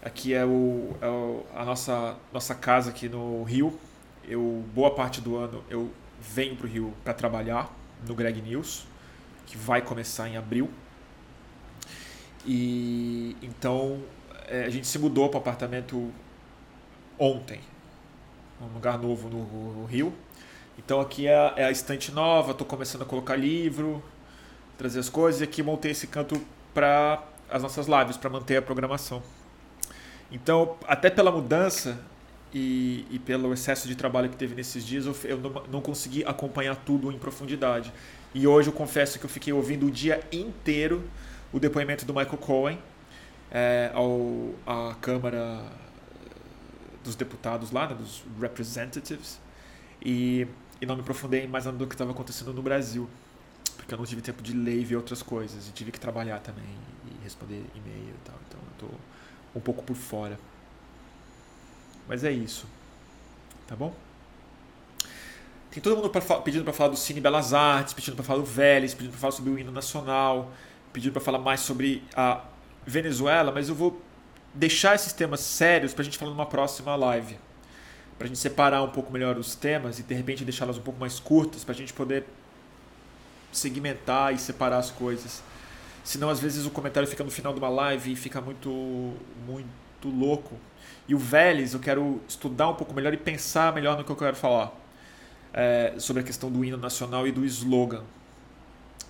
[0.02, 3.78] aqui é, o, é o, a nossa, nossa casa aqui no Rio.
[4.28, 7.72] Eu, boa parte do ano eu venho para o Rio para trabalhar
[8.08, 8.86] no Greg News,
[9.46, 10.70] que vai começar em abril.
[12.46, 14.02] E então
[14.48, 16.12] é, a gente se mudou para o apartamento
[17.18, 17.60] ontem
[18.62, 20.14] um lugar novo no, Rio.
[20.78, 24.04] Então aqui é, é a estante nova, estou começando a colocar livro,
[24.78, 26.42] trazer as coisas e aqui montei esse canto
[26.74, 29.22] para as nossas lives, para manter a programação.
[30.32, 32.00] Então, até pela mudança
[32.57, 36.23] e, e, pelo excesso de trabalho que teve nesses dias, eu, eu não, não, consegui
[36.23, 37.91] acompanhar tudo em profundidade.
[38.34, 41.03] E hoje eu confesso que eu fiquei ouvindo o dia inteiro
[41.52, 42.80] o depoimento do Michael Cohen
[43.52, 45.69] é, ao, à Câmara
[47.03, 49.38] dos deputados lá, né, dos representatives,
[50.02, 50.48] e,
[50.80, 53.10] e não me aprofundei mais no que estava acontecendo no Brasil,
[53.76, 56.40] porque eu não tive tempo de ler e ver outras coisas, e tive que trabalhar
[56.40, 56.64] também,
[57.06, 58.99] e responder e-mail e tal, então eu estou
[59.53, 60.40] um pouco por fora.
[62.07, 62.68] Mas é isso,
[63.68, 63.94] tá bom?
[65.72, 68.45] Tem todo mundo pra, pedindo para falar do Cine Belas Artes, pedindo para falar do
[68.45, 70.52] Vélez, pedindo para falar sobre o hino nacional,
[70.94, 72.41] pedindo para falar mais sobre a
[72.86, 74.02] Venezuela, mas eu vou
[74.53, 77.38] deixar esses temas sérios para a gente falar numa próxima live.
[78.18, 80.99] Para a gente separar um pouco melhor os temas e de repente deixá-las um pouco
[80.99, 82.23] mais curtas para a gente poder
[83.52, 85.44] segmentar e separar as coisas.
[86.03, 88.69] Senão, às vezes, o comentário fica no final de uma live e fica muito,
[89.45, 90.56] muito louco.
[91.07, 94.15] E o Vélez, eu quero estudar um pouco melhor e pensar melhor no que eu
[94.15, 94.73] quero falar.
[95.53, 98.03] É, sobre a questão do hino nacional e do slogan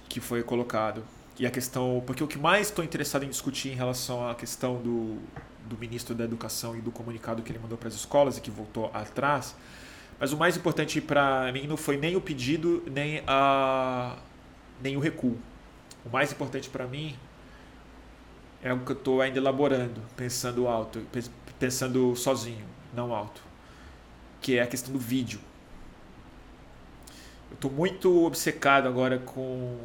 [0.08, 1.04] que foi colocado
[1.40, 2.04] e a questão.
[2.06, 5.18] Porque o que mais estou interessado em discutir em relação à questão do,
[5.68, 8.52] do ministro da Educação e do comunicado que ele mandou para as escolas e que
[8.52, 9.56] voltou atrás.
[10.20, 14.18] Mas o mais importante para mim não foi nem o pedido, nem, a,
[14.82, 15.38] nem o recuo.
[16.06, 17.16] O mais importante para mim
[18.64, 21.02] é o que eu estou ainda elaborando, pensando alto,
[21.66, 22.64] pensando sozinho,
[22.94, 23.42] não alto,
[24.40, 25.40] que é a questão do vídeo.
[27.50, 29.80] Eu estou muito obcecado agora com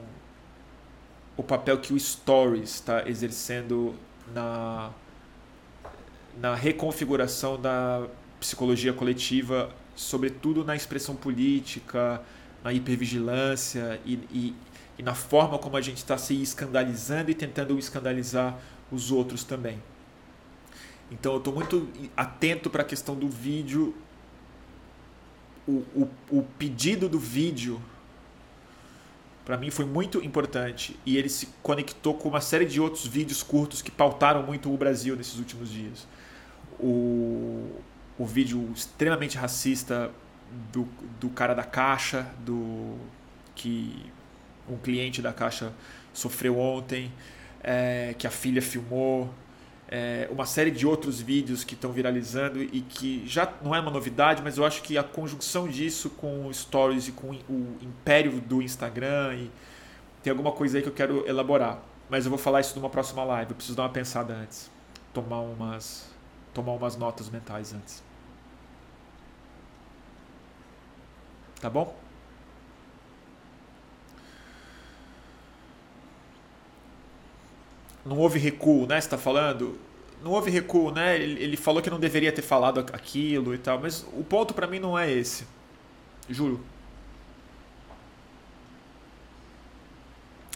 [1.38, 3.94] o papel que o Stories está exercendo
[4.34, 4.90] na,
[6.38, 8.06] na reconfiguração da
[8.38, 12.20] psicologia coletiva, sobretudo na expressão política,
[12.62, 14.54] na hipervigilância e, e,
[14.98, 18.58] e na forma como a gente está se escandalizando e tentando escandalizar
[18.92, 19.78] os outros também.
[21.10, 23.94] Então eu estou muito atento para a questão do vídeo,
[25.66, 27.80] o, o, o pedido do vídeo
[29.44, 30.96] para mim foi muito importante.
[31.04, 34.76] E ele se conectou com uma série de outros vídeos curtos que pautaram muito o
[34.76, 36.06] Brasil nesses últimos dias.
[36.78, 37.68] O,
[38.16, 40.12] o vídeo extremamente racista
[40.72, 40.86] do,
[41.18, 42.96] do cara da caixa, do
[43.56, 44.06] que
[44.68, 45.72] um cliente da caixa
[46.12, 47.10] sofreu ontem,
[47.60, 49.28] é, que a filha filmou,
[49.90, 53.90] é, uma série de outros vídeos que estão viralizando e que já não é uma
[53.90, 58.62] novidade, mas eu acho que a conjunção disso com Stories e com o império do
[58.62, 59.50] Instagram e
[60.22, 61.82] tem alguma coisa aí que eu quero elaborar.
[62.08, 63.50] Mas eu vou falar isso numa próxima live.
[63.50, 64.70] Eu preciso dar uma pensada antes,
[65.12, 66.08] tomar umas
[66.54, 68.02] tomar umas notas mentais antes.
[71.60, 71.94] Tá bom?
[78.10, 79.00] Não houve recuo, né?
[79.00, 79.78] Você está falando?
[80.20, 81.16] Não houve recuo, né?
[81.16, 84.66] Ele, ele falou que não deveria ter falado aquilo e tal, mas o ponto para
[84.66, 85.46] mim não é esse.
[86.28, 86.60] Juro.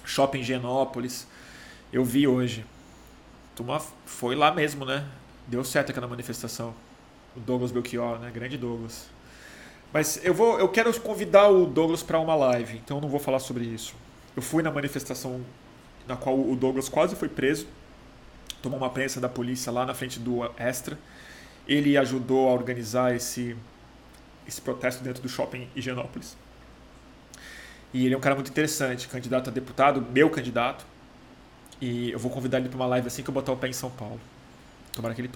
[0.05, 1.29] Shopping Genópolis.
[1.93, 2.67] Eu vi hoje.
[3.55, 5.07] Turma foi lá mesmo, né?
[5.47, 6.75] Deu certo aquela manifestação.
[7.37, 8.33] O Douglas Belchior, né?
[8.35, 9.07] Grande Douglas.
[9.93, 13.21] Mas eu vou, eu quero convidar o Douglas para uma live, então eu não vou
[13.21, 13.95] falar sobre isso.
[14.35, 15.41] Eu fui na manifestação
[16.07, 17.67] na qual o Douglas quase foi preso,
[18.63, 20.99] tomou uma prensa da polícia lá na frente do Extra.
[21.67, 23.57] Ele ajudou a organizar esse
[24.47, 26.37] esse protesto dentro do shopping Higienópolis.
[27.93, 30.85] E ele é um cara muito interessante, candidato a deputado, meu candidato.
[31.81, 33.73] E eu vou convidar ele para uma live assim que eu botar o pé em
[33.73, 34.21] São Paulo.
[34.93, 35.31] Tomara que ele.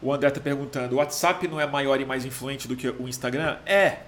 [0.00, 3.08] O André está perguntando: o WhatsApp não é maior e mais influente do que o
[3.08, 3.58] Instagram?
[3.66, 4.00] É,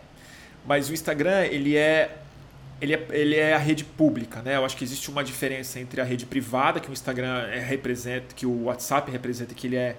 [0.67, 2.17] mas o Instagram ele é,
[2.81, 4.57] ele é, ele é a rede pública, né?
[4.57, 8.35] Eu acho que existe uma diferença entre a rede privada que o Instagram é, representa,
[8.35, 9.97] que o WhatsApp representa, que ele é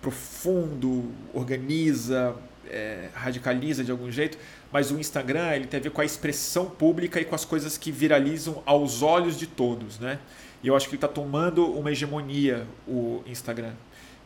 [0.00, 2.36] profundo, organiza,
[2.70, 4.38] é, radicaliza de algum jeito,
[4.72, 7.78] mas o Instagram ele tem a ver com a expressão pública e com as coisas
[7.78, 10.18] que viralizam aos olhos de todos, né?
[10.62, 13.72] E eu acho que ele está tomando uma hegemonia o Instagram.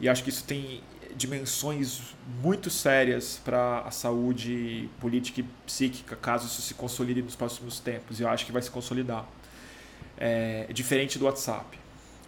[0.01, 0.81] E acho que isso tem
[1.17, 2.01] dimensões
[2.43, 8.21] muito sérias para a saúde política e psíquica, caso isso se consolide nos próximos tempos.
[8.21, 9.27] E eu acho que vai se consolidar.
[10.19, 11.79] É, é diferente do WhatsApp.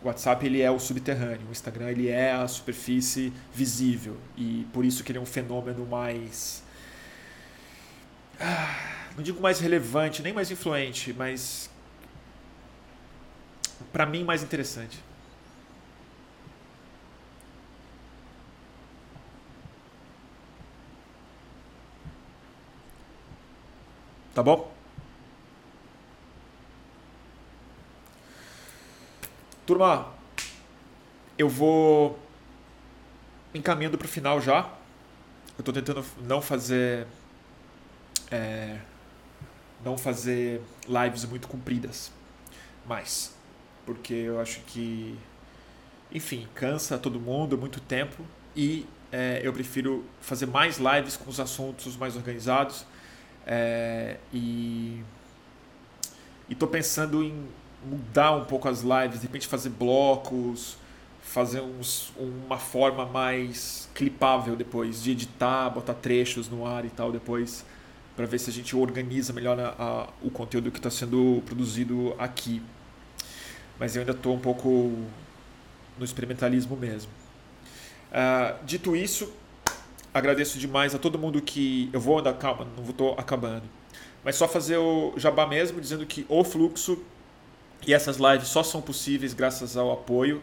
[0.03, 4.85] O WhatsApp ele é o subterrâneo, o Instagram ele é a superfície visível e por
[4.85, 6.63] isso que ele é um fenômeno mais
[8.39, 11.71] ah, não digo mais relevante, nem mais influente, mas
[13.93, 15.03] para mim mais interessante.
[24.35, 24.75] Tá bom?
[29.65, 30.13] Turma,
[31.39, 32.19] eu vou
[33.55, 34.69] encaminhando para o final já.
[35.57, 37.07] Eu estou tentando não fazer
[38.29, 38.79] é,
[39.85, 42.11] não fazer lives muito compridas,
[42.85, 43.33] mais
[43.87, 45.17] porque eu acho que
[46.11, 48.25] enfim cansa todo mundo muito tempo
[48.57, 52.85] e é, eu prefiro fazer mais lives com os assuntos mais organizados
[53.47, 55.03] é, e
[56.49, 57.47] estou pensando em
[57.85, 60.77] mudar um pouco as lives, de repente fazer blocos,
[61.21, 67.11] fazer uns, uma forma mais clipável depois, de editar, botar trechos no ar e tal
[67.13, 67.65] depois,
[68.17, 72.15] para ver se a gente organiza melhor a, a, o conteúdo que está sendo produzido
[72.19, 72.63] aqui.
[73.79, 74.69] Mas eu ainda estou um pouco
[75.99, 77.11] no experimentalismo mesmo.
[78.13, 79.33] Uh, dito isso,
[80.15, 81.91] agradeço demais a todo mundo que.
[81.93, 83.65] Eu vou andar, calma, não estou acabando.
[84.25, 87.03] Mas só fazer o jabá mesmo, dizendo que o fluxo
[87.87, 90.43] e essas lives só são possíveis graças ao apoio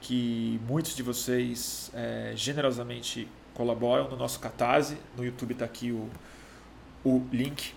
[0.00, 4.96] que muitos de vocês é, generosamente colaboram no nosso Catarse.
[5.16, 6.08] No YouTube está aqui o,
[7.04, 7.74] o link.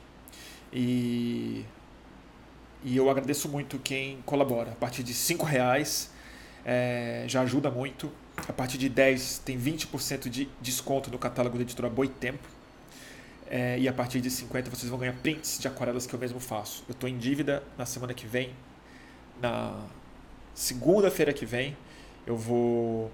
[0.72, 1.66] E,
[2.84, 4.72] e eu agradeço muito quem colabora.
[4.72, 6.12] A partir de R$ reais
[6.64, 8.12] é, já ajuda muito.
[8.48, 12.48] A partir de 10 tem 20% de desconto no catálogo da editora Boitempo.
[13.48, 16.40] É, e a partir de 50 vocês vão ganhar prints de aquarelas que eu mesmo
[16.40, 16.84] faço.
[16.88, 18.54] Eu estou em dívida na semana que vem
[19.42, 19.76] na
[20.54, 21.76] segunda-feira que vem
[22.26, 23.12] eu vou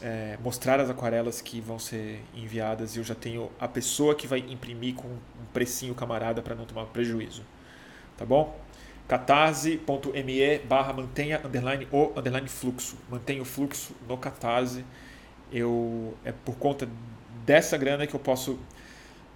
[0.00, 4.26] é, mostrar as aquarelas que vão ser enviadas e eu já tenho a pessoa que
[4.26, 7.42] vai imprimir com um precinho camarada para não tomar prejuízo.
[8.16, 8.58] Tá bom?
[9.06, 12.96] catarse.me barra mantenha underline o underline fluxo.
[13.10, 14.84] Mantenha o fluxo no Catarse.
[15.52, 16.88] Eu, é por conta
[17.44, 18.58] dessa grana que eu posso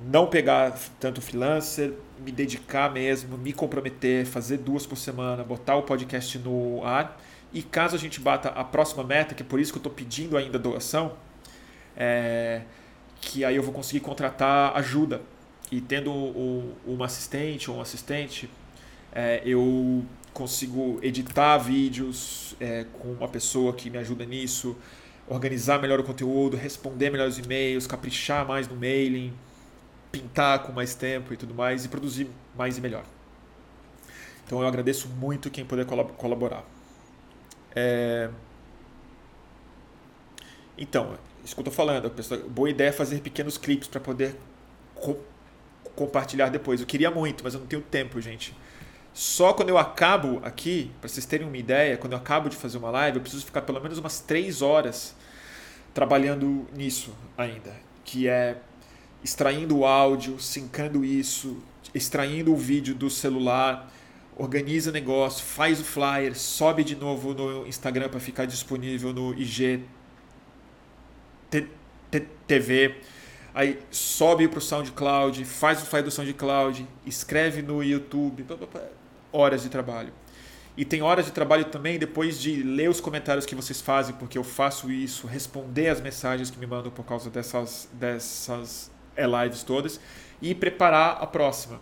[0.00, 5.82] não pegar tanto freelancer, me dedicar mesmo, me comprometer, fazer duas por semana, botar o
[5.82, 7.20] podcast no ar.
[7.52, 9.92] E caso a gente bata a próxima meta, que é por isso que eu estou
[9.92, 11.12] pedindo ainda doação,
[11.96, 12.62] é,
[13.20, 15.20] que aí eu vou conseguir contratar ajuda.
[15.70, 18.48] E tendo um, uma assistente ou um assistente,
[19.18, 24.76] é, eu consigo editar vídeos é, com uma pessoa que me ajuda nisso,
[25.26, 29.34] organizar melhor o conteúdo, responder melhor os e-mails, caprichar mais no mailing,
[30.12, 33.04] pintar com mais tempo e tudo mais e produzir mais e melhor.
[34.46, 36.64] Então eu agradeço muito quem puder colaborar.
[37.74, 38.30] É...
[40.78, 42.08] Então, isso que eu estou falando,
[42.50, 44.36] boa ideia é fazer pequenos clipes para poder
[44.94, 45.16] co
[45.96, 46.80] compartilhar depois.
[46.80, 48.54] Eu queria muito, mas eu não tenho tempo, gente.
[49.18, 52.78] Só quando eu acabo aqui, para vocês terem uma ideia, quando eu acabo de fazer
[52.78, 55.12] uma live, eu preciso ficar pelo menos umas 3 horas
[55.92, 57.74] trabalhando nisso ainda,
[58.04, 58.58] que é
[59.20, 61.60] extraindo o áudio, sincando isso,
[61.92, 63.92] extraindo o vídeo do celular,
[64.36, 69.34] organiza o negócio, faz o flyer, sobe de novo no Instagram para ficar disponível no
[69.34, 69.82] IG
[72.46, 72.94] TV,
[73.52, 78.44] aí sobe para o SoundCloud, faz o flyer do SoundCloud, escreve no YouTube,
[79.32, 80.12] horas de trabalho.
[80.76, 84.38] E tem horas de trabalho também depois de ler os comentários que vocês fazem, porque
[84.38, 89.64] eu faço isso, responder as mensagens que me mandam por causa dessas, dessas é, lives
[89.64, 90.00] todas
[90.40, 91.80] e preparar a próxima,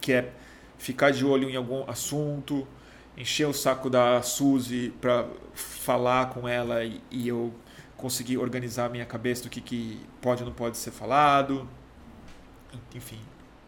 [0.00, 0.32] que é
[0.78, 2.66] ficar de olho em algum assunto,
[3.18, 7.52] encher o saco da Suzy para falar com ela e, e, eu
[7.98, 11.68] conseguir organizar a minha cabeça do que, que pode ou não pode ser falado.
[12.94, 13.20] Enfim,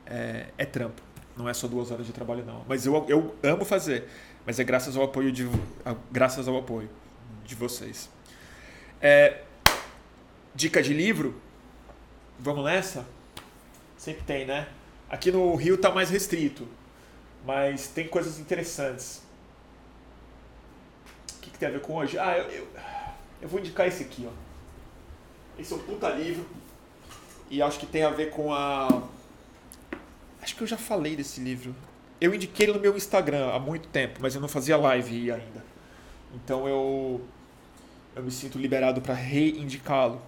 [0.07, 1.10] é, é trampo.
[1.41, 2.63] Não é só duas horas de trabalho, não.
[2.69, 4.07] Mas eu, eu amo fazer.
[4.45, 5.49] Mas é graças ao apoio de,
[6.13, 6.91] graças ao apoio
[7.45, 8.11] de vocês.
[9.01, 9.43] É,
[10.55, 11.41] dica de livro?
[12.39, 13.07] Vamos nessa?
[13.97, 14.69] Sempre tem, né?
[15.09, 16.69] Aqui no Rio tá mais restrito,
[17.45, 19.23] mas tem coisas interessantes.
[21.37, 22.19] O que, que tem a ver com hoje?
[22.19, 22.69] Ah, eu, eu,
[23.43, 25.61] eu vou indicar esse aqui, ó.
[25.61, 26.47] Esse é um puta livro
[27.51, 29.03] e acho que tem a ver com a.
[30.43, 31.75] Acho que eu já falei desse livro.
[32.21, 35.65] Eu indiquei ele no meu Instagram há muito tempo, mas eu não fazia live ainda.
[36.35, 37.21] Então eu
[38.15, 40.21] eu me sinto liberado para reindicá-lo.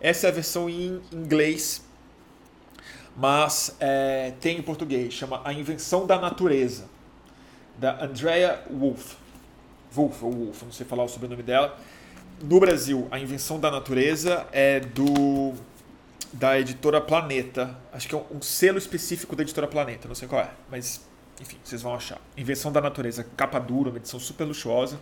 [0.00, 1.82] Essa é a versão em inglês
[3.16, 6.86] mas é, tem em português, chama A Invenção da Natureza,
[7.78, 9.16] da Andrea Wolff.
[9.92, 11.76] Wolff ou Wolff, não sei falar o sobrenome dela.
[12.42, 15.52] No Brasil, A Invenção da Natureza é do
[16.32, 17.76] da editora Planeta.
[17.92, 21.00] Acho que é um, um selo específico da editora Planeta, não sei qual é, mas
[21.40, 22.18] enfim, vocês vão achar.
[22.36, 25.00] Invenção da Natureza, capa dura, uma edição super luxuosa.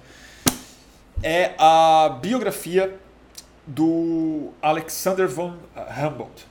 [1.22, 2.98] É a biografia
[3.66, 6.46] do Alexander von Humboldt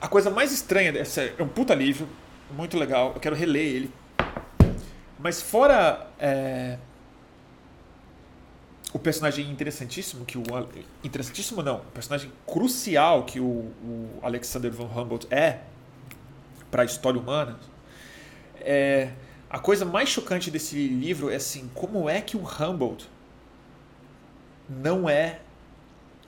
[0.00, 2.08] a coisa mais estranha dessa é um puta livro,
[2.56, 3.12] muito legal.
[3.14, 3.90] Eu quero reler ele.
[5.18, 6.78] Mas fora é,
[8.92, 10.42] o personagem interessantíssimo que o
[11.04, 15.60] interessantíssimo não, o personagem crucial que o, o Alexander von Humboldt é
[16.70, 17.58] para a história humana.
[18.60, 19.12] É,
[19.48, 23.08] a coisa mais chocante desse livro é assim, como é que o Humboldt
[24.68, 25.40] não é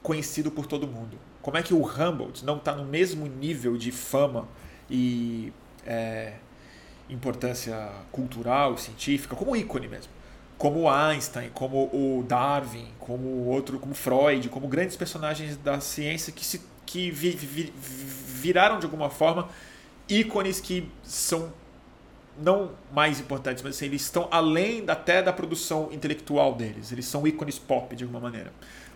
[0.02, 1.18] conhecido por todo mundo?
[1.40, 4.48] Como é que o Humboldt não está no mesmo nível de fama
[4.88, 5.52] e
[5.84, 6.34] é,
[7.08, 10.21] importância cultural, científica, como ícone mesmo?
[10.62, 16.44] Como Einstein, como o Darwin, como outro, como Freud, como grandes personagens da ciência que
[16.44, 19.48] se que vi, vi, viraram de alguma forma
[20.08, 21.52] ícones que são
[22.40, 26.92] não mais importantes, mas assim, eles estão além até da produção intelectual deles.
[26.92, 28.52] Eles são ícones pop de alguma maneira.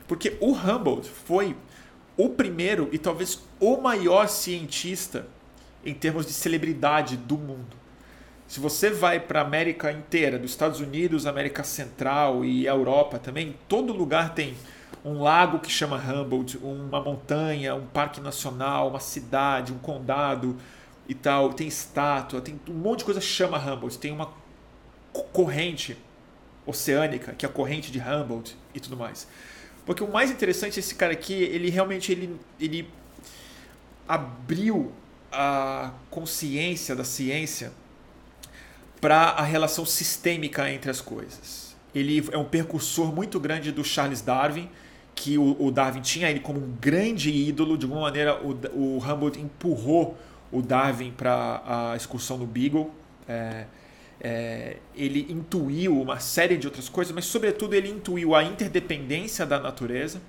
[0.07, 1.57] Porque o Humboldt foi
[2.17, 5.27] o primeiro e talvez o maior cientista
[5.85, 7.86] em termos de celebridade do mundo.
[8.49, 13.57] Se você vai para a América inteira, dos Estados Unidos, América Central e Europa também,
[13.69, 14.55] todo lugar tem
[15.05, 20.57] um lago que chama Humboldt, uma montanha, um parque nacional, uma cidade, um condado
[21.09, 24.33] e tal, tem estátua, tem um monte de coisa que chama Humboldt, tem uma
[25.33, 25.97] corrente
[26.65, 29.27] oceânica, que é a corrente de Humboldt e tudo mais.
[29.85, 32.89] Porque o mais interessante esse cara aqui, ele realmente ele, ele
[34.09, 34.93] abriu
[35.33, 37.73] a consciência da ciência
[39.01, 41.77] para a relação sistêmica entre as coisas.
[41.95, 44.69] Ele é um percursor muito grande do Charles Darwin,
[45.15, 47.79] que o, o Darwin tinha ele como um grande ídolo.
[47.79, 50.17] De alguma maneira, o, o Humboldt empurrou
[50.53, 51.63] o Darwin para
[51.93, 52.91] a excursão no Beagle.
[53.29, 53.65] É,
[54.21, 59.59] é, ele intuiu uma série de outras coisas, mas sobretudo ele intuiu a interdependência da
[59.59, 60.21] natureza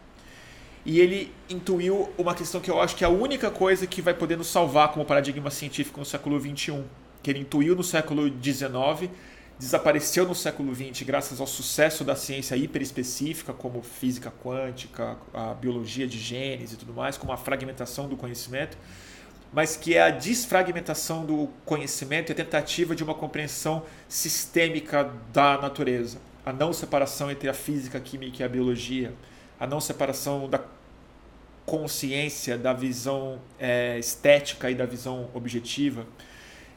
[0.86, 4.14] e ele intuiu uma questão que eu acho que é a única coisa que vai
[4.14, 6.82] poder nos salvar como paradigma científico no século XXI,
[7.28, 9.12] que ele intuiu no século XIX,
[9.60, 16.08] desapareceu no século XX graças ao sucesso da ciência hiperespecífica, como física quântica, a biologia
[16.08, 18.78] de genes e tudo mais, como a fragmentação do conhecimento
[19.52, 25.58] mas que é a desfragmentação do conhecimento e a tentativa de uma compreensão sistêmica da
[25.58, 26.20] natureza.
[26.46, 29.14] A não separação entre a física, a química e a biologia.
[29.58, 30.62] A não separação da
[31.66, 36.06] consciência, da visão é, estética e da visão objetiva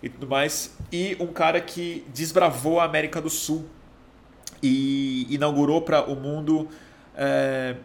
[0.02, 0.77] e tudo mais.
[0.93, 3.66] E um cara que desbravou a América do Sul
[4.62, 6.68] e inaugurou para o mundo
[7.16, 7.77] é,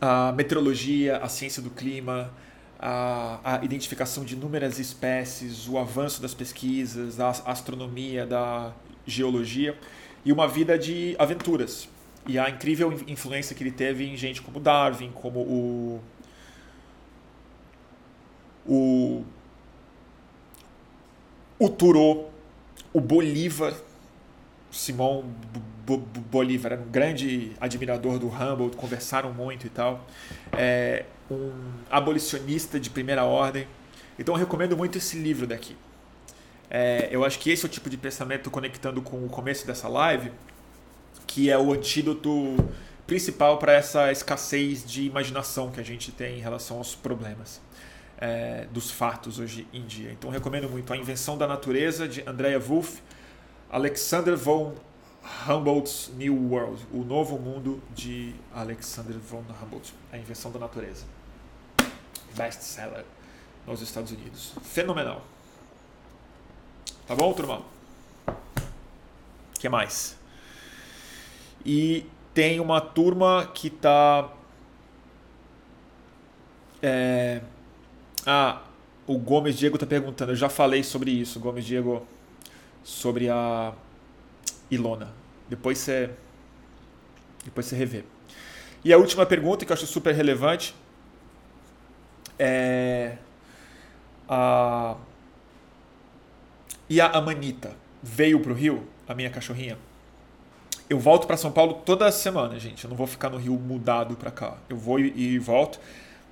[0.00, 2.32] a meteorologia, a ciência do clima,
[2.78, 8.72] a, a, identificação de inúmeras espécies, o avanço das pesquisas, da astronomia, da
[9.06, 9.76] geologia
[10.24, 11.88] e uma vida de aventuras.
[12.26, 16.00] E a incrível influência que ele teve em gente como Darwin, como o.
[18.66, 19.24] O.
[21.60, 22.32] O Thoreau,
[22.90, 23.74] o Bolívar,
[24.70, 25.26] Simão
[26.30, 30.06] Bolívar era um grande admirador do Humboldt, conversaram muito e tal.
[30.56, 31.52] É um
[31.90, 33.68] abolicionista de primeira ordem.
[34.18, 35.76] Então eu recomendo muito esse livro daqui.
[36.70, 39.86] É, eu acho que esse é o tipo de pensamento conectando com o começo dessa
[39.86, 40.32] live,
[41.26, 42.56] que é o antídoto
[43.06, 47.60] principal para essa escassez de imaginação que a gente tem em relação aos problemas
[48.20, 50.12] é, dos fatos hoje em dia.
[50.12, 53.02] Então recomendo muito A Invenção da Natureza, de Andrea Wolff,
[53.70, 54.74] Alexander von
[55.48, 61.04] Humboldt's New World, O Novo Mundo de Alexander von Humboldt, A Invenção da Natureza.
[62.36, 63.04] Best-seller
[63.66, 64.52] nos Estados Unidos.
[64.62, 65.22] Fenomenal.
[67.06, 67.62] Tá bom, turma?
[69.58, 70.16] Que mais?
[71.64, 74.30] E tem uma turma que tá.
[76.82, 77.42] É...
[78.26, 78.62] Ah,
[79.06, 80.32] o Gomes Diego tá perguntando.
[80.32, 82.06] Eu já falei sobre isso, Gomes Diego,
[82.82, 83.72] sobre a
[84.70, 85.12] Ilona.
[85.48, 86.10] Depois você.
[87.44, 88.04] Depois você revê.
[88.84, 90.74] E a última pergunta, que eu acho super relevante,
[92.38, 93.16] é.
[94.28, 94.96] A
[96.90, 99.78] e a Amanita veio para o Rio, a minha cachorrinha.
[100.88, 102.82] Eu volto para São Paulo toda semana, gente.
[102.82, 104.56] Eu não vou ficar no Rio mudado para cá.
[104.68, 105.78] Eu vou e volto.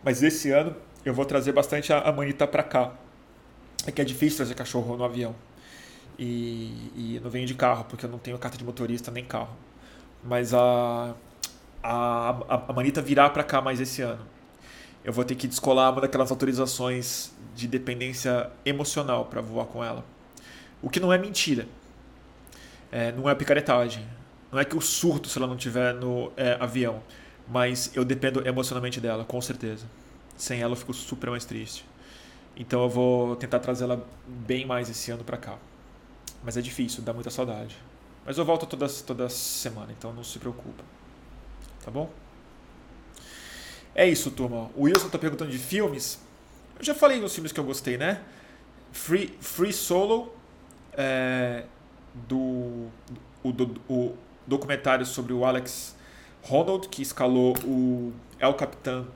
[0.02, 2.92] Mas esse ano eu vou trazer bastante a Amanita para cá.
[3.86, 5.34] É que é difícil trazer cachorro no avião.
[6.18, 9.56] E, e não venho de carro, porque eu não tenho carta de motorista nem carro.
[10.22, 11.14] Mas a,
[11.82, 12.30] a,
[12.68, 14.26] a Manita virá para cá mais esse ano.
[15.04, 20.04] Eu vou ter que descolar uma daquelas autorizações de dependência emocional para voar com ela.
[20.82, 21.66] O que não é mentira.
[22.90, 24.04] É, não é picaretagem.
[24.50, 27.00] Não é que eu surto se ela não estiver no é, avião.
[27.48, 29.86] Mas eu dependo emocionalmente dela, com certeza.
[30.38, 31.84] Sem ela eu fico super mais triste.
[32.56, 35.58] Então eu vou tentar trazê-la bem mais esse ano para cá.
[36.42, 37.76] Mas é difícil, dá muita saudade.
[38.24, 40.84] Mas eu volto toda, toda semana, então não se preocupa.
[41.84, 42.10] Tá bom?
[43.94, 44.70] É isso, turma.
[44.76, 46.20] O Wilson tá perguntando de filmes.
[46.78, 48.22] Eu já falei nos filmes que eu gostei, né?
[48.92, 50.32] Free, Free Solo
[50.92, 51.64] é,
[52.14, 52.88] do,
[53.42, 54.16] o, do, o
[54.46, 55.96] documentário sobre o Alex
[56.42, 59.06] Ronald, que escalou o El Capitão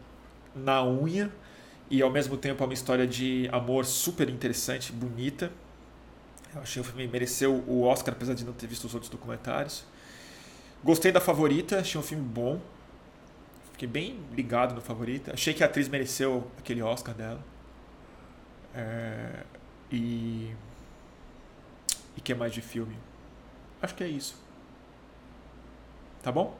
[0.54, 1.30] na unha,
[1.90, 5.50] e ao mesmo tempo é uma história de amor super interessante, bonita.
[6.54, 9.84] Eu achei o filme mereceu o Oscar, apesar de não ter visto os outros documentários.
[10.82, 12.60] Gostei da Favorita, achei um filme bom.
[13.72, 15.32] Fiquei bem ligado no Favorita.
[15.32, 17.40] Achei que a atriz mereceu aquele Oscar dela.
[18.74, 19.44] É,
[19.90, 20.54] e
[22.16, 22.96] e que mais de filme.
[23.80, 24.36] Acho que é isso.
[26.22, 26.56] Tá bom?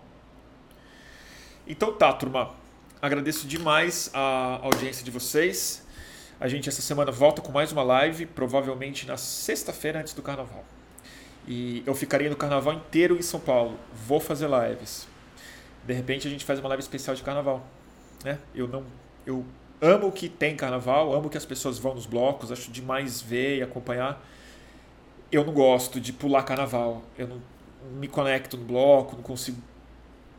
[1.66, 2.54] Então tá, turma.
[3.02, 5.84] Agradeço demais a audiência de vocês.
[6.38, 10.64] A gente essa semana volta com mais uma live, provavelmente na sexta-feira antes do carnaval.
[11.48, 13.76] E eu ficaria no carnaval inteiro em São Paulo.
[14.06, 15.08] Vou fazer lives.
[15.84, 17.66] De repente a gente faz uma live especial de carnaval,
[18.22, 18.38] né?
[18.54, 18.84] Eu não
[19.26, 19.44] eu
[19.80, 23.62] amo que tem carnaval, amo que as pessoas vão nos blocos, acho demais ver e
[23.64, 24.24] acompanhar
[25.32, 27.02] eu não gosto de pular carnaval.
[27.18, 27.42] Eu não,
[27.98, 29.60] me conecto no bloco, não consigo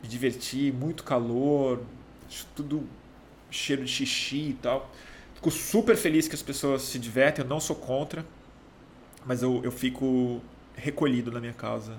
[0.02, 1.82] me divertir, muito calor,
[2.54, 2.88] tudo
[3.50, 4.90] cheiro de xixi e tal.
[5.34, 8.24] Fico super feliz que as pessoas se divertem, eu não sou contra,
[9.24, 10.40] mas eu, eu fico
[10.74, 11.96] recolhido na minha casa,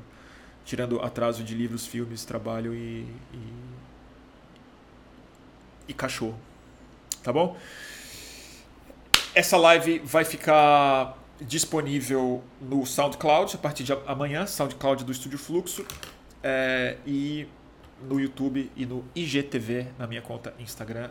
[0.66, 3.40] tirando atraso de livros, filmes, trabalho e, e,
[5.88, 6.40] e cachorro.
[7.24, 7.58] Tá bom?
[9.34, 15.86] Essa live vai ficar disponível no SoundCloud a partir de amanhã, SoundCloud do Estúdio Fluxo,
[16.42, 17.48] é, e
[18.06, 21.10] no YouTube e no IGTV, na minha conta Instagram,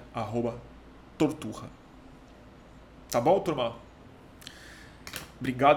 [1.18, 1.68] Torturra.
[3.10, 3.76] Tá bom, turma?
[5.38, 5.72] Obrigado.